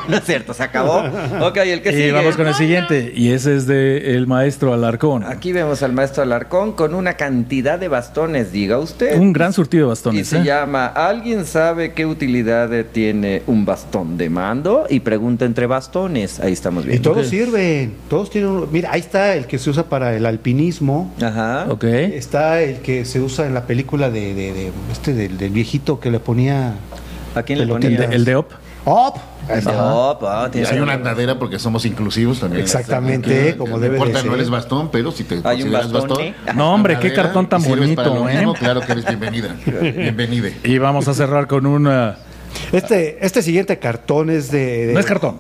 no 0.08 0.18
es 0.18 0.24
cierto, 0.26 0.54
se 0.54 0.64
acabó. 0.64 1.04
Ok, 1.42 1.58
el 1.58 1.82
que 1.82 1.90
Y 1.92 1.94
sigue. 1.96 2.12
vamos 2.12 2.36
con 2.36 2.48
el 2.48 2.54
siguiente, 2.56 3.12
y 3.16 3.32
ese 3.32 3.56
es 3.56 3.68
de 3.68 4.16
el 4.16 4.28
maestro 4.28 4.74
Alarcón. 4.74 5.24
Aquí 5.24 5.52
vemos 5.52 5.84
al 5.84 5.94
maestro 5.94 6.24
Alarcón 6.24 6.74
con 6.74 6.94
una 6.96 7.14
cantidad 7.14 7.80
de 7.80 7.88
bastones, 7.88 8.52
diga 8.52 8.78
usted. 8.80 9.18
Un 9.20 9.34
gran 9.34 9.54
surtido 9.54 9.84
de 9.86 9.88
Y 9.88 9.90
bastones. 9.90 10.28
se 10.28 10.38
¿eh? 10.40 10.44
llama 10.44 10.88
¿Alguien 10.88 11.46
sabe 11.46 11.94
qué 11.94 12.06
utilidad 12.06 12.70
tiene 12.92 13.42
un 13.48 13.66
bastón 13.66 14.18
de 14.18 14.30
mando? 14.30 14.86
Y 14.90 15.00
pregunta 15.02 15.46
entre 15.46 15.68
bastones. 15.68 16.40
Ahí 16.40 16.54
estamos 16.54 16.86
Y 16.86 16.90
viendo. 16.90 17.12
todos 17.12 17.28
sirven. 17.28 17.94
Todos 18.10 18.30
tienen. 18.30 18.50
un- 18.52 18.68
Mira, 18.72 18.90
ahí 18.92 19.00
está 19.00 19.36
el 19.36 19.46
que 19.46 19.58
se 19.60 19.70
usa 19.70 19.84
para 19.84 20.16
el 20.16 20.26
alpinismo. 20.26 21.14
Ajá. 21.22 21.66
Ok. 21.70 21.84
Está 21.86 22.62
el 22.62 22.78
que 22.78 23.06
se 23.06 23.20
usa 23.22 23.46
en 23.46 23.54
la 23.54 23.66
película 23.66 24.10
de, 24.10 24.34
de- 24.34 24.54
de- 24.54 24.72
este 24.92 25.14
del, 25.14 25.38
del 25.38 25.52
viejito 25.52 26.00
que 26.00 26.10
le 26.12 26.20
ponía 26.20 26.74
¿A 27.36 27.44
quién 27.44 27.60
le 27.60 27.66
Te 27.66 27.68
lo 27.70 27.74
ponía? 27.76 27.90
El 27.90 28.10
de, 28.10 28.16
el 28.16 28.26
de 28.26 28.36
Op. 28.36 28.52
Op. 28.86 29.18
No, 29.66 30.18
pa, 30.22 30.46
Y 30.48 30.52
tiene- 30.52 30.68
hay 30.68 30.80
una 30.80 30.94
andadera 30.94 31.38
porque 31.38 31.60
somos 31.60 31.86
inclusivos 31.86 32.40
también. 32.40 32.62
Exactamente, 32.64 33.30
Que- 33.52 33.58
como 33.58 33.72
no 33.72 33.80
debe 33.80 33.96
de 33.96 33.98
importa, 34.00 34.20
ser. 34.22 34.30
no 34.30 34.36
eres 34.36 34.50
bastón, 34.50 34.90
pero 34.90 35.12
si 35.12 35.24
te 35.26 35.36
un 35.38 35.42
consideras 35.42 35.92
bastón, 35.92 36.10
bastón. 36.10 36.22
¿eh? 36.26 36.36
No, 36.56 36.74
hombre, 36.74 36.98
qué 37.00 37.12
cartón 37.14 37.48
tan 37.50 37.62
bonito, 37.64 38.30
¿eh? 38.30 38.36
mismo, 38.38 38.54
Claro 38.54 38.82
que 38.82 38.92
eres 38.94 39.06
bienvenida. 39.06 39.56
Bienvenide. 39.66 40.58
Y 40.64 40.78
vamos 40.78 41.08
a 41.08 41.14
cerrar 41.14 41.48
con 41.48 41.66
una. 41.66 42.18
Este, 42.72 43.26
este 43.26 43.42
siguiente 43.42 43.80
cartón 43.80 44.30
es 44.30 44.52
de. 44.52 44.88
de- 44.88 44.94
No 44.94 45.00
es 45.00 45.06
cartón, 45.06 45.40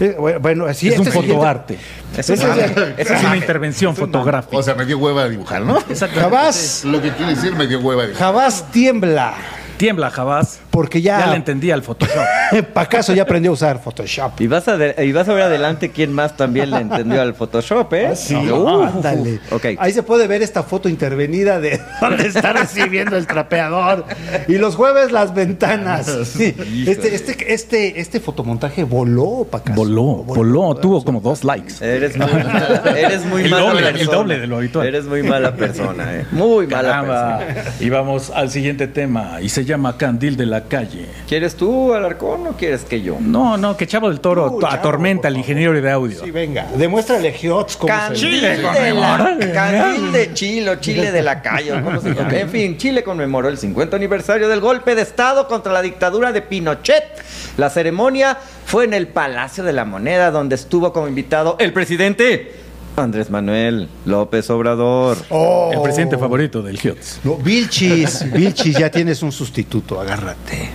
Eh, 0.00 0.16
bueno, 0.18 0.40
bueno, 0.40 0.74
sí, 0.74 0.88
es 0.88 0.98
un 0.98 1.06
este 1.06 1.12
siguiente- 1.12 1.34
fotoarte. 1.36 1.78
Es- 2.16 2.30
es 2.30 3.20
una 3.22 3.36
intervención 3.36 3.94
fotográfica. 3.94 4.56
O 4.56 4.62
sea, 4.62 4.74
me 4.74 4.84
dio 4.86 4.98
hueva 4.98 5.24
a 5.24 5.28
dibujar, 5.28 5.62
¿no? 5.62 5.78
Jamás, 6.14 6.84
Lo 6.84 7.00
que 7.00 7.10
quiere 7.12 7.34
decir 7.34 7.54
me 7.54 7.66
dio 7.66 7.80
hueva 7.80 8.02
a 8.02 8.06
dibujar. 8.06 8.26
jamás 8.32 8.64
tiembla. 8.72 9.34
Tiembla, 9.80 10.10
Jabás. 10.10 10.60
Porque 10.70 11.00
Ya, 11.00 11.20
ya. 11.20 11.26
le 11.28 11.36
entendí 11.36 11.70
al 11.70 11.82
Photoshop. 11.82 12.22
Pacaso 12.74 13.14
ya 13.14 13.22
aprendió 13.22 13.50
a 13.50 13.54
usar 13.54 13.82
Photoshop. 13.82 14.38
Y 14.42 14.46
vas, 14.46 14.68
a 14.68 14.76
de- 14.76 14.94
y 15.06 15.10
vas 15.12 15.26
a 15.26 15.32
ver 15.32 15.44
adelante 15.44 15.88
quién 15.90 16.12
más 16.12 16.36
también 16.36 16.70
le 16.70 16.76
entendió 16.80 17.22
al 17.22 17.32
Photoshop, 17.32 17.90
¿eh? 17.94 18.14
Sí, 18.14 18.34
Uh, 18.36 18.82
ándale. 18.84 19.40
ok. 19.50 19.64
Ahí 19.78 19.92
se 19.94 20.02
puede 20.02 20.26
ver 20.26 20.42
esta 20.42 20.62
foto 20.64 20.90
intervenida 20.90 21.60
de 21.60 21.80
donde 22.02 22.26
está 22.26 22.52
recibiendo 22.62 23.16
el 23.16 23.26
trapeador. 23.26 24.04
Y 24.48 24.58
los 24.58 24.76
jueves 24.76 25.12
las 25.12 25.32
ventanas. 25.32 26.06
Sí. 26.24 26.54
Este, 26.86 27.14
este, 27.14 27.52
este, 27.54 28.00
este 28.00 28.20
fotomontaje 28.20 28.84
voló, 28.84 29.46
Pacaso. 29.50 29.76
Voló, 29.76 30.02
voló, 30.24 30.74
tuvo 30.74 31.02
como 31.04 31.22
dos 31.22 31.42
likes. 31.42 31.72
Eres 31.80 32.18
muy 32.18 32.26
mala, 32.30 32.82
eres 32.98 33.24
muy 33.24 33.44
El 33.44 33.50
mala 33.50 33.62
doble, 33.64 33.88
el 33.88 33.94
persona. 33.94 34.16
doble 34.18 34.38
de 34.40 34.46
lo 34.46 34.56
habitual. 34.58 34.86
Eres 34.86 35.06
muy 35.06 35.22
mala 35.22 35.54
persona, 35.56 36.16
¿eh? 36.16 36.26
Muy 36.32 36.66
mala 36.66 36.82
Caramba. 36.90 37.38
persona. 37.38 37.74
Y 37.80 37.88
vamos 37.88 38.30
al 38.34 38.50
siguiente 38.50 38.86
tema. 38.86 39.40
Y 39.40 39.48
se 39.48 39.64
llama 39.70 39.96
Candil 39.96 40.36
de 40.36 40.46
la 40.46 40.64
calle. 40.64 41.06
¿Quieres 41.28 41.56
tú, 41.56 41.92
Alarcón, 41.94 42.46
o 42.46 42.52
quieres 42.52 42.82
que 42.84 43.00
yo? 43.02 43.16
No, 43.20 43.56
no, 43.56 43.76
que 43.76 43.86
Chavo 43.86 44.08
del 44.08 44.20
Toro 44.20 44.50
Tú, 44.50 44.60
to- 44.60 44.66
Chavo, 44.66 44.74
atormenta 44.78 45.22
por 45.22 45.26
al 45.28 45.32
favor. 45.34 45.38
ingeniero 45.50 45.72
de 45.80 45.90
audio. 45.90 46.24
Sí, 46.24 46.30
venga, 46.30 46.66
demuéstrale 46.76 47.34
Hiots 47.40 47.76
cómo 47.76 47.92
se 47.92 47.98
Candil 48.00 48.20
Chile 48.20 48.48
de, 48.56 48.92
la, 48.94 49.36
Candil 49.54 50.12
de 50.12 50.34
Chile, 50.34 50.70
o 50.70 50.74
Chile 50.76 51.12
de 51.12 51.22
la 51.22 51.42
calle. 51.42 51.72
o 51.72 51.82
¿cómo 51.82 52.00
se 52.00 52.14
llama? 52.14 52.30
En 52.36 52.48
fin, 52.50 52.76
Chile 52.76 53.02
conmemoró 53.02 53.48
el 53.48 53.58
50 53.58 53.96
aniversario 53.96 54.48
del 54.48 54.60
golpe 54.60 54.94
de 54.94 55.02
Estado 55.02 55.46
contra 55.48 55.72
la 55.72 55.82
dictadura 55.82 56.32
de 56.32 56.42
Pinochet. 56.42 57.04
La 57.56 57.70
ceremonia 57.70 58.36
fue 58.66 58.84
en 58.84 58.94
el 58.94 59.08
Palacio 59.08 59.64
de 59.64 59.72
la 59.72 59.84
Moneda, 59.84 60.30
donde 60.30 60.54
estuvo 60.54 60.92
como 60.92 61.08
invitado 61.08 61.56
el 61.58 61.72
presidente 61.72 62.52
Andrés 63.00 63.30
Manuel 63.30 63.88
López 64.04 64.48
Obrador. 64.50 65.16
Oh. 65.30 65.70
El 65.72 65.82
presidente 65.82 66.16
favorito 66.18 66.62
del 66.62 66.78
Hiots. 66.78 67.20
No, 67.24 67.36
Vilchis, 67.36 68.30
Vilchis, 68.32 68.78
ya 68.78 68.90
tienes 68.90 69.22
un 69.22 69.32
sustituto, 69.32 70.00
agárrate. 70.00 70.70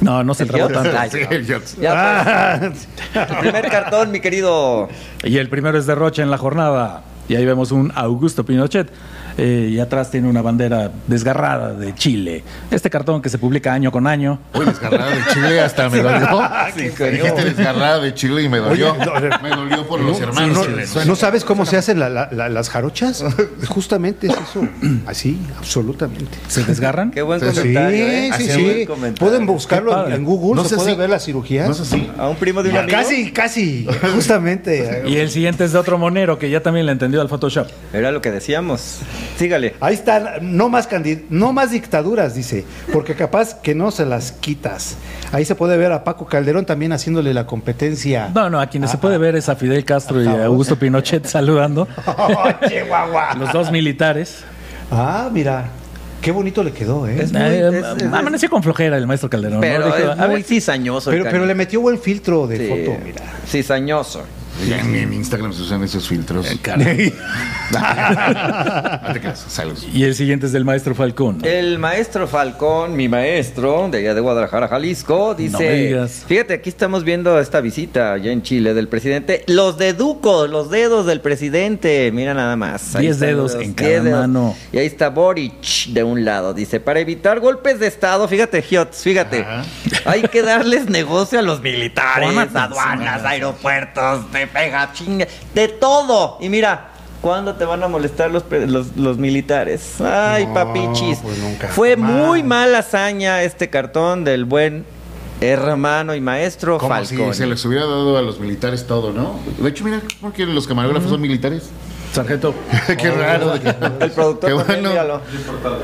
No, 0.00 0.24
no 0.24 0.34
se 0.34 0.42
¿El 0.44 0.48
trabó 0.50 0.68
tanto. 0.68 0.90
Sí, 1.10 1.18
yo- 1.46 1.58
Ya, 1.80 1.92
Ah, 1.94 2.58
pues, 2.60 2.88
el 3.30 3.36
primer 3.38 3.68
cartón, 3.70 4.10
mi 4.10 4.20
querido. 4.20 4.88
Y 5.22 5.38
el 5.38 5.48
primero 5.48 5.78
es 5.78 5.86
de 5.86 5.94
Rocha 5.94 6.22
en 6.22 6.30
la 6.30 6.38
jornada. 6.38 7.02
Y 7.28 7.36
ahí 7.36 7.44
vemos 7.46 7.70
un 7.70 7.92
Augusto 7.94 8.44
Pinochet. 8.44 8.90
Eh, 9.38 9.68
y 9.70 9.78
atrás 9.80 10.10
tiene 10.10 10.28
una 10.28 10.42
bandera 10.42 10.90
desgarrada 11.06 11.72
de 11.74 11.94
Chile. 11.94 12.42
Este 12.70 12.90
cartón 12.90 13.22
que 13.22 13.28
se 13.28 13.38
publica 13.38 13.72
año 13.72 13.90
con 13.90 14.06
año. 14.06 14.38
Uy, 14.54 14.64
desgarrada 14.66 15.10
de 15.10 15.20
Chile 15.32 15.60
hasta 15.60 15.88
me 15.88 16.02
dolió. 16.02 16.28
qué 16.76 17.10
Dijiste 17.10 17.44
desgarrada 17.44 17.98
de 18.00 18.14
Chile 18.14 18.42
y 18.42 18.48
me 18.48 18.58
dolió. 18.58 18.92
Oye, 18.92 19.04
no, 19.30 19.42
me 19.42 19.50
dolió 19.50 19.86
por 19.86 20.00
los 20.00 20.20
hermanos 20.20 20.56
no, 20.58 20.64
chilenos. 20.64 21.06
¿no 21.06 21.16
sabes 21.16 21.44
cómo 21.44 21.66
se 21.66 21.76
hacen 21.76 21.98
la- 22.00 22.08
la- 22.08 22.28
la- 22.32 22.48
las 22.48 22.68
jarochas? 22.70 23.24
Justamente 23.68 24.26
es 24.26 24.32
eso. 24.34 24.66
Así, 25.06 25.38
absolutamente. 25.58 26.38
¿Se 26.48 26.64
desgarran? 26.64 27.10
Qué 27.10 27.22
buen 27.22 27.40
Sí, 27.40 27.46
comentario. 27.46 28.06
¿eh? 28.06 28.30
sí, 28.36 28.50
sí. 28.50 28.62
buen 28.62 28.86
comentario. 28.86 29.18
Pueden 29.28 29.46
buscarlo 29.46 30.08
en, 30.08 30.24
Google, 30.24 30.56
No 30.56 30.64
se 30.64 30.70
sé 30.70 30.76
puede 30.76 30.90
si- 30.92 30.96
ver 30.98 31.10
la 31.10 31.18
cirugía. 31.18 31.66
No 31.66 31.74
sé 31.74 31.84
si. 31.84 32.10
A 32.18 32.28
un 32.28 32.36
primo 32.36 32.62
de 32.62 32.70
un 32.70 32.76
amigo. 32.76 32.96
Casi, 32.98 33.30
casi, 33.32 33.86
justamente. 34.14 35.02
Y 35.06 35.16
el 35.16 35.30
siguiente 35.30 35.64
es 35.64 35.72
de 35.72 35.78
otro 35.78 35.98
monero 35.98 36.38
que 36.38 36.50
ya 36.50 36.60
también 36.62 36.86
le 36.86 36.92
entendió 36.92 37.20
al 37.20 37.28
Photoshop. 37.28 37.66
Era 37.92 38.10
lo 38.12 38.20
que 38.20 38.30
decíamos. 38.30 38.98
Sígale. 39.38 39.74
Ahí 39.80 39.94
están, 39.94 40.26
no 40.56 40.68
más 40.68 40.88
no 41.30 41.52
más 41.52 41.70
dictaduras, 41.70 42.34
dice, 42.34 42.64
porque 42.92 43.14
capaz 43.14 43.54
que 43.54 43.74
no 43.74 43.90
se 43.90 44.04
las 44.06 44.32
quitas. 44.32 44.96
Ahí 45.32 45.44
se 45.44 45.54
puede 45.54 45.76
ver 45.76 45.92
a 45.92 46.04
Paco 46.04 46.26
Calderón 46.26 46.66
también 46.66 46.92
haciéndole 46.92 47.32
la 47.34 47.46
competencia. 47.46 48.30
No, 48.34 48.50
no, 48.50 48.60
a 48.60 48.66
quienes 48.66 48.90
se 48.90 48.98
puede 48.98 49.18
ver 49.18 49.34
es 49.36 49.48
a 49.48 49.56
Fidel 49.56 49.84
Castro 49.84 50.22
y 50.22 50.26
Ajá. 50.26 50.42
a 50.42 50.44
Augusto 50.46 50.76
Pinochet 50.78 51.26
saludando. 51.26 51.88
Oh, 52.06 52.44
Chihuahua. 52.68 53.34
Los 53.38 53.52
dos 53.52 53.70
militares. 53.72 54.44
Ah, 54.90 55.28
mira, 55.32 55.64
qué 56.20 56.30
bonito 56.30 56.62
le 56.62 56.72
quedó, 56.72 57.06
¿eh? 57.08 57.22
Es 57.22 57.32
muy- 57.32 57.40
Eh, 57.40 57.68
es- 57.68 58.02
es- 58.02 58.12
amaneció 58.12 58.50
con 58.50 58.62
flojera 58.62 58.96
el 58.98 59.06
maestro 59.06 59.30
Calderón. 59.30 59.56
¿no? 59.56 59.60
Pero 59.60 59.86
Dijo, 59.86 59.96
es 60.12 60.18
a 60.18 60.26
muy 60.26 60.36
ver, 60.36 60.44
cizañoso. 60.44 61.10
Pero, 61.10 61.46
le 61.46 61.54
metió 61.54 61.80
buen 61.80 61.98
filtro 61.98 62.46
de 62.46 62.58
Sí, 62.58 62.68
foto, 62.68 62.98
mira. 63.04 63.22
Cizañoso. 63.46 64.22
Ya 64.68 64.78
en, 64.78 64.94
en 64.94 65.12
Instagram 65.12 65.52
se 65.52 65.62
usan 65.62 65.82
esos 65.82 66.06
filtros. 66.08 66.46
caray. 66.62 67.12
No 67.72 69.12
te 69.14 69.20
creas, 69.20 69.44
salud. 69.48 69.78
Y 69.92 70.04
el 70.04 70.14
siguiente 70.14 70.46
es 70.46 70.52
del 70.52 70.64
maestro 70.64 70.94
Falcón. 70.94 71.38
El 71.42 71.78
maestro 71.78 72.28
Falcón, 72.28 72.94
mi 72.96 73.08
maestro, 73.08 73.88
de 73.90 73.98
allá 73.98 74.14
de 74.14 74.20
Guadalajara, 74.20 74.68
Jalisco, 74.68 75.34
dice... 75.34 75.52
No 75.52 75.58
me 75.58 75.72
digas. 75.72 76.24
Fíjate, 76.26 76.54
aquí 76.54 76.68
estamos 76.68 77.02
viendo 77.02 77.38
esta 77.40 77.60
visita 77.60 78.12
allá 78.12 78.30
en 78.30 78.42
Chile 78.42 78.74
del 78.74 78.88
presidente. 78.88 79.44
Los 79.46 79.78
deducos, 79.78 80.50
los 80.50 80.70
dedos 80.70 81.06
del 81.06 81.20
presidente. 81.20 82.10
Mira 82.12 82.34
nada 82.34 82.56
más. 82.56 82.94
Ahí 82.94 83.06
Diez 83.06 83.18
dedos 83.20 83.54
los 83.54 83.62
en 83.62 83.72
cada 83.72 84.02
mano. 84.02 84.54
Y 84.72 84.78
ahí 84.78 84.86
está 84.86 85.08
Boric 85.08 85.86
de 85.88 86.04
un 86.04 86.24
lado. 86.24 86.52
Dice, 86.54 86.78
para 86.78 87.00
evitar 87.00 87.40
golpes 87.40 87.80
de 87.80 87.86
Estado, 87.86 88.28
fíjate, 88.28 88.62
Giots, 88.62 89.02
fíjate. 89.02 89.40
Ajá. 89.40 89.64
Hay 90.04 90.22
que 90.22 90.42
darles 90.42 90.88
negocio 90.88 91.38
a 91.38 91.42
los 91.42 91.60
militares, 91.60 92.28
aduanas, 92.54 93.24
aeropuertos, 93.24 94.30
de 94.32 94.41
pega, 94.46 94.90
chinga, 94.92 95.26
de 95.54 95.68
todo. 95.68 96.38
Y 96.40 96.48
mira, 96.48 96.88
¿cuándo 97.20 97.54
te 97.54 97.64
van 97.64 97.82
a 97.82 97.88
molestar 97.88 98.30
los, 98.30 98.44
los, 98.50 98.96
los 98.96 99.18
militares? 99.18 100.00
Ay, 100.00 100.46
No, 100.46 100.54
papichis. 100.54 101.18
pues 101.22 101.38
nunca. 101.38 101.68
Fue 101.68 101.90
Jamás. 101.96 102.10
muy 102.26 102.42
mala 102.42 102.78
hazaña 102.78 103.42
este 103.42 103.70
cartón 103.70 104.24
del 104.24 104.44
buen 104.44 104.84
hermano 105.40 106.14
y 106.14 106.20
maestro 106.20 106.78
Como 106.78 106.94
Falcón. 106.94 107.32
si 107.32 107.38
se 107.38 107.46
les 107.46 107.64
hubiera 107.64 107.84
dado 107.84 108.16
a 108.16 108.22
los 108.22 108.38
militares 108.38 108.86
todo, 108.86 109.12
¿no? 109.12 109.40
De 109.58 109.68
hecho, 109.68 109.84
mira, 109.84 110.00
¿por 110.20 110.32
qué 110.32 110.46
los 110.46 110.66
camarógrafos 110.68 111.10
son 111.10 111.20
militares? 111.20 111.64
Sargento. 112.12 112.54
Qué 112.98 113.10
raro. 113.10 113.54
El 113.54 114.10
productor 114.10 114.50
Qué 114.50 114.52
bueno. 114.52 115.20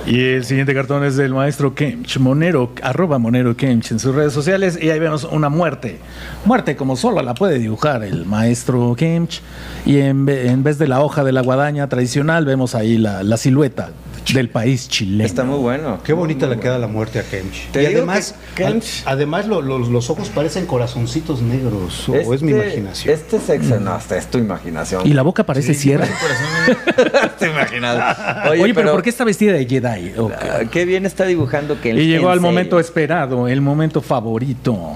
Y 0.06 0.20
el 0.20 0.44
siguiente 0.44 0.74
cartón 0.74 1.04
es 1.04 1.16
del 1.16 1.32
maestro 1.32 1.74
Kemch, 1.74 2.18
Monero, 2.18 2.72
arroba 2.82 3.18
Monero 3.18 3.56
Kemch 3.56 3.92
en 3.92 3.98
sus 3.98 4.14
redes 4.14 4.32
sociales. 4.32 4.78
Y 4.80 4.90
ahí 4.90 4.98
vemos 4.98 5.24
una 5.24 5.48
muerte. 5.48 5.98
Muerte 6.44 6.76
como 6.76 6.96
solo 6.96 7.22
la 7.22 7.34
puede 7.34 7.58
dibujar 7.58 8.02
el 8.04 8.26
maestro 8.26 8.94
Kemch. 8.96 9.40
Y 9.86 9.98
en, 9.98 10.28
en 10.28 10.62
vez 10.62 10.78
de 10.78 10.86
la 10.86 11.00
hoja 11.00 11.24
de 11.24 11.32
la 11.32 11.40
guadaña 11.40 11.88
tradicional, 11.88 12.44
vemos 12.44 12.74
ahí 12.74 12.98
la, 12.98 13.22
la 13.22 13.36
silueta 13.36 13.90
del 14.34 14.48
país 14.50 14.88
chileno. 14.88 15.24
Está 15.24 15.44
muy 15.44 15.58
bueno. 15.58 15.98
Qué 16.04 16.12
bonita 16.12 16.46
le 16.46 16.58
queda 16.58 16.78
la 16.78 16.86
muerte 16.86 17.18
a 17.18 17.22
Kench. 17.22 17.70
Te 17.72 17.82
y 17.82 17.86
además, 17.86 18.34
que 18.54 18.64
Kench- 18.64 19.02
al- 19.06 19.14
además 19.14 19.46
lo- 19.46 19.62
lo- 19.62 19.78
los 19.78 20.10
ojos 20.10 20.28
parecen 20.28 20.66
corazoncitos 20.66 21.42
negros. 21.42 22.08
O 22.08 22.14
es 22.34 22.42
mi 22.42 22.52
Este- 22.52 22.64
imaginación. 22.66 23.14
Este 23.14 23.38
sexo, 23.40 23.80
no, 23.80 23.96
esta 23.96 24.16
es 24.16 24.26
tu 24.30 24.38
imaginación. 24.38 25.06
Y 25.06 25.12
la 25.14 25.22
boca 25.22 25.44
parece 25.44 25.74
cierra. 25.74 26.06
tu 27.38 27.44
imaginación. 27.44 28.48
Oye, 28.60 28.74
pero, 28.74 28.92
¿por 28.92 29.02
qué 29.02 29.10
está 29.10 29.24
vestida 29.24 29.52
de 29.52 29.66
Jedi? 29.66 30.12
Ah, 30.40 30.60
Qué 30.70 30.84
bien 30.84 31.06
está 31.06 31.24
dibujando 31.24 31.80
que 31.80 31.90
Y 31.90 32.06
llegó 32.06 32.30
al 32.30 32.40
momento 32.40 32.78
esperado, 32.80 33.48
el 33.48 33.60
momento 33.60 34.00
favorito. 34.00 34.94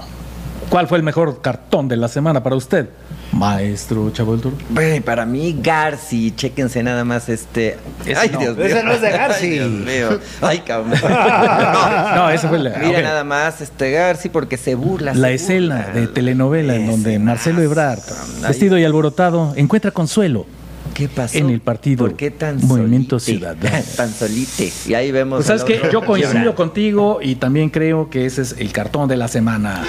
¿Cuál 0.69 0.87
fue 0.87 0.97
el 0.97 1.03
mejor 1.03 1.41
cartón 1.41 1.87
de 1.87 1.97
la 1.97 2.07
semana 2.07 2.41
para 2.41 2.55
usted, 2.55 2.89
maestro 3.33 4.09
Chavo 4.11 4.33
del 4.33 4.41
Toro? 4.41 4.55
Güey, 4.69 4.99
para 5.01 5.25
mí, 5.25 5.57
Garci, 5.61 6.31
chéquense 6.35 6.81
nada 6.83 7.03
más 7.03 7.29
este. 7.29 7.77
Ese 8.05 8.15
Ay, 8.15 8.29
no. 8.31 8.39
Dios 8.39 8.57
mío. 8.57 8.65
Ese 8.65 8.83
no 8.83 8.91
es 8.93 9.01
de 9.01 9.09
Garci. 9.11 9.45
Ay, 9.45 9.49
Dios 9.51 9.69
mío. 9.71 10.19
Ay, 10.41 10.59
cabrón. 10.59 10.93
No, 12.15 12.29
ese 12.29 12.47
fue 12.47 12.57
el- 12.57 12.71
Mira 12.79 13.01
nada 13.01 13.23
más 13.23 13.61
este 13.61 13.91
Garci 13.91 14.29
porque 14.29 14.57
se 14.57 14.75
burla. 14.75 15.13
La 15.13 15.27
se 15.29 15.33
escena 15.35 15.85
burla. 15.87 15.99
de 16.01 16.07
telenovela 16.07 16.75
en 16.75 16.87
donde. 16.87 17.19
Marcelo 17.19 17.61
Ebrard, 17.61 17.99
vestido 18.47 18.77
y 18.77 18.83
alborotado, 18.83 19.53
encuentra 19.55 19.91
consuelo. 19.91 20.45
¿Qué 20.93 21.07
pasó? 21.09 21.37
en 21.39 21.49
el 21.49 21.59
partido 21.59 22.05
¿Por 22.05 22.15
qué 22.15 22.29
tan 22.29 22.57
Movimiento 22.67 23.19
solite? 23.19 23.47
Ciudadano. 23.47 23.83
tan 23.97 24.13
solite. 24.13 24.71
Y 24.85 24.93
ahí 24.93 25.11
vemos. 25.11 25.37
Pues 25.37 25.47
sabes 25.47 25.63
otro. 25.63 25.89
yo 25.91 26.05
coincido 26.05 26.53
contigo 26.53 27.19
y 27.21 27.35
también 27.35 27.69
creo 27.71 28.09
que 28.11 28.27
ese 28.27 28.43
es 28.43 28.55
el 28.59 28.71
cartón 28.71 29.07
de 29.07 29.17
la 29.17 29.27
semana. 29.27 29.83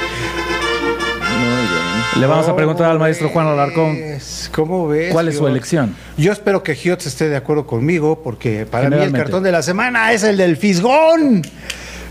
Muy 1.44 1.62
bien. 1.66 2.20
Le 2.20 2.26
vamos 2.26 2.48
a 2.48 2.56
preguntar 2.56 2.90
al 2.90 2.98
maestro 2.98 3.28
Juan 3.28 3.46
¿Cómo 3.46 3.60
Alarcón 3.60 3.94
ves? 3.96 4.50
¿Cómo 4.54 4.88
ves? 4.88 5.12
cuál 5.12 5.28
es 5.28 5.36
su 5.36 5.46
elección. 5.46 5.94
Yo 6.16 6.32
espero 6.32 6.62
que 6.62 6.74
Giotz 6.74 7.06
esté 7.06 7.28
de 7.28 7.36
acuerdo 7.36 7.66
conmigo, 7.66 8.22
porque 8.22 8.66
para 8.66 8.88
mí 8.88 8.96
el 8.96 9.12
cartón 9.12 9.42
de 9.42 9.52
la 9.52 9.62
semana 9.62 10.12
es 10.12 10.22
el 10.22 10.36
del 10.36 10.56
Fisgón. 10.56 11.42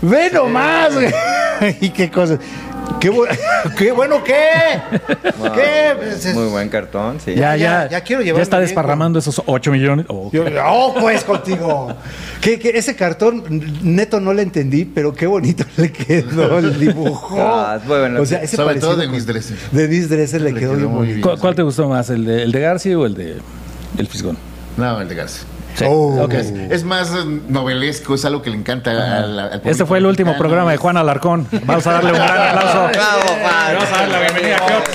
Ve 0.02 0.30
nomás, 0.30 0.94
güey. 0.94 1.12
y 1.80 1.90
qué 1.90 2.10
cosas. 2.10 2.38
Qué, 3.04 3.10
bu- 3.10 3.28
qué 3.76 3.92
bueno, 3.92 4.24
¿qué? 4.24 4.80
Wow. 5.38 5.52
¿Qué? 5.52 5.92
Pues 5.94 6.24
es- 6.24 6.34
Muy 6.34 6.46
buen 6.46 6.70
cartón, 6.70 7.20
sí. 7.22 7.34
Ya, 7.34 7.54
ya, 7.54 7.82
ya, 7.84 7.90
ya 7.90 8.00
quiero 8.00 8.22
ya 8.22 8.32
está 8.40 8.58
desparramando 8.60 9.18
esos 9.18 9.42
8 9.44 9.70
millones. 9.72 10.06
Oh, 10.08 10.30
Yo- 10.32 10.46
oh, 10.66 10.94
pues 10.98 11.22
contigo. 11.22 11.94
Que, 12.40 12.58
que 12.58 12.70
ese 12.70 12.96
cartón 12.96 13.44
neto 13.82 14.20
no 14.20 14.32
le 14.32 14.40
entendí, 14.40 14.86
pero 14.86 15.12
qué 15.12 15.26
bonito 15.26 15.64
le 15.76 15.92
quedó 15.92 16.58
el 16.58 16.80
dibujo. 16.80 17.36
Ah, 17.38 17.78
es 17.78 17.86
muy 17.86 17.98
bueno. 17.98 18.22
O 18.22 18.24
sea, 18.24 18.38
ese 18.42 18.56
Sobre 18.56 18.68
parecido 18.68 18.92
todo 18.92 19.00
de 19.02 19.08
Miss 19.08 19.26
Dresser. 19.26 19.58
De 19.70 19.86
Miss 19.88 20.08
Dresser 20.08 20.40
le, 20.40 20.52
Le 20.52 20.60
quedó, 20.60 20.74
muy 20.88 21.08
bien. 21.08 21.20
¿Cuál, 21.20 21.38
cuál 21.38 21.54
te 21.54 21.60
gustó 21.62 21.86
más, 21.90 22.08
el 22.08 22.24
de, 22.24 22.42
el 22.44 22.52
de 22.52 22.60
García 22.60 22.98
o 22.98 23.04
el 23.04 23.12
de 23.14 23.36
El 23.98 24.06
Fisgón? 24.06 24.38
No, 24.78 24.98
el 25.02 25.08
de 25.10 25.14
Garza. 25.14 25.44
Sí, 25.74 25.84
Oh. 25.88 26.26
Es, 26.30 26.50
es 26.70 26.84
más 26.84 27.10
eh, 27.10 27.24
novelesco, 27.48 28.14
es 28.14 28.24
algo 28.24 28.42
que 28.42 28.50
le 28.50 28.56
encanta 28.56 28.90
al, 28.92 29.38
al 29.38 29.48
público 29.50 29.70
Este 29.70 29.84
fue 29.86 29.98
el 29.98 30.06
último 30.06 30.28
mexicano. 30.30 30.48
programa 30.48 30.70
de 30.70 30.76
Juan 30.76 30.96
Alarcón. 30.96 31.48
Vamos 31.64 31.86
a 31.86 31.92
darle 31.92 32.12
un 32.12 32.16
gran 32.18 32.56
aplauso. 32.56 32.88
Bravo, 32.92 33.20
Juan. 33.42 33.74
Vamos 33.74 33.88
a 33.92 33.96
darle 33.98 34.12
la 34.12 34.20
bienvenida 34.20 34.56
a 34.56 34.68
Giotz. 34.68 34.90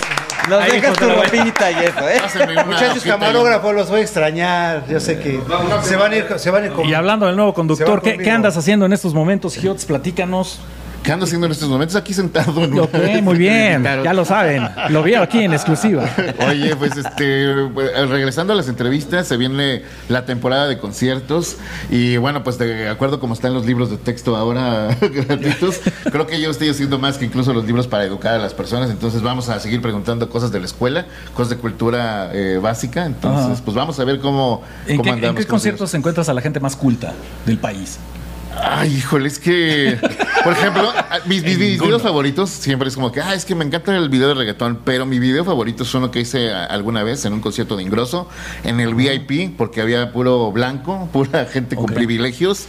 Nos 0.50 0.63
Ahí, 0.63 0.72
dejas 0.72 0.98
tu 0.98 1.06
ropita 1.10 1.72
y 1.72 1.76
eso, 1.76 2.10
¿eh? 2.10 2.22
Muchachos 2.65 3.04
camarógrafos, 3.04 3.76
los 3.76 3.89
voy 3.89 4.00
a 4.00 4.04
extrañar. 4.04 4.84
Yo 4.89 5.00
sé 5.00 5.20
que 5.20 5.39
se 5.84 5.96
van 5.96 6.12
a 6.12 6.15
ir, 6.15 6.26
se 6.38 6.50
van 6.50 6.63
a 6.63 6.65
ir 6.68 6.72
con- 6.72 6.86
Y 6.88 6.94
hablando 6.94 7.28
del 7.28 7.36
nuevo 7.36 7.54
conductor, 7.54 8.02
¿qué, 8.02 8.18
qué 8.18 8.32
andas 8.32 8.58
haciendo 8.58 8.86
en 8.86 8.94
estos 8.94 9.13
momentos, 9.13 9.56
Giotz? 9.56 9.86
Platícanos. 9.86 10.60
¿Qué 11.04 11.12
ando 11.14 11.26
haciendo 11.26 11.46
en 11.48 11.52
estos 11.54 11.70
momentos? 11.70 11.96
Aquí 11.96 12.14
sentado 12.14 12.64
en 12.64 12.74
una- 12.74 13.22
muy 13.22 13.38
bien. 13.38 13.84
Ya 13.84 14.14
lo 14.14 14.26
saben. 14.26 14.68
Lo 14.90 15.02
veo 15.02 15.22
aquí 15.24 15.40
en 15.44 15.54
exclusiva. 15.54 16.08
Oye, 16.48 16.76
pues 16.76 16.98
este, 16.98 17.68
pues, 17.74 18.10
regresando 18.10 18.54
a 18.54 18.56
las 18.56 18.68
entrevistas, 18.68 19.28
se 19.28 19.38
viene 19.38 19.84
la 20.10 20.26
temporada 20.26 20.68
de 20.68 20.78
conciertos 20.78 21.58
y 21.90 22.18
bueno, 22.18 22.44
pues 22.44 22.58
de 22.58 22.90
acuerdo 22.90 23.20
como 23.20 23.34
están 23.34 23.54
los 23.54 23.66
libros 23.66 23.90
de 23.90 23.98
texto 23.98 24.36
ahora 24.36 24.96
gratuitos, 25.02 25.80
creo 26.12 26.28
que 26.28 26.42
yo 26.42 26.52
estoy 26.52 26.70
haciendo 26.70 27.00
más 27.00 27.18
que 27.18 27.26
incluso 27.26 27.54
los 27.54 27.66
libros 27.66 27.88
para 27.88 28.04
educar 28.04 28.34
a 28.36 28.40
las 28.40 28.54
personas, 28.54 28.90
entonces 28.90 29.22
vamos 29.22 29.50
a 29.50 29.60
seguir 29.60 29.82
preguntando 29.82 30.30
cosas 30.30 30.52
de 30.52 30.60
la 30.60 30.66
escuela, 30.66 31.06
cosas 31.34 31.52
de 31.52 31.58
cultura 31.58 32.30
eh, 32.34 32.60
básica, 32.62 33.06
entonces 33.06 33.62
pues 33.64 33.76
vamos 33.76 34.00
a 34.00 34.04
ver 34.04 34.20
cómo, 34.20 34.64
¿En 34.88 34.98
cómo 34.98 35.04
qué, 35.04 35.28
en 35.28 35.36
qué 35.36 35.44
con 35.46 35.52
conciertos 35.52 35.94
encuentras 35.94 36.30
a 36.30 36.34
la 36.34 36.42
gente 36.42 36.60
más 36.60 36.76
culta 36.76 37.14
del 37.46 37.58
país? 37.58 37.98
Ay, 38.62 38.95
híjole, 38.98 39.28
es 39.28 39.39
que, 39.39 39.98
por 40.43 40.54
ejemplo, 40.54 40.91
mis, 41.26 41.43
mis- 41.43 41.58
mis 41.58 41.82
videos 41.82 42.02
favoritos 42.02 42.50
siempre 42.50 42.88
es 42.89 42.95
como 42.95 43.12
que, 43.12 43.22
ah, 43.22 43.34
es 43.34 43.45
que 43.45 43.56
me 43.56 43.65
encanta 43.65 43.95
el 43.95 44.10
video 44.10 44.28
de 44.30 44.34
reggaetón, 44.36 44.80
pero 44.84 45.06
mi 45.06 45.19
video 45.19 45.43
favorito 45.45 45.84
es 45.84 45.93
uno 45.93 46.12
que 46.12 46.19
hice 46.22 46.52
alguna 46.54 47.04
vez 47.04 47.26
en 47.26 47.34
un 47.34 47.41
concierto 47.41 47.76
de 47.78 47.84
Ingrosso, 47.84 48.28
en 48.63 48.80
el 48.80 48.95
VIP, 48.95 49.56
porque 49.58 49.82
había 49.82 50.12
puro 50.12 50.52
blanco, 50.52 51.10
pura 51.13 51.45
gente 51.45 51.76
con 51.76 51.86
privilegios, 51.88 52.65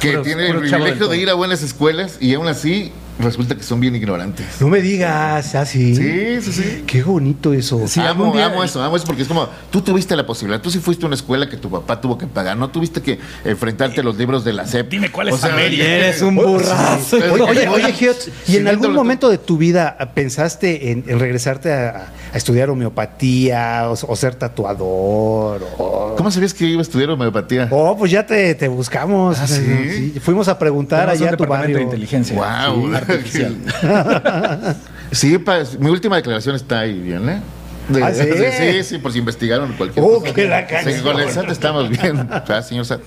que 0.00 0.18
tiene 0.18 0.46
el 0.48 0.52
privilegio 0.58 1.08
de 1.08 1.18
ir 1.18 1.30
a 1.30 1.34
buenas 1.34 1.62
escuelas 1.62 2.18
y 2.20 2.34
aún 2.34 2.48
así 2.48 2.92
resulta 3.18 3.54
que 3.56 3.62
son 3.62 3.80
bien 3.80 3.94
ignorantes. 3.96 4.46
No 4.60 4.68
me 4.68 4.80
digas, 4.80 5.54
así. 5.54 5.94
Sí, 5.96 6.40
sí, 6.42 6.52
sí. 6.52 6.84
Qué 6.86 7.02
bonito 7.02 7.52
eso. 7.52 7.86
Sí, 7.88 8.00
amo, 8.00 8.08
algún 8.26 8.32
día- 8.36 8.46
amo 8.46 8.62
eso, 8.64 8.82
amo 8.82 8.96
eso 8.96 9.06
porque 9.06 9.22
es 9.22 9.28
como, 9.28 9.48
tú 9.70 9.80
tuviste 9.80 10.14
la 10.16 10.24
posibilidad, 10.26 10.60
tú 10.60 10.70
sí 10.70 10.78
fuiste 10.78 11.04
a 11.04 11.08
una 11.08 11.16
escuela 11.16 11.48
que 11.48 11.56
tu 11.56 11.70
papá 11.70 12.00
tuvo 12.00 12.16
que 12.18 12.26
pagar, 12.26 12.56
no 12.56 12.70
tuviste 12.70 13.02
que 13.02 13.18
enfrentarte 13.44 14.00
a 14.00 14.04
los 14.04 14.16
libros 14.16 14.44
de 14.44 14.52
la 14.52 14.66
SEP. 14.66 14.90
Dime 14.90 15.10
cuál 15.10 15.28
es 15.28 15.34
O 15.34 15.38
sea, 15.38 15.52
América. 15.52 15.84
Eres 15.84 16.22
un 16.22 16.36
burrazo. 16.36 17.16
Oye, 17.16 17.42
oye, 17.42 17.68
oye, 17.68 17.92
Giot, 17.92 18.16
¿y 18.46 18.56
en 18.56 18.68
algún 18.68 18.92
momento 18.94 19.28
de 19.28 19.38
tu 19.38 19.56
vida 19.58 19.96
pensaste 20.14 20.90
en, 20.90 21.04
en 21.06 21.18
regresarte 21.18 21.72
a, 21.72 22.12
a 22.32 22.36
estudiar 22.36 22.70
homeopatía 22.70 23.88
o, 23.90 23.92
o 24.12 24.16
ser 24.16 24.34
tatuador? 24.36 25.66
O... 25.78 26.14
¿Cómo 26.16 26.30
sabías 26.30 26.54
que 26.54 26.66
iba 26.66 26.80
a 26.80 26.82
estudiar 26.82 27.10
homeopatía? 27.10 27.68
Oh, 27.70 27.96
pues 27.96 28.10
ya 28.10 28.26
te, 28.26 28.54
te 28.54 28.68
buscamos. 28.68 29.38
¿Ah, 29.38 29.46
sí? 29.46 30.14
Fuimos 30.20 30.48
a 30.48 30.58
preguntar 30.58 31.08
allá 31.10 31.30
a 31.30 31.36
tu 31.36 31.46
barrio. 31.46 31.76
de 31.76 31.82
inteligencia 31.82 32.36
Wow. 32.36 32.90
Artificial. 33.08 33.56
Sí, 35.10 35.38
pa- 35.38 35.62
mi 35.78 35.88
última 35.88 36.16
declaración 36.16 36.54
está 36.54 36.80
ahí 36.80 36.92
bien, 37.00 37.26
¿eh? 37.30 37.40
De- 37.88 38.02
¿Ah, 38.04 38.12
sí? 38.12 38.26
de- 38.26 38.82
sí, 38.82 38.84
sí, 38.84 38.98
por 38.98 39.10
si 39.10 39.18
investigaron 39.20 39.72
cualquier 39.72 40.04
Oh, 40.04 40.20
cosa. 40.20 40.34
que 40.34 40.46
la 40.46 40.68
Sí, 40.82 41.00
con 41.02 41.18
el 41.18 41.30
SAT 41.30 41.50
estamos 41.50 41.88
bien. 41.88 42.28
Ah, 42.30 42.60
señor 42.62 42.84
SAT. 42.84 43.00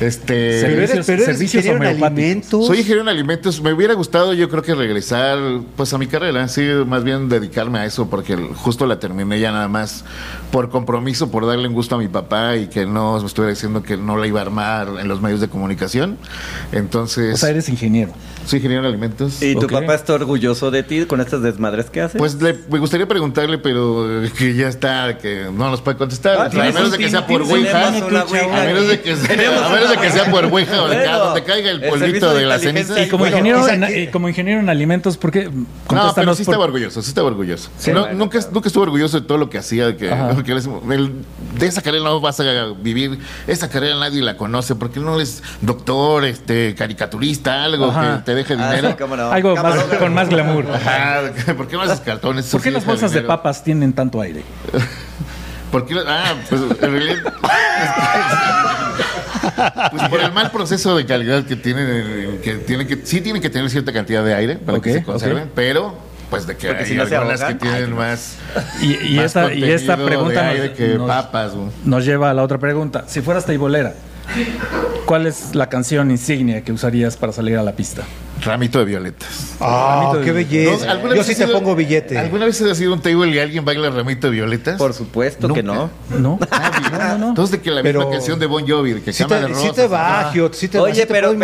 Este. 0.00 0.60
Servicios- 0.60 1.06
pero 1.06 1.22
eres 1.22 1.26
servicios 1.26 1.64
ingeniero 1.64 1.76
en 1.84 1.90
homeopáticos. 1.96 2.18
alimentos. 2.18 2.66
Soy 2.66 2.76
ingeniero 2.78 3.02
en 3.02 3.08
alimentos. 3.08 3.60
Me 3.62 3.72
hubiera 3.72 3.94
gustado, 3.94 4.32
yo 4.34 4.48
creo 4.48 4.62
que 4.62 4.74
regresar 4.74 5.38
pues 5.76 5.92
a 5.92 5.98
mi 5.98 6.06
carrera, 6.06 6.46
sí, 6.48 6.62
más 6.86 7.02
bien 7.04 7.28
dedicarme 7.28 7.80
a 7.80 7.84
eso, 7.84 8.08
porque 8.08 8.36
justo 8.36 8.86
la 8.86 8.98
terminé 9.00 9.40
ya 9.40 9.50
nada 9.52 9.68
más 9.68 10.04
por 10.52 10.70
compromiso, 10.70 11.30
por 11.30 11.46
darle 11.46 11.68
un 11.68 11.74
gusto 11.74 11.96
a 11.96 11.98
mi 11.98 12.08
papá 12.08 12.56
y 12.56 12.68
que 12.68 12.86
no 12.86 13.18
me 13.20 13.26
estuviera 13.26 13.50
diciendo 13.50 13.82
que 13.82 13.96
no 13.96 14.16
la 14.16 14.26
iba 14.26 14.38
a 14.40 14.42
armar 14.42 14.88
en 15.00 15.08
los 15.08 15.20
medios 15.20 15.40
de 15.40 15.48
comunicación. 15.48 16.16
Entonces, 16.72 17.34
O 17.34 17.36
sea, 17.36 17.50
eres 17.50 17.68
ingeniero. 17.68 18.12
soy 18.46 18.58
ingeniero 18.58 18.82
en 18.84 18.88
alimentos. 18.88 19.42
¿Y 19.42 19.54
tu 19.56 19.66
papá 19.66 19.94
está 19.94 20.14
orgulloso 20.14 20.70
de 20.70 20.82
ti 20.82 21.04
con 21.06 21.20
estas 21.20 21.42
desmadres 21.42 21.86
que 21.90 22.00
haces? 22.02 22.18
Pues 22.18 22.34
le- 22.40 22.56
me 22.70 22.78
gustaría 22.78 23.06
preguntarle, 23.08 23.58
pero 23.58 24.24
eh, 24.24 24.30
que 24.36 24.54
ya 24.54 24.68
está, 24.68 25.18
que 25.18 25.46
no 25.52 25.70
nos 25.70 25.80
puede 25.82 25.96
contestar. 25.96 26.34
Ah, 26.34 26.36
O 26.36 26.38
sea, 26.38 26.46
a 26.46 26.50
¿tienes 26.50 26.74
menos 26.74 26.92
de 26.92 26.98
que 26.98 27.10
sea 27.10 27.26
por 27.26 27.42
Ouija. 27.42 27.88
A 27.88 28.64
menos 28.64 28.88
de 28.88 29.00
que 29.00 29.16
sea, 29.16 29.87
Menos 29.88 30.02
de 30.02 30.08
que 30.08 30.12
sea 30.12 30.32
Ouija 30.34 30.82
o 30.82 30.88
de 30.88 30.96
que 30.96 31.02
Bueno, 31.02 31.18
donde 31.18 31.44
caiga 31.44 31.70
el 31.70 31.80
polvito 31.82 32.32
de 32.34 32.40
de 32.40 32.46
la 32.46 32.58
ceniza. 32.58 33.00
Y 33.02 33.08
como, 33.08 33.24
Bueno, 33.24 33.36
ingeniero, 33.38 33.68
en, 33.68 33.80
que- 33.80 34.02
eh, 34.04 34.10
como 34.10 34.28
ingeniero 34.28 34.60
en 34.60 34.68
alimentos, 34.68 35.16
¿por 35.16 35.30
qué? 35.30 35.50
No, 35.90 36.12
pero 36.14 36.34
sí 36.34 36.44
por- 36.44 36.52
estaba 36.54 36.64
orgulloso, 36.64 37.02
sí 37.02 37.08
estaba 37.08 37.28
orgulloso. 37.28 37.70
Sí. 37.78 37.90
No, 37.92 38.00
Bueno, 38.02 38.16
nunca, 38.18 38.38
claro. 38.38 38.52
nunca 38.54 38.68
estuve 38.68 38.82
orgulloso 38.84 39.20
de 39.20 39.26
todo 39.26 39.38
lo 39.38 39.50
que 39.50 39.58
hacía, 39.58 39.86
de 39.86 39.96
que, 39.96 40.08
porque 40.34 40.54
les- 40.54 40.66
el- 40.66 41.12
de 41.58 41.66
esa 41.66 41.82
carrera 41.82 42.04
no 42.04 42.20
vas 42.20 42.38
a 42.40 42.44
vivir, 42.80 43.18
esa 43.46 43.68
carrera 43.68 43.96
nadie 43.98 44.22
la 44.22 44.36
conoce, 44.36 44.74
porque 44.76 45.00
no 45.00 45.16
eres 45.16 45.42
doctor, 45.60 46.24
este, 46.24 46.74
caricaturista, 46.74 47.64
algo 47.64 47.86
Ajá. 47.86 48.18
que 48.18 48.22
te 48.24 48.34
deje 48.34 48.54
Ah, 48.58 48.70
dinero. 48.70 48.90
sí, 48.90 48.96
cómo 48.98 49.16
no. 49.16 49.30
Algo 49.30 49.56
más, 49.56 49.82
con 49.98 50.14
más 50.14 50.28
glamour. 50.28 50.66
Ajá, 50.72 51.20
¿por 51.56 51.66
qué 51.68 51.76
no 51.76 51.82
haces 51.82 52.00
cartones? 52.00 52.46
¿Por 52.46 52.60
qué 52.62 52.68
sí 52.68 52.74
las 52.74 52.84
bolsas 52.84 53.12
de 53.12 53.22
papas 53.22 53.64
tienen 53.64 53.92
tanto 53.92 54.20
aire? 54.20 54.42
¿Por 55.72 55.84
qué? 55.84 55.96
Ah, 56.06 56.34
pues 56.48 56.62
en 56.62 56.78
realidad. 56.92 57.16
Pues 59.90 60.08
por 60.08 60.20
el 60.20 60.32
mal 60.32 60.50
proceso 60.50 60.96
de 60.96 61.04
calidad 61.06 61.44
que 61.44 61.56
tienen, 61.56 61.86
eh, 61.88 62.40
que 62.42 62.54
tienen 62.56 62.86
que, 62.86 63.00
sí 63.04 63.20
tienen 63.20 63.40
que 63.42 63.50
tener 63.50 63.68
cierta 63.70 63.92
cantidad 63.92 64.24
de 64.24 64.34
aire 64.34 64.56
para 64.56 64.80
que 64.80 64.92
se 64.92 65.02
conserven, 65.02 65.50
pero 65.54 65.94
pues 66.30 66.46
de 66.46 66.56
que 66.56 66.66
Porque 66.68 66.82
hay 66.82 66.88
si 66.90 66.94
no 66.94 67.02
algunas 67.04 67.42
que 67.42 67.54
tienen 67.54 67.94
más, 67.96 68.36
Y, 68.82 69.14
y 69.14 69.16
más 69.16 69.24
esta, 69.26 69.52
y 69.54 69.64
esta 69.64 69.96
pregunta 69.96 70.42
de 70.42 70.48
aire 70.48 70.68
nos, 70.68 70.76
que 70.76 70.88
nos- 70.98 71.08
papas. 71.08 71.52
nos 71.84 72.04
lleva 72.04 72.30
a 72.30 72.34
la 72.34 72.42
otra 72.42 72.58
pregunta. 72.58 73.04
Si 73.06 73.20
fueras 73.22 73.46
teibolera, 73.46 73.94
¿cuál 75.06 75.26
es 75.26 75.54
la 75.54 75.68
canción 75.68 76.10
insignia 76.10 76.62
que 76.62 76.70
usarías 76.72 77.16
para 77.16 77.32
salir 77.32 77.56
a 77.56 77.62
la 77.62 77.72
pista? 77.72 78.02
Ramito 78.44 78.78
de 78.78 78.84
violetas. 78.84 79.56
Ah, 79.60 80.14
qué 80.24 80.32
belleza. 80.32 80.86
¿No? 80.86 80.92
¿Alguna 80.92 81.14
Yo 81.14 81.18
vez 81.18 81.26
sí 81.26 81.32
has 81.32 81.38
te 81.38 81.46
pongo 81.54 81.74
billete. 81.74 82.18
¿Alguna 82.18 82.44
vez 82.46 82.60
has 82.62 82.80
ido 82.80 82.92
a 82.92 82.94
un 82.96 83.02
table 83.02 83.28
y 83.30 83.38
alguien 83.38 83.64
baila 83.64 83.90
Ramito 83.90 84.28
de 84.28 84.34
violetas? 84.34 84.76
Por 84.78 84.94
supuesto 84.94 85.52
que 85.52 85.62
no. 85.62 85.90
¿No? 86.10 86.18
no, 86.18 86.38
no, 86.98 87.18
no. 87.18 87.28
Entonces 87.30 87.52
de 87.58 87.60
que 87.60 87.70
la 87.70 87.82
Pero- 87.82 88.00
misma 88.00 88.12
canción 88.12 88.38
de 88.38 88.46
Bon 88.46 88.66
Jovi, 88.66 88.94
de 88.94 89.02
que 89.02 89.12
Sí 89.12 89.22
cama 89.24 89.36
de 89.36 89.48
rosas. 89.48 89.62
sí 89.64 89.70
te 89.74 89.86
va. 89.88 90.30
Giot, 90.32 90.54
sí 90.54 90.68
te 90.68 90.78
va, 90.78 90.86
sí 90.86 90.92
Oye, 90.92 91.00
te 91.02 91.06
pero, 91.12 91.34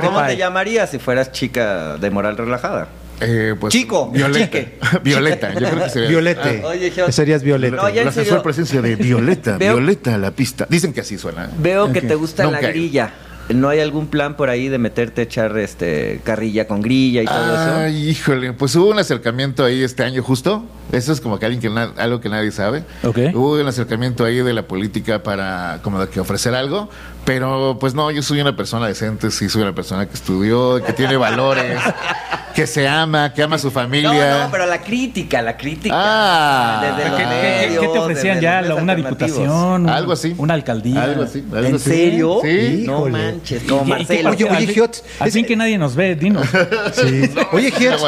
¿cómo, 0.00 0.22
te 0.26 0.36
llamarías 0.36 0.90
si 0.90 0.98
fueras 0.98 1.32
chica 1.32 1.96
de 1.96 2.10
moral 2.10 2.36
relajada? 2.36 2.88
Eh, 3.20 3.54
pues, 3.58 3.72
Chico, 3.72 4.10
Violeta. 4.10 4.44
chique. 4.44 4.78
Violeta, 5.04 5.52
yo 5.54 5.58
creo 5.70 5.84
que 5.84 5.90
sería. 5.90 6.08
Violete. 6.08 6.62
Ah, 6.64 6.68
oye. 6.68 6.92
Serías 7.12 7.42
Violeta. 7.42 7.76
No, 7.76 7.88
la 7.88 8.12
sensual 8.12 8.42
presencia 8.42 8.82
de 8.82 8.96
Violeta, 8.96 9.56
Veo- 9.58 9.74
Violeta 9.76 10.14
a 10.14 10.18
la 10.18 10.32
pista. 10.32 10.66
Dicen 10.68 10.92
que 10.92 11.00
así 11.00 11.16
suena. 11.16 11.48
Veo 11.58 11.92
que 11.92 12.02
te 12.02 12.14
gusta 12.16 12.42
Nunca 12.44 12.60
la 12.60 12.68
grilla. 12.68 13.12
¿No 13.48 13.68
hay 13.68 13.80
algún 13.80 14.06
plan 14.06 14.36
por 14.36 14.48
ahí 14.48 14.68
de 14.68 14.78
meterte 14.78 15.20
a 15.20 15.24
echar 15.24 15.58
este 15.58 16.20
carrilla 16.24 16.66
con 16.66 16.80
grilla 16.80 17.22
y 17.22 17.26
todo 17.26 17.54
eso? 17.54 17.76
Ay, 17.76 18.08
híjole, 18.08 18.52
pues 18.54 18.74
hubo 18.76 18.90
un 18.90 18.98
acercamiento 18.98 19.64
ahí 19.64 19.82
este 19.82 20.02
año 20.02 20.22
justo. 20.22 20.64
Eso 20.94 21.12
es 21.12 21.20
como 21.20 21.38
que 21.38 21.46
alguien 21.46 21.60
que 21.60 21.70
na- 21.70 21.92
algo 21.98 22.20
que 22.20 22.28
nadie 22.28 22.50
sabe. 22.52 22.84
Ok. 23.02 23.18
Hubo 23.34 23.60
un 23.60 23.66
acercamiento 23.66 24.24
ahí 24.24 24.36
de 24.38 24.52
la 24.52 24.62
política 24.62 25.22
para 25.22 25.80
como 25.82 26.00
de 26.00 26.08
que 26.08 26.20
ofrecer 26.20 26.54
algo, 26.54 26.88
pero 27.24 27.76
pues 27.80 27.94
no, 27.94 28.10
yo 28.10 28.22
soy 28.22 28.40
una 28.40 28.54
persona 28.56 28.86
decente, 28.86 29.30
sí 29.30 29.48
soy 29.48 29.62
una 29.62 29.74
persona 29.74 30.06
que 30.06 30.14
estudió, 30.14 30.82
que 30.84 30.92
tiene 30.92 31.16
valores, 31.16 31.80
que 32.54 32.66
se 32.66 32.86
ama, 32.86 33.32
que 33.32 33.42
ama 33.42 33.56
a 33.56 33.58
su 33.58 33.70
familia. 33.70 34.38
No, 34.38 34.44
no, 34.44 34.50
pero 34.52 34.66
la 34.66 34.80
crítica, 34.80 35.42
la 35.42 35.56
crítica. 35.56 35.94
Ah. 35.96 36.80
Desde 36.96 37.10
los 37.10 37.18
¿Qué, 37.18 37.26
medios, 37.26 37.92
te 37.92 37.98
ofrecían 37.98 38.40
desde 38.40 38.68
ya? 38.68 38.74
¿Una 38.76 38.94
diputación? 38.94 39.50
un- 39.50 39.88
Algo 39.88 40.12
así. 40.12 40.34
¿Una 40.38 40.54
alcaldía? 40.54 41.02
Algo 41.02 41.22
así. 41.24 41.44
algo 41.52 41.66
¿En 41.68 41.74
así. 41.74 41.90
serio? 41.90 42.38
Sí. 42.42 42.84
No 42.86 43.06
manches, 43.06 43.64
¿Y 43.64 43.66
como 43.66 43.84
Marcelo. 43.84 44.30
Oye, 44.30 44.44
oye, 44.44 44.66
Giot, 44.68 45.02
es- 45.24 45.32
fin 45.32 45.44
que 45.44 45.56
nadie 45.56 45.76
nos 45.78 45.94
ve, 45.96 46.14
dinos. 46.14 46.46
Sí. 46.92 47.30
Oye, 47.52 47.70
Giot. 47.72 47.98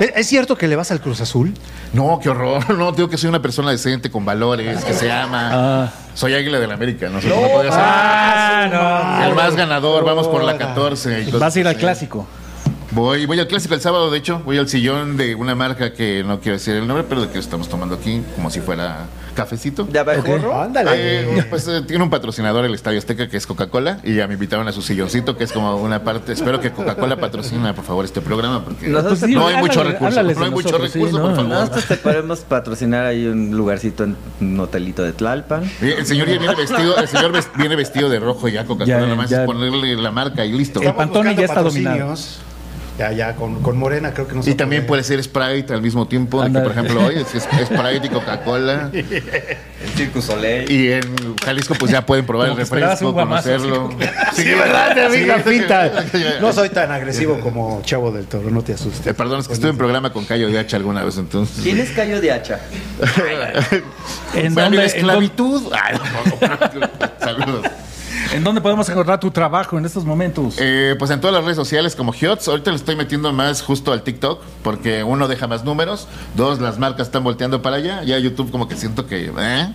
¿es- 0.00 0.12
¿es 0.16 0.26
cierto 0.26 0.56
que 0.56 0.66
le 0.66 0.74
vas 0.76 0.90
al 0.90 1.00
Cruz 1.00 1.20
Azul? 1.20 1.54
No, 1.92 2.18
qué 2.22 2.30
horror. 2.32 2.74
No, 2.78 2.92
digo 2.92 3.08
que 3.08 3.16
soy 3.16 3.28
una 3.28 3.40
persona 3.40 3.70
decente, 3.70 4.10
con 4.10 4.24
valores, 4.24 4.84
que 4.84 4.92
se 4.94 5.10
ama. 5.10 5.50
Ah. 5.52 5.92
Soy 6.14 6.34
águila 6.34 6.58
del 6.58 6.72
América, 6.72 7.08
no 7.08 7.20
sé 7.20 7.28
cómo 7.30 7.50
podría 7.50 7.72
ser. 7.72 7.80
Ah, 7.84 9.24
El 9.26 9.34
más 9.34 9.54
ganador, 9.56 10.04
vamos 10.04 10.28
por 10.28 10.42
la 10.44 10.58
14. 10.58 11.22
y 11.22 11.24
no. 11.24 11.24
cosas 11.26 11.40
Vas 11.40 11.56
a 11.56 11.60
ir 11.60 11.68
al 11.68 11.76
clásico. 11.76 12.26
Voy, 12.94 13.24
voy 13.24 13.40
al 13.40 13.46
clásico 13.46 13.74
el 13.74 13.80
sábado, 13.80 14.10
de 14.10 14.18
hecho. 14.18 14.40
Voy 14.44 14.58
al 14.58 14.68
sillón 14.68 15.16
de 15.16 15.34
una 15.34 15.54
marca 15.54 15.94
que 15.94 16.22
no 16.24 16.40
quiero 16.40 16.58
decir 16.58 16.74
el 16.74 16.86
nombre, 16.86 17.06
pero 17.08 17.22
de 17.22 17.28
que 17.28 17.38
estamos 17.38 17.66
tomando 17.68 17.94
aquí, 17.94 18.22
como 18.34 18.50
si 18.50 18.60
fuera 18.60 19.06
cafecito. 19.34 19.84
¿De 19.84 19.98
abejorro? 19.98 20.60
Ándale. 20.60 20.90
Eh, 20.94 21.46
pues 21.48 21.66
eh, 21.68 21.80
tiene 21.86 22.04
un 22.04 22.10
patrocinador 22.10 22.66
el 22.66 22.74
Estadio 22.74 22.98
Azteca 22.98 23.30
que 23.30 23.38
es 23.38 23.46
Coca-Cola 23.46 23.98
y 24.04 24.14
ya 24.16 24.26
me 24.28 24.34
invitaron 24.34 24.68
a 24.68 24.72
su 24.72 24.82
silloncito 24.82 25.38
que 25.38 25.44
es 25.44 25.52
como 25.52 25.74
una 25.76 26.04
parte. 26.04 26.32
Espero 26.32 26.60
que 26.60 26.70
Coca-Cola 26.70 27.16
patrocine 27.16 27.72
por 27.72 27.84
favor 27.84 28.04
este 28.04 28.20
programa 28.20 28.62
porque 28.62 28.88
Nosotros 28.88 29.20
Pues 29.20 29.30
sí, 29.30 29.34
no 29.34 29.46
hay 29.46 29.56
mucho 29.56 29.82
recurso. 29.82 30.22
No 30.22 30.44
hay 30.44 30.50
mucho 30.50 30.76
sí, 30.76 30.98
recurso, 30.98 31.16
no. 31.18 31.24
por 31.24 31.34
favor. 31.36 31.50
Nosotros 31.50 31.86
te 31.86 31.96
podemos 31.96 32.40
patrocinar 32.40 33.06
ahí 33.06 33.26
un 33.26 33.56
lugarcito 33.56 34.04
en 34.04 34.16
un 34.42 34.60
hotelito 34.60 35.02
de 35.02 35.14
Tlalpan. 35.14 35.62
Oye, 35.80 35.98
El 35.98 36.04
señor 36.06 36.28
ya 36.28 36.38
viene 36.38 36.54
vestido, 36.54 36.96
el 36.98 37.08
señor 37.08 37.32
viene 37.56 37.76
vestido 37.76 38.10
de 38.10 38.20
rojo 38.20 38.48
ya 38.48 38.66
Coca-Cola, 38.66 38.86
Ya, 38.86 39.00
nada 39.00 39.14
más 39.14 39.30
ya. 39.30 39.40
es 39.40 39.46
ponerle 39.46 39.96
la 39.96 40.10
marca 40.10 40.44
y 40.44 40.52
listo. 40.52 40.82
El 40.82 40.94
Pantone 40.94 41.34
ya 41.34 41.46
está 41.46 41.62
dominado. 41.62 42.14
Ya, 43.10 43.34
con, 43.34 43.62
con 43.62 43.76
Morena 43.76 44.12
creo 44.12 44.28
que 44.28 44.34
no 44.34 44.40
Y 44.40 44.44
se 44.44 44.54
también 44.54 44.86
puede 44.86 45.02
ser 45.02 45.22
Sprite 45.22 45.72
al 45.72 45.82
mismo 45.82 46.06
tiempo, 46.06 46.42
de 46.42 46.52
que, 46.52 46.60
por 46.60 46.70
ejemplo, 46.72 47.06
hoy 47.06 47.16
es, 47.16 47.34
es 47.34 47.44
Sprite 47.44 48.06
y 48.06 48.08
Coca-Cola. 48.10 48.90
El 48.92 49.88
Circus 49.96 50.26
Soleil. 50.26 50.70
Y 50.70 50.92
en 50.92 51.36
Jalisco 51.44 51.74
pues 51.74 51.90
ya 51.90 52.06
pueden 52.06 52.24
probar 52.24 52.50
Como 52.50 52.60
el 52.60 52.68
refresco, 52.68 53.12
conocerlo. 53.12 53.90
Sí, 54.34 54.44
¿verdad? 54.44 55.10
Sí, 55.10 55.24
sí, 55.24 55.50
pinta. 55.50 56.04
sí. 56.12 56.24
No 56.40 56.52
soy 56.52 56.68
tan 56.68 56.92
agresivo 56.92 57.40
como 57.40 57.82
Chavo 57.82 58.12
del 58.12 58.26
Toro, 58.26 58.50
no 58.50 58.62
te 58.62 58.74
asustes. 58.74 59.06
Eh, 59.06 59.14
perdón, 59.14 59.40
es 59.40 59.48
que 59.48 59.54
estuve 59.54 59.70
en 59.70 59.78
programa 59.78 60.12
con 60.12 60.24
Cayo 60.24 60.48
de 60.48 60.58
Hacha 60.58 60.76
alguna 60.76 61.02
vez, 61.02 61.16
entonces. 61.18 61.62
¿Quién 61.62 61.78
es 61.78 61.90
Cayo 61.90 62.20
de 62.20 62.32
Hacha? 62.32 62.60
¿En 64.34 64.58
en, 64.58 64.74
esclavitud. 64.74 65.72
Ay, 65.72 65.96
no. 65.96 67.18
Saludos. 67.18 67.66
En 68.34 68.44
dónde 68.44 68.60
podemos 68.60 68.88
encontrar 68.88 69.20
tu 69.20 69.30
trabajo 69.30 69.78
en 69.78 69.84
estos 69.84 70.04
momentos? 70.04 70.56
Eh, 70.58 70.94
pues 70.98 71.10
en 71.10 71.20
todas 71.20 71.34
las 71.34 71.44
redes 71.44 71.56
sociales 71.56 71.96
como 71.96 72.12
Hiots. 72.12 72.48
Ahorita 72.48 72.70
le 72.70 72.76
estoy 72.76 72.96
metiendo 72.96 73.32
más 73.32 73.62
justo 73.62 73.92
al 73.92 74.02
TikTok 74.02 74.42
porque 74.62 75.04
uno 75.04 75.28
deja 75.28 75.46
más 75.46 75.64
números, 75.64 76.08
dos 76.36 76.60
las 76.60 76.78
marcas 76.78 77.08
están 77.08 77.24
volteando 77.24 77.62
para 77.62 77.76
allá. 77.76 78.02
Ya 78.04 78.18
YouTube 78.18 78.50
como 78.50 78.68
que 78.68 78.76
siento 78.76 79.06
que 79.06 79.32
eh, 79.36 79.74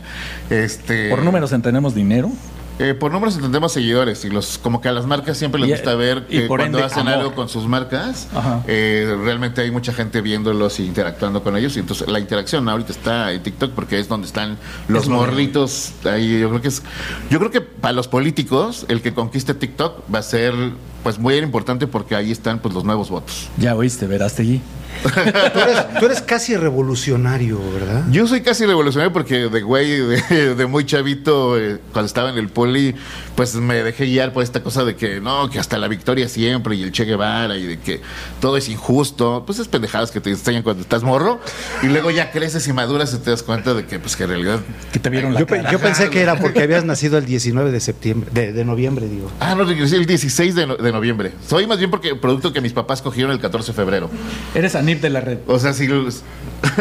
este 0.49 1.09
¿Por 1.09 1.23
números 1.23 1.51
entendemos 1.51 1.93
dinero? 1.93 2.31
Eh, 2.79 2.93
por 2.93 3.11
números 3.11 3.35
entendemos 3.35 3.73
seguidores 3.73 4.23
y 4.23 4.29
los 4.29 4.59
como 4.59 4.81
que 4.81 4.87
a 4.87 4.91
las 4.91 5.07
marcas 5.07 5.35
siempre 5.37 5.59
les 5.59 5.69
Y- 5.69 5.71
gusta 5.73 5.95
ver 5.95 6.25
y 6.29 6.41
que 6.41 6.47
cuando 6.47 6.65
ende, 6.77 6.83
hacen 6.83 7.07
amor. 7.07 7.13
algo 7.13 7.33
con 7.33 7.49
sus 7.49 7.65
marcas 7.67 8.27
eh, 8.67 9.17
realmente 9.23 9.61
hay 9.61 9.71
mucha 9.71 9.91
gente 9.93 10.21
viéndolos 10.21 10.77
e 10.79 10.83
interactuando 10.83 11.41
con 11.41 11.57
ellos 11.57 11.75
y 11.75 11.79
entonces 11.79 12.07
la 12.07 12.19
interacción 12.19 12.69
ahorita 12.69 12.91
está 12.91 13.31
en 13.31 13.41
TikTok 13.41 13.71
porque 13.71 13.99
es 13.99 14.07
donde 14.07 14.27
están 14.27 14.59
los 14.87 15.03
Es 15.05 15.09
morritos 15.09 15.93
ahí 16.05 16.39
yo 16.39 16.49
creo 16.49 16.61
que 16.61 16.67
es 16.67 16.83
yo 17.31 17.39
creo 17.39 17.49
que 17.49 17.61
para 17.61 17.93
los 17.93 18.07
políticos 18.07 18.85
el 18.89 19.01
que 19.01 19.11
conquiste 19.11 19.55
TikTok 19.55 20.03
va 20.13 20.19
a 20.19 20.23
ser 20.23 20.53
pues 21.01 21.17
muy 21.17 21.35
importante 21.37 21.87
porque 21.87 22.15
ahí 22.15 22.31
están 22.31 22.59
pues 22.59 22.75
los 22.75 22.83
nuevos 22.83 23.09
votos. 23.09 23.47
Ya 23.57 23.75
oíste, 23.75 24.05
Verástegui. 24.07 24.61
Tú 25.03 25.59
eres, 25.59 25.99
tú 25.99 26.05
eres 26.05 26.21
casi 26.21 26.55
revolucionario, 26.57 27.59
¿verdad? 27.73 28.03
Yo 28.11 28.27
soy 28.27 28.41
casi 28.41 28.65
revolucionario 28.65 29.13
porque 29.13 29.47
de 29.49 29.61
güey, 29.61 29.89
de, 29.99 30.55
de 30.55 30.65
muy 30.65 30.85
chavito, 30.85 31.57
eh, 31.57 31.79
cuando 31.93 32.07
estaba 32.07 32.29
en 32.29 32.37
el 32.37 32.49
poli, 32.49 32.95
pues 33.35 33.55
me 33.55 33.83
dejé 33.83 34.05
guiar 34.05 34.33
por 34.33 34.43
esta 34.43 34.61
cosa 34.63 34.83
de 34.83 34.95
que 34.95 35.19
no, 35.21 35.49
que 35.49 35.59
hasta 35.59 35.77
la 35.77 35.87
victoria 35.87 36.27
siempre 36.27 36.75
y 36.75 36.83
el 36.83 36.91
Che 36.91 37.05
Guevara 37.05 37.55
y 37.57 37.65
de 37.65 37.79
que 37.79 38.01
todo 38.41 38.57
es 38.57 38.67
injusto. 38.69 39.43
Pues 39.45 39.59
es 39.59 39.67
pendejadas 39.67 40.11
que 40.11 40.19
te 40.19 40.29
enseñan 40.31 40.63
cuando 40.63 40.81
estás 40.81 41.03
morro 41.03 41.39
y 41.83 41.87
luego 41.87 42.11
ya 42.11 42.31
creces 42.31 42.67
y 42.67 42.73
maduras 42.73 43.13
y 43.13 43.17
te 43.17 43.29
das 43.31 43.43
cuenta 43.43 43.73
de 43.73 43.85
que 43.85 43.99
pues 43.99 44.15
que 44.15 44.23
en 44.23 44.29
realidad... 44.29 44.59
Que 44.91 44.99
te 44.99 45.09
vieron 45.09 45.33
la 45.33 45.39
Yo, 45.41 45.47
pe- 45.47 45.57
cara. 45.57 45.71
yo 45.71 45.79
pensé 45.79 46.09
que 46.09 46.21
era 46.21 46.39
porque 46.39 46.63
habías 46.63 46.83
nacido 46.85 47.17
el 47.17 47.25
19 47.25 47.71
de 47.71 47.79
septiembre, 47.79 48.29
de, 48.33 48.51
de 48.53 48.65
noviembre, 48.65 49.07
digo. 49.07 49.31
Ah, 49.39 49.55
no, 49.55 49.63
regresé 49.63 49.95
el 49.97 50.05
16 50.05 50.55
de, 50.55 50.67
no- 50.67 50.75
de 50.75 50.91
noviembre. 50.91 51.31
Soy 51.47 51.67
más 51.67 51.77
bien 51.77 51.91
porque 51.91 52.15
producto 52.15 52.51
que 52.51 52.61
mis 52.61 52.73
papás 52.73 53.01
cogieron 53.01 53.31
el 53.31 53.39
14 53.39 53.71
de 53.71 53.75
febrero. 53.75 54.09
Eres 54.55 54.75
Anip 54.87 55.01
de 55.01 55.09
la 55.09 55.19
red. 55.21 55.39
O 55.47 55.59
sea, 55.59 55.73
si... 55.73 55.85
los- 55.87 56.23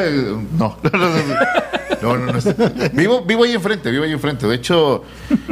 no, 0.59 0.77
no, 0.83 0.91
no, 0.93 1.09
no. 1.09 1.35
No, 2.03 2.17
no, 2.19 2.33
no. 2.33 2.39
Vivo, 2.93 3.23
vivo 3.23 3.45
ahí 3.45 3.53
enfrente, 3.55 3.91
vivo 3.91 4.05
ahí 4.05 4.13
enfrente. 4.13 4.47
De 4.47 4.55
hecho, 4.55 5.03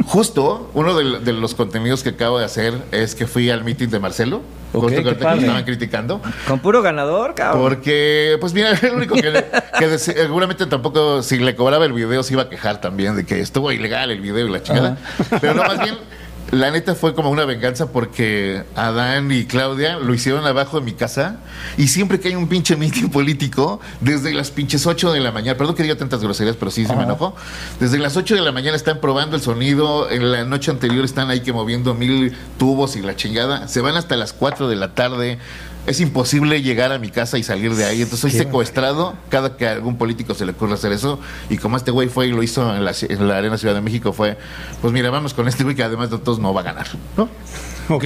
justo 0.05 0.69
uno 0.73 0.95
de, 0.95 1.19
de 1.19 1.33
los 1.33 1.55
contenidos 1.55 2.03
que 2.03 2.09
acabo 2.09 2.37
de 2.39 2.45
hacer 2.45 2.73
es 2.91 3.15
que 3.15 3.25
fui 3.27 3.49
al 3.49 3.63
meeting 3.63 3.87
de 3.89 3.99
Marcelo. 3.99 4.41
Ok, 4.71 4.83
justo 4.83 4.97
que 4.97 5.03
que 5.17 5.23
lo 5.25 5.31
estaban 5.35 5.63
criticando. 5.63 6.21
Con 6.47 6.59
puro 6.59 6.81
ganador, 6.81 7.33
cabrón. 7.33 7.61
Porque, 7.61 8.37
pues 8.39 8.53
mira, 8.53 8.71
el 8.81 8.93
único 8.93 9.15
que, 9.15 9.43
que 9.79 9.87
de- 9.87 9.97
seguramente 9.99 10.65
tampoco, 10.67 11.23
si 11.23 11.39
le 11.39 11.55
cobraba 11.55 11.85
el 11.85 11.93
video, 11.93 12.21
se 12.23 12.33
iba 12.33 12.43
a 12.43 12.49
quejar 12.49 12.79
también 12.79 13.15
de 13.15 13.25
que 13.25 13.39
estuvo 13.39 13.71
ilegal 13.71 14.11
el 14.11 14.21
video 14.21 14.45
y 14.47 14.51
la 14.51 14.61
chingada. 14.61 14.97
Pero 15.41 15.55
no, 15.55 15.63
más 15.63 15.79
bien, 15.79 15.95
la 16.51 16.71
neta 16.71 16.95
fue 16.95 17.15
como 17.15 17.31
una 17.31 17.45
venganza 17.45 17.91
porque 17.91 18.63
Adán 18.75 19.31
y 19.31 19.45
Claudia 19.45 19.97
lo 19.97 20.13
hicieron 20.13 20.45
abajo 20.45 20.79
de 20.79 20.85
mi 20.85 20.93
casa 20.93 21.37
y 21.77 21.87
siempre 21.87 22.19
que 22.19 22.29
hay 22.29 22.35
un 22.35 22.47
pinche 22.47 22.75
meeting 22.75 23.09
político, 23.09 23.79
desde 23.99 24.33
las 24.33 24.51
pinches 24.51 24.85
8 24.85 25.11
de 25.11 25.19
la 25.19 25.31
mañana, 25.31 25.57
perdón 25.57 25.75
que 25.75 25.83
diga 25.83 25.95
tantas 25.95 26.21
groserías, 26.21 26.55
pero 26.55 26.71
sí 26.71 26.85
se 26.85 26.95
me 26.95 27.03
enojó, 27.03 27.35
desde 27.79 27.97
las 27.97 28.15
8 28.15 28.35
de 28.35 28.41
la 28.41 28.51
mañana 28.51 28.75
están 28.75 29.01
probando 29.01 29.35
el 29.35 29.41
sonido, 29.41 30.09
en 30.09 30.31
la 30.31 30.45
noche 30.45 30.71
anterior 30.71 31.03
están 31.03 31.29
ahí 31.29 31.41
que 31.41 31.51
moviendo 31.51 31.93
mil 31.93 32.35
tubos 32.57 32.95
y 32.95 33.01
la 33.01 33.15
chingada, 33.15 33.67
se 33.67 33.81
van 33.81 33.95
hasta 33.95 34.15
las 34.15 34.33
4 34.33 34.67
de 34.67 34.75
la 34.75 34.93
tarde. 34.93 35.39
Es 35.87 35.99
imposible 35.99 36.61
llegar 36.61 36.91
a 36.91 36.99
mi 36.99 37.09
casa 37.09 37.37
y 37.37 37.43
salir 37.43 37.75
de 37.75 37.85
ahí. 37.85 38.01
Entonces 38.01 38.31
soy 38.31 38.31
secuestrado 38.31 39.15
cada 39.29 39.55
que 39.55 39.67
a 39.67 39.73
algún 39.73 39.97
político 39.97 40.33
se 40.33 40.45
le 40.45 40.53
ocurre 40.53 40.73
hacer 40.73 40.91
eso. 40.91 41.19
Y 41.49 41.57
como 41.57 41.77
este 41.77 41.91
güey 41.91 42.09
fue 42.09 42.27
y 42.27 42.31
lo 42.31 42.41
hizo 42.41 42.75
en 42.75 42.83
la, 42.83 42.93
en 43.01 43.27
la 43.27 43.37
Arena 43.37 43.57
Ciudad 43.57 43.75
de 43.75 43.81
México, 43.81 44.13
fue, 44.13 44.37
pues 44.81 44.93
mira, 44.93 45.09
vamos 45.09 45.33
con 45.33 45.47
este 45.47 45.63
güey 45.63 45.75
que 45.75 45.83
además 45.83 46.09
de 46.09 46.17
todos 46.17 46.39
no 46.39 46.53
va 46.53 46.61
a 46.61 46.63
ganar. 46.63 46.87
¿no? 47.17 47.29
Ok. 47.89 48.05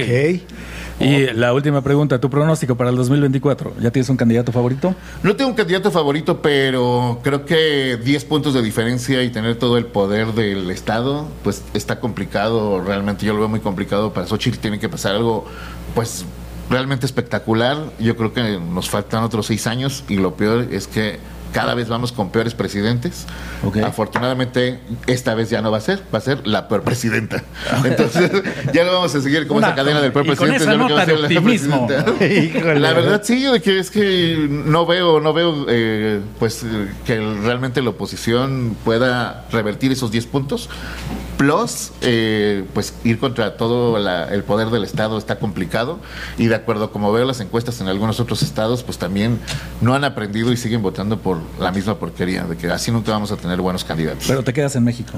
Y 1.00 1.32
la 1.32 1.54
última 1.54 1.80
pregunta, 1.80 2.20
tu 2.20 2.28
pronóstico 2.28 2.76
para 2.76 2.90
el 2.90 2.96
2024. 2.96 3.72
¿Ya 3.80 3.90
tienes 3.90 4.10
un 4.10 4.18
candidato 4.18 4.52
favorito? 4.52 4.94
No 5.22 5.34
tengo 5.34 5.48
un 5.48 5.56
candidato 5.56 5.90
favorito, 5.90 6.42
pero 6.42 7.20
creo 7.22 7.46
que 7.46 7.98
10 8.04 8.24
puntos 8.26 8.52
de 8.52 8.60
diferencia 8.60 9.22
y 9.22 9.30
tener 9.30 9.56
todo 9.56 9.78
el 9.78 9.86
poder 9.86 10.34
del 10.34 10.70
Estado, 10.70 11.26
pues 11.42 11.62
está 11.72 12.00
complicado. 12.00 12.82
Realmente 12.84 13.24
yo 13.24 13.32
lo 13.32 13.38
veo 13.38 13.48
muy 13.48 13.60
complicado. 13.60 14.12
Para 14.12 14.26
Xochitl 14.26 14.58
tiene 14.58 14.78
que 14.78 14.90
pasar 14.90 15.14
algo, 15.14 15.46
pues 15.94 16.26
realmente 16.70 17.04
espectacular. 17.04 17.76
Yo 17.98 18.16
creo 18.16 18.32
que 18.32 18.58
nos 18.58 18.88
faltan 18.88 19.22
otros 19.24 19.46
seis 19.46 19.66
años 19.66 20.04
y 20.08 20.16
lo 20.16 20.34
peor 20.34 20.68
es 20.70 20.86
que 20.86 21.18
cada 21.52 21.74
vez 21.74 21.88
vamos 21.88 22.12
con 22.12 22.30
peores 22.30 22.54
presidentes. 22.54 23.26
Afortunadamente, 23.84 24.78
esta 25.08 25.34
vez 25.34 25.50
ya 25.50 25.60
no 25.62 25.72
va 25.72 25.78
a 25.78 25.80
ser, 25.80 26.00
va 26.14 26.18
a 26.18 26.20
ser 26.20 26.46
la 26.46 26.68
peor 26.68 26.82
presidenta. 26.82 27.42
Entonces, 27.84 28.30
ya 28.72 28.84
no 28.84 28.92
vamos 28.92 29.14
a 29.14 29.20
seguir 29.20 29.48
como 29.48 29.58
Una- 29.58 29.68
esa 29.68 29.76
cadena 29.76 30.00
del 30.00 30.12
peor 30.12 30.26
con 30.26 30.36
presidente. 30.36 30.62
esa 30.64 30.76
nota 30.76 31.04
de 31.06 32.74
la 32.78 32.92
verdad 32.92 33.22
sí, 33.24 33.44
que 33.64 33.80
es 33.80 33.90
que 33.90 34.46
no 34.48 34.86
veo, 34.86 35.20
no 35.20 35.32
veo, 35.32 35.66
eh, 35.68 36.20
pues 36.38 36.62
eh, 36.62 36.88
que 37.04 37.18
realmente 37.18 37.82
la 37.82 37.90
oposición 37.90 38.76
pueda 38.84 39.46
revertir 39.50 39.90
esos 39.92 40.10
10 40.12 40.26
puntos. 40.26 40.68
Plus, 41.40 41.92
eh, 42.02 42.64
pues 42.74 42.92
ir 43.02 43.18
contra 43.18 43.56
todo 43.56 43.98
la- 43.98 44.28
el 44.28 44.42
poder 44.44 44.68
del 44.68 44.84
Estado 44.84 45.16
está 45.16 45.38
complicado 45.38 45.98
y 46.36 46.48
de 46.48 46.54
acuerdo 46.54 46.92
como 46.92 47.10
veo 47.12 47.24
las 47.24 47.40
encuestas 47.40 47.80
en 47.80 47.88
algunos 47.88 48.20
otros 48.20 48.42
estados, 48.42 48.82
pues 48.82 48.98
también 48.98 49.38
no 49.80 49.94
han 49.94 50.04
aprendido 50.04 50.52
y 50.52 50.58
siguen 50.58 50.82
votando 50.82 51.18
por 51.18 51.38
la 51.58 51.72
misma 51.72 51.94
porquería, 51.98 52.42
de 52.44 52.58
que 52.58 52.70
así 52.70 52.90
nunca 52.92 53.12
vamos 53.12 53.32
a 53.32 53.36
tener 53.38 53.58
buenos 53.62 53.84
candidatos. 53.84 54.24
Pero 54.28 54.44
te 54.44 54.52
quedas 54.52 54.76
en 54.76 54.84
México. 54.84 55.12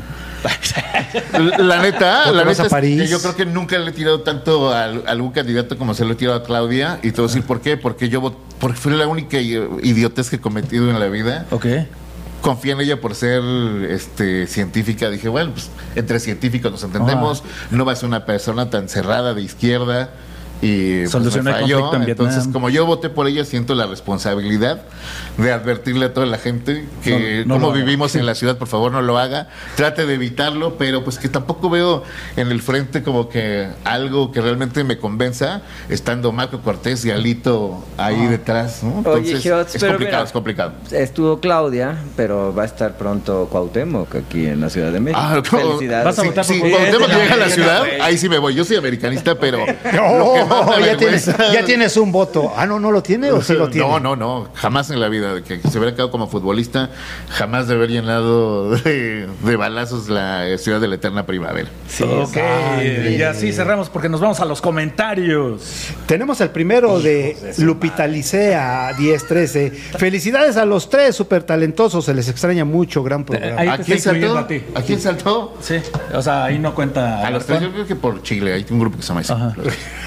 La 1.58 1.82
neta, 1.82 2.22
¿O 2.26 2.30
te 2.30 2.36
la 2.36 2.44
neta 2.44 2.66
es 2.78 3.10
yo 3.10 3.20
creo 3.20 3.34
que 3.34 3.44
nunca 3.44 3.76
le 3.78 3.90
he 3.90 3.92
tirado 3.92 4.20
tanto 4.20 4.70
a, 4.72 4.84
al- 4.84 5.02
algún 5.08 5.32
candidato 5.32 5.76
como 5.76 5.92
se 5.92 6.04
lo 6.04 6.12
he 6.12 6.14
tirado 6.14 6.38
a 6.38 6.44
Claudia. 6.44 7.00
Y 7.02 7.10
te 7.10 7.20
voy 7.20 7.24
a 7.24 7.28
decir 7.34 7.42
por 7.42 7.60
qué. 7.60 7.76
Porque 7.76 8.08
yo 8.08 8.32
porque 8.60 8.76
fue 8.78 8.92
la 8.92 9.08
única 9.08 9.38
idiotez 9.40 10.30
que 10.30 10.36
he 10.36 10.40
cometido 10.40 10.88
en 10.88 11.00
la 11.00 11.06
vida. 11.08 11.46
Ok. 11.50 11.66
Confié 12.42 12.72
en 12.72 12.80
ella 12.80 13.00
por 13.00 13.14
ser 13.14 13.42
este, 13.88 14.46
científica. 14.46 15.08
Dije, 15.08 15.28
bueno, 15.28 15.52
pues 15.52 15.70
entre 15.94 16.20
científicos 16.20 16.70
nos 16.70 16.82
entendemos. 16.82 17.42
No 17.70 17.84
va 17.84 17.92
a 17.92 17.96
ser 17.96 18.08
una 18.08 18.26
persona 18.26 18.68
tan 18.68 18.88
cerrada 18.88 19.32
de 19.32 19.42
izquierda. 19.42 20.10
Y 20.60 21.06
pues, 21.06 21.42
me 21.42 21.52
falló. 21.52 21.94
en 21.94 22.02
Entonces, 22.02 22.48
como 22.52 22.68
yo 22.68 22.84
voté 22.84 23.08
por 23.10 23.26
ella, 23.26 23.44
siento 23.44 23.74
la 23.74 23.86
responsabilidad 23.86 24.82
de 25.38 25.50
advertirle 25.52 26.06
a 26.06 26.12
toda 26.14 26.26
la 26.26 26.36
gente 26.38 26.84
que 27.02 27.44
No- 27.46 27.54
no 27.58 27.60
como 27.60 27.72
vivimos 27.72 28.14
en 28.16 28.26
la 28.26 28.34
ciudad, 28.34 28.58
por 28.58 28.68
favor, 28.68 28.92
no 28.92 29.00
lo 29.02 29.18
haga. 29.18 29.48
Trate 29.76 30.04
de 30.06 30.14
evitarlo, 30.14 30.76
pero 30.76 31.04
pues 31.04 31.18
que 31.18 31.28
tampoco 31.28 31.70
veo 31.70 32.02
en 32.36 32.50
el 32.50 32.60
frente 32.60 33.02
como 33.02 33.28
que 33.28 33.68
algo 33.84 34.30
que 34.30 34.40
realmente 34.42 34.84
me 34.84 34.98
convenza, 34.98 35.62
estando 35.88 36.32
Marco 36.32 36.60
Cortés 36.60 37.04
y 37.04 37.10
Alito 37.10 37.82
ahí 37.96 38.26
detrás, 38.26 38.82
¿no? 38.82 38.90
Oye, 38.90 38.98
Entonces, 39.30 39.42
Giotz, 39.42 39.74
es 39.74 39.82
complicado, 39.84 39.98
mira, 40.18 40.22
es 40.24 40.32
complicado. 40.32 40.72
Estuvo 40.90 41.40
Claudia, 41.40 41.96
pero 42.16 42.54
va 42.54 42.62
a 42.64 42.66
estar 42.66 42.96
pronto 42.98 43.48
Cuauhtémoc 43.50 44.14
aquí 44.14 44.46
en 44.46 44.60
la 44.60 44.68
Ciudad 44.70 44.92
de 44.92 45.00
México. 45.00 45.20
Ah. 45.22 45.40
Vas 46.04 46.18
a 46.18 46.22
votar 46.24 46.44
por 46.46 46.54
Sí, 46.54 46.60
Cuauhtémoc. 46.60 47.08
llega 47.08 47.34
a 47.34 47.36
la 47.38 47.48
ciudad, 47.48 47.82
ahí 48.02 48.18
sí 48.18 48.28
me 48.28 48.38
voy. 48.38 48.54
Yo 48.54 48.64
soy 48.64 48.76
americanista, 48.76 49.34
pero 49.38 49.58
lo 49.66 50.34
que 50.34 50.44
más 50.44 50.66
me 50.66 50.72
Oh, 50.74 50.80
ya, 50.80 50.96
tienes, 50.96 51.26
ya 51.26 51.64
tienes 51.64 51.96
un 51.96 52.12
voto. 52.12 52.52
Ah, 52.56 52.66
no, 52.66 52.78
no 52.78 52.90
lo 52.92 53.02
tiene 53.02 53.30
o 53.32 53.40
sí 53.40 53.54
lo 53.54 53.68
tiene. 53.70 53.86
No, 53.88 53.98
no, 54.00 54.16
no, 54.16 54.48
jamás 54.54 54.90
en 54.90 55.00
la 55.00 55.08
vida 55.08 55.21
de 55.28 55.42
que 55.42 55.60
se 55.60 55.78
hubiera 55.78 55.92
quedado 55.94 56.10
como 56.10 56.28
futbolista, 56.28 56.90
jamás 57.30 57.68
de 57.68 57.74
haber 57.74 57.90
llenado 57.90 58.70
de, 58.76 59.26
de 59.42 59.56
balazos 59.56 60.08
la 60.08 60.56
ciudad 60.58 60.80
de 60.80 60.88
la 60.88 60.96
eterna 60.96 61.26
primavera. 61.26 61.68
Sí, 61.88 62.04
ok. 62.04 62.36
Y 63.18 63.22
así 63.22 63.52
cerramos 63.52 63.88
porque 63.90 64.08
nos 64.08 64.20
vamos 64.20 64.40
a 64.40 64.44
los 64.44 64.60
comentarios. 64.60 65.88
Tenemos 66.06 66.40
el 66.40 66.50
primero 66.50 67.00
de 67.00 67.36
Lupita 67.58 68.06
Licea 68.06 68.92
1013. 68.98 69.70
Felicidades 69.98 70.56
a 70.56 70.64
los 70.64 70.88
tres 70.90 71.14
súper 71.16 71.42
talentosos. 71.44 72.04
Se 72.04 72.14
les 72.14 72.28
extraña 72.28 72.64
mucho. 72.64 73.02
Gran 73.02 73.24
programa. 73.24 73.60
Ahí 73.60 73.68
¿A 73.68 73.78
quién 73.78 74.00
saltó? 74.00 74.38
a 74.38 74.46
ti. 74.46 74.62
¿A 74.74 74.82
quién 74.82 75.00
saltó? 75.00 75.56
Sí. 75.60 75.76
O 76.14 76.22
sea, 76.22 76.44
ahí 76.44 76.58
no 76.58 76.74
cuenta. 76.74 77.26
A 77.26 77.30
los 77.30 77.46
tres, 77.46 77.60
yo 77.60 77.72
creo 77.72 77.86
que 77.86 77.96
por 77.96 78.22
Chile, 78.22 78.52
hay 78.54 78.66
un 78.70 78.78
grupo 78.80 78.96
que 78.96 79.02
se 79.02 79.08
llama 79.08 79.20
así. 79.20 79.32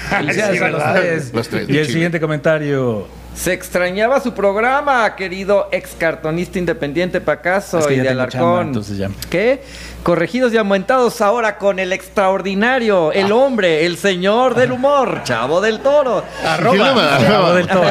Felicidades 0.08 0.58
Sí, 0.58 0.64
a 0.64 0.68
los 0.68 0.92
tres. 0.94 1.32
Los 1.34 1.48
tres 1.48 1.66
de 1.66 1.72
Y 1.72 1.76
el 1.78 1.82
Chile. 1.84 1.92
siguiente 1.92 2.20
comentario. 2.20 3.06
Se 3.36 3.52
extrañaba 3.52 4.18
su 4.20 4.32
programa, 4.32 5.14
querido 5.14 5.68
ex 5.70 5.90
cartonista 5.98 6.58
independiente 6.58 7.20
Pacaso 7.20 7.78
Es 7.80 7.86
que 7.86 7.94
y 7.96 8.00
de 8.00 8.08
Alarcón. 8.08 8.40
chamba, 8.40 8.62
entonces 8.62 8.96
ya. 8.96 9.10
¿Qué? 9.28 9.62
Corregidos 10.02 10.54
y 10.54 10.56
aumentados 10.56 11.20
ahora 11.20 11.58
con 11.58 11.78
el 11.78 11.92
extraordinario, 11.92 13.12
el 13.12 13.32
hombre, 13.32 13.84
el 13.84 13.98
señor 13.98 14.54
del 14.54 14.72
humor, 14.72 15.20
Chavo 15.24 15.60
del 15.60 15.80
Toro. 15.80 16.24
¿Quién 16.70 16.82
le 16.82 16.90
va? 16.92 17.18
Chavo 17.20 17.52
del 17.52 17.66
Toro. 17.66 17.90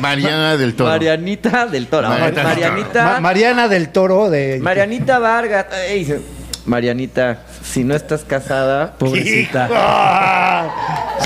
Mariana 0.00 0.56
del 0.56 0.74
Toro. 0.74 0.90
Marianita 0.90 1.66
del 1.66 1.86
Toro. 1.88 2.08
Marianita 2.08 3.20
Mariana 3.20 3.68
del 3.68 3.88
Toro 3.88 4.30
de. 4.30 4.60
Marianita 4.62 5.18
Vargas. 5.18 5.66
Ey, 5.88 6.00
dice, 6.00 6.20
Marianita, 6.68 7.42
si 7.62 7.82
no 7.82 7.94
estás 7.94 8.24
casada, 8.24 8.94
Pobrecita. 8.98 9.68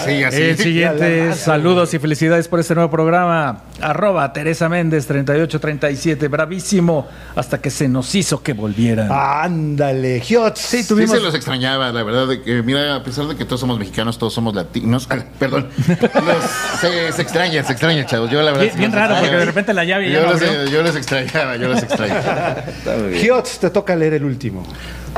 Sí, 0.04 0.22
así. 0.22 0.42
El 0.42 0.56
siguiente, 0.56 1.32
saludos 1.34 1.92
y 1.94 1.98
felicidades 1.98 2.48
por 2.48 2.60
este 2.60 2.74
nuevo 2.74 2.90
programa. 2.90 3.62
Arroba 3.82 4.32
Teresa 4.32 4.68
Méndez 4.68 5.06
3837, 5.06 6.28
bravísimo, 6.28 7.06
hasta 7.36 7.60
que 7.60 7.70
se 7.70 7.88
nos 7.88 8.14
hizo 8.14 8.42
que 8.42 8.52
volvieran. 8.52 9.08
Ándale, 9.10 10.20
Giotz. 10.20 10.58
Sí, 10.60 10.82
Sí 10.82 10.88
tuvimos... 10.88 11.16
se 11.16 11.20
los 11.20 11.34
extrañaba, 11.34 11.90
la 11.92 12.02
verdad, 12.02 12.26
de 12.28 12.42
que, 12.42 12.62
mira, 12.62 12.94
a 12.96 13.02
pesar 13.02 13.26
de 13.26 13.36
que 13.36 13.44
todos 13.44 13.60
somos 13.60 13.78
mexicanos, 13.78 14.18
todos 14.18 14.32
somos 14.32 14.54
latinos, 14.54 15.08
perdón, 15.38 15.68
los- 15.88 16.80
se, 16.80 17.12
se 17.12 17.22
extrañan, 17.22 17.64
se 17.66 17.72
extrañan, 17.72 18.06
chavos, 18.06 18.30
yo 18.30 18.40
la 18.42 18.52
verdad... 18.52 18.60
Bien, 18.62 18.72
sí 18.72 18.78
bien 18.78 18.92
raro, 18.92 19.16
porque 19.20 19.36
de 19.36 19.44
repente 19.44 19.74
la 19.74 19.84
llave 19.84 20.10
yo 20.12 20.22
los, 20.22 20.34
abrió. 20.34 20.64
yo 20.66 20.82
los 20.82 20.96
extrañaba, 20.96 21.56
yo 21.56 21.68
los 21.68 21.82
extrañaba. 21.82 22.56
Giotz, 23.20 23.58
te 23.58 23.70
toca 23.70 23.96
leer 23.96 24.14
el 24.14 24.24
último. 24.24 24.62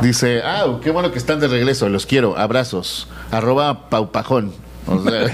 Dice, 0.03 0.41
ah, 0.45 0.67
qué 0.83 0.91
bueno 0.91 1.13
que 1.13 1.19
están 1.19 1.39
de 1.41 1.49
regreso, 1.49 1.89
los 1.89 2.07
quiero, 2.07 2.37
abrazos. 2.37 3.07
Arroba 3.31 3.89
paupajón. 3.91 4.53
O 4.87 5.03
sea, 5.03 5.25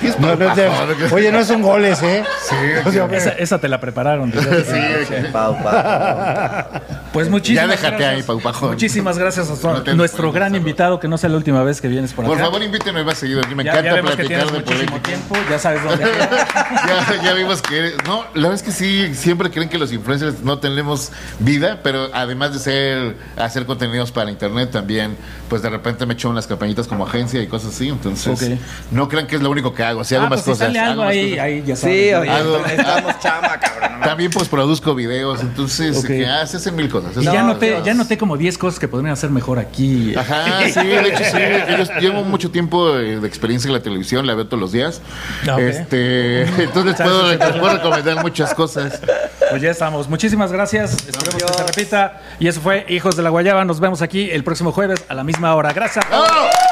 ¿qué 0.00 0.08
es 0.08 0.18
No, 0.18 0.34
no 0.34 0.52
te- 0.54 0.66
paupajón? 0.66 0.96
oye, 1.12 1.30
no 1.32 1.38
es 1.38 1.50
un 1.50 1.62
goles, 1.62 2.02
¿eh? 2.02 2.24
Sí, 2.48 2.54
O 2.86 2.90
sea, 2.92 3.06
Esa, 3.06 3.30
esa 3.30 3.58
te 3.60 3.68
la 3.68 3.80
prepararon. 3.80 4.32
hace- 4.36 4.64
sí, 4.64 5.14
Pau, 5.32 5.56
pau. 5.62 6.64
Pues 7.12 7.28
muchísimas 7.30 7.64
Ya 7.64 7.70
déjate 7.70 7.96
gracias. 7.96 8.14
ahí, 8.16 8.22
Pau 8.22 8.40
Pajón. 8.40 8.70
Muchísimas 8.70 9.18
gracias 9.18 9.48
a 9.48 9.94
nuestro 9.94 10.30
gran 10.32 10.48
saber. 10.48 10.60
invitado, 10.60 11.00
que 11.00 11.08
no 11.08 11.16
sea 11.18 11.30
la 11.30 11.36
última 11.36 11.62
vez 11.62 11.80
que 11.80 11.88
vienes 11.88 12.12
por 12.12 12.24
acá. 12.24 12.34
Por 12.34 12.42
favor, 12.42 12.62
invítenme 12.62 13.02
más 13.04 13.18
seguido. 13.18 13.40
A 13.42 13.46
mí 13.46 13.54
me 13.54 13.64
ya, 13.64 13.78
encanta 13.78 14.02
platicar 14.02 14.50
de 14.50 14.60
política. 14.60 15.02
tiempo, 15.02 15.36
ya 15.50 15.58
sabes 15.58 15.82
dónde. 15.84 16.04
ya, 16.86 17.22
ya 17.22 17.32
vimos 17.34 17.62
que 17.62 17.78
eres- 17.78 17.94
no, 18.06 18.24
la 18.34 18.48
verdad 18.48 18.54
es 18.54 18.62
que 18.62 18.72
sí, 18.72 19.14
siempre 19.14 19.50
creen 19.50 19.68
que 19.68 19.78
los 19.78 19.92
influencers 19.92 20.40
no 20.42 20.58
tenemos 20.58 21.12
vida, 21.38 21.80
pero 21.82 22.08
además 22.12 22.52
de 22.52 22.58
ser 22.58 23.16
hacer 23.36 23.64
contenidos 23.66 24.12
para 24.12 24.30
internet 24.30 24.70
también, 24.70 25.16
pues 25.48 25.62
de 25.62 25.70
repente 25.70 26.04
me 26.06 26.14
echo 26.14 26.28
unas 26.30 26.46
campañitas 26.46 26.86
como 26.88 27.06
agencia 27.06 27.40
y 27.42 27.46
cosas 27.46 27.74
así, 27.74 27.88
entonces 27.88 28.07
Ok. 28.12 28.42
no 28.90 29.08
crean 29.08 29.26
que 29.26 29.36
es 29.36 29.42
lo 29.42 29.50
único 29.50 29.72
que 29.74 29.82
hago, 29.84 30.04
sí 30.04 30.14
hago 30.14 30.26
Ah, 30.26 30.28
más 30.30 30.42
pues 30.42 30.44
si 30.44 30.50
cosas. 30.64 30.66
sale 30.68 30.78
algo 30.78 31.02
hago 31.02 31.04
más 31.04 31.10
ahí, 31.12 31.30
cosas. 31.30 31.44
ahí 31.44 31.62
ya 31.66 31.76
sabes. 31.76 31.96
Sí, 31.96 32.14
oye, 32.14 32.30
Hago- 32.30 32.58
necesitamos 32.62 33.20
chama, 33.20 33.60
cabrón. 33.60 34.00
También 34.02 34.30
pues 34.30 34.48
produzco 34.48 34.94
videos, 34.94 35.40
entonces 35.40 35.98
Ok. 35.98 36.06
que, 36.06 36.26
ah, 36.26 36.46
se 36.46 36.56
hacen 36.58 36.76
mil 36.76 36.88
cosas. 36.88 37.12
Y 37.16 37.24
ya 37.24 37.42
No, 37.42 37.48
noté, 37.54 37.80
ya 37.84 37.94
noté 37.94 38.16
como 38.18 38.36
10 38.36 38.56
cosas 38.58 38.78
que 38.78 38.88
podrían 38.88 39.12
hacer 39.12 39.30
mejor 39.30 39.58
aquí. 39.58 40.14
Ajá, 40.16 40.60
sí, 40.72 40.86
de 40.86 41.08
hecho 41.08 41.24
sí. 41.24 41.92
Yo 42.00 42.00
llevo 42.00 42.22
mucho 42.24 42.50
tiempo 42.50 42.96
eh, 42.96 43.20
de 43.20 43.26
experiencia 43.28 43.68
en 43.68 43.74
la 43.74 43.82
televisión, 43.82 44.26
la 44.26 44.34
veo 44.34 44.46
todos 44.46 44.60
los 44.60 44.72
días. 44.72 45.00
Ah, 45.48 45.54
ok. 45.54 45.58
Este, 45.60 46.42
entonces 46.62 46.84
les 46.84 46.96
puedo, 46.96 47.28
les 47.32 47.38
puedo 47.38 47.74
recomendar 47.76 48.22
muchas 48.22 48.54
cosas. 48.54 49.00
Pues 49.50 49.62
ya 49.62 49.70
estamos. 49.70 50.08
Muchísimas 50.08 50.52
gracias. 50.52 50.92
Esperemos 51.08 51.42
que 51.42 51.52
se 51.54 51.64
repita. 51.64 52.20
Y 52.38 52.48
eso 52.48 52.60
fue 52.60 52.84
Hijos 52.88 53.16
de 53.16 53.22
la 53.22 53.30
Guayaba. 53.30 53.64
Nos 53.64 53.80
vemos 53.80 54.02
aquí 54.02 54.30
el 54.30 54.44
próximo 54.44 54.72
jueves 54.72 55.04
a 55.08 55.14
la 55.14 55.24
misma 55.24 55.54
hora. 55.54 55.72
Gracias. 55.72 56.04
a 56.04 56.08
todos. 56.10 56.28
¡Oh! 56.30 56.67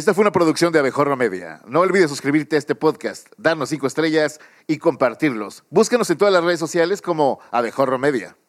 Esta 0.00 0.14
fue 0.14 0.22
una 0.22 0.32
producción 0.32 0.72
de 0.72 0.78
Abejorro 0.78 1.14
Media. 1.14 1.60
No 1.66 1.80
olvides 1.80 2.08
suscribirte 2.08 2.56
a 2.56 2.58
este 2.58 2.74
podcast, 2.74 3.26
darnos 3.36 3.68
cinco 3.68 3.86
estrellas 3.86 4.40
y 4.66 4.78
compartirlos. 4.78 5.62
Búscanos 5.68 6.08
en 6.08 6.16
todas 6.16 6.32
las 6.32 6.42
redes 6.42 6.58
sociales 6.58 7.02
como 7.02 7.38
Abejorro 7.50 7.98
Media. 7.98 8.34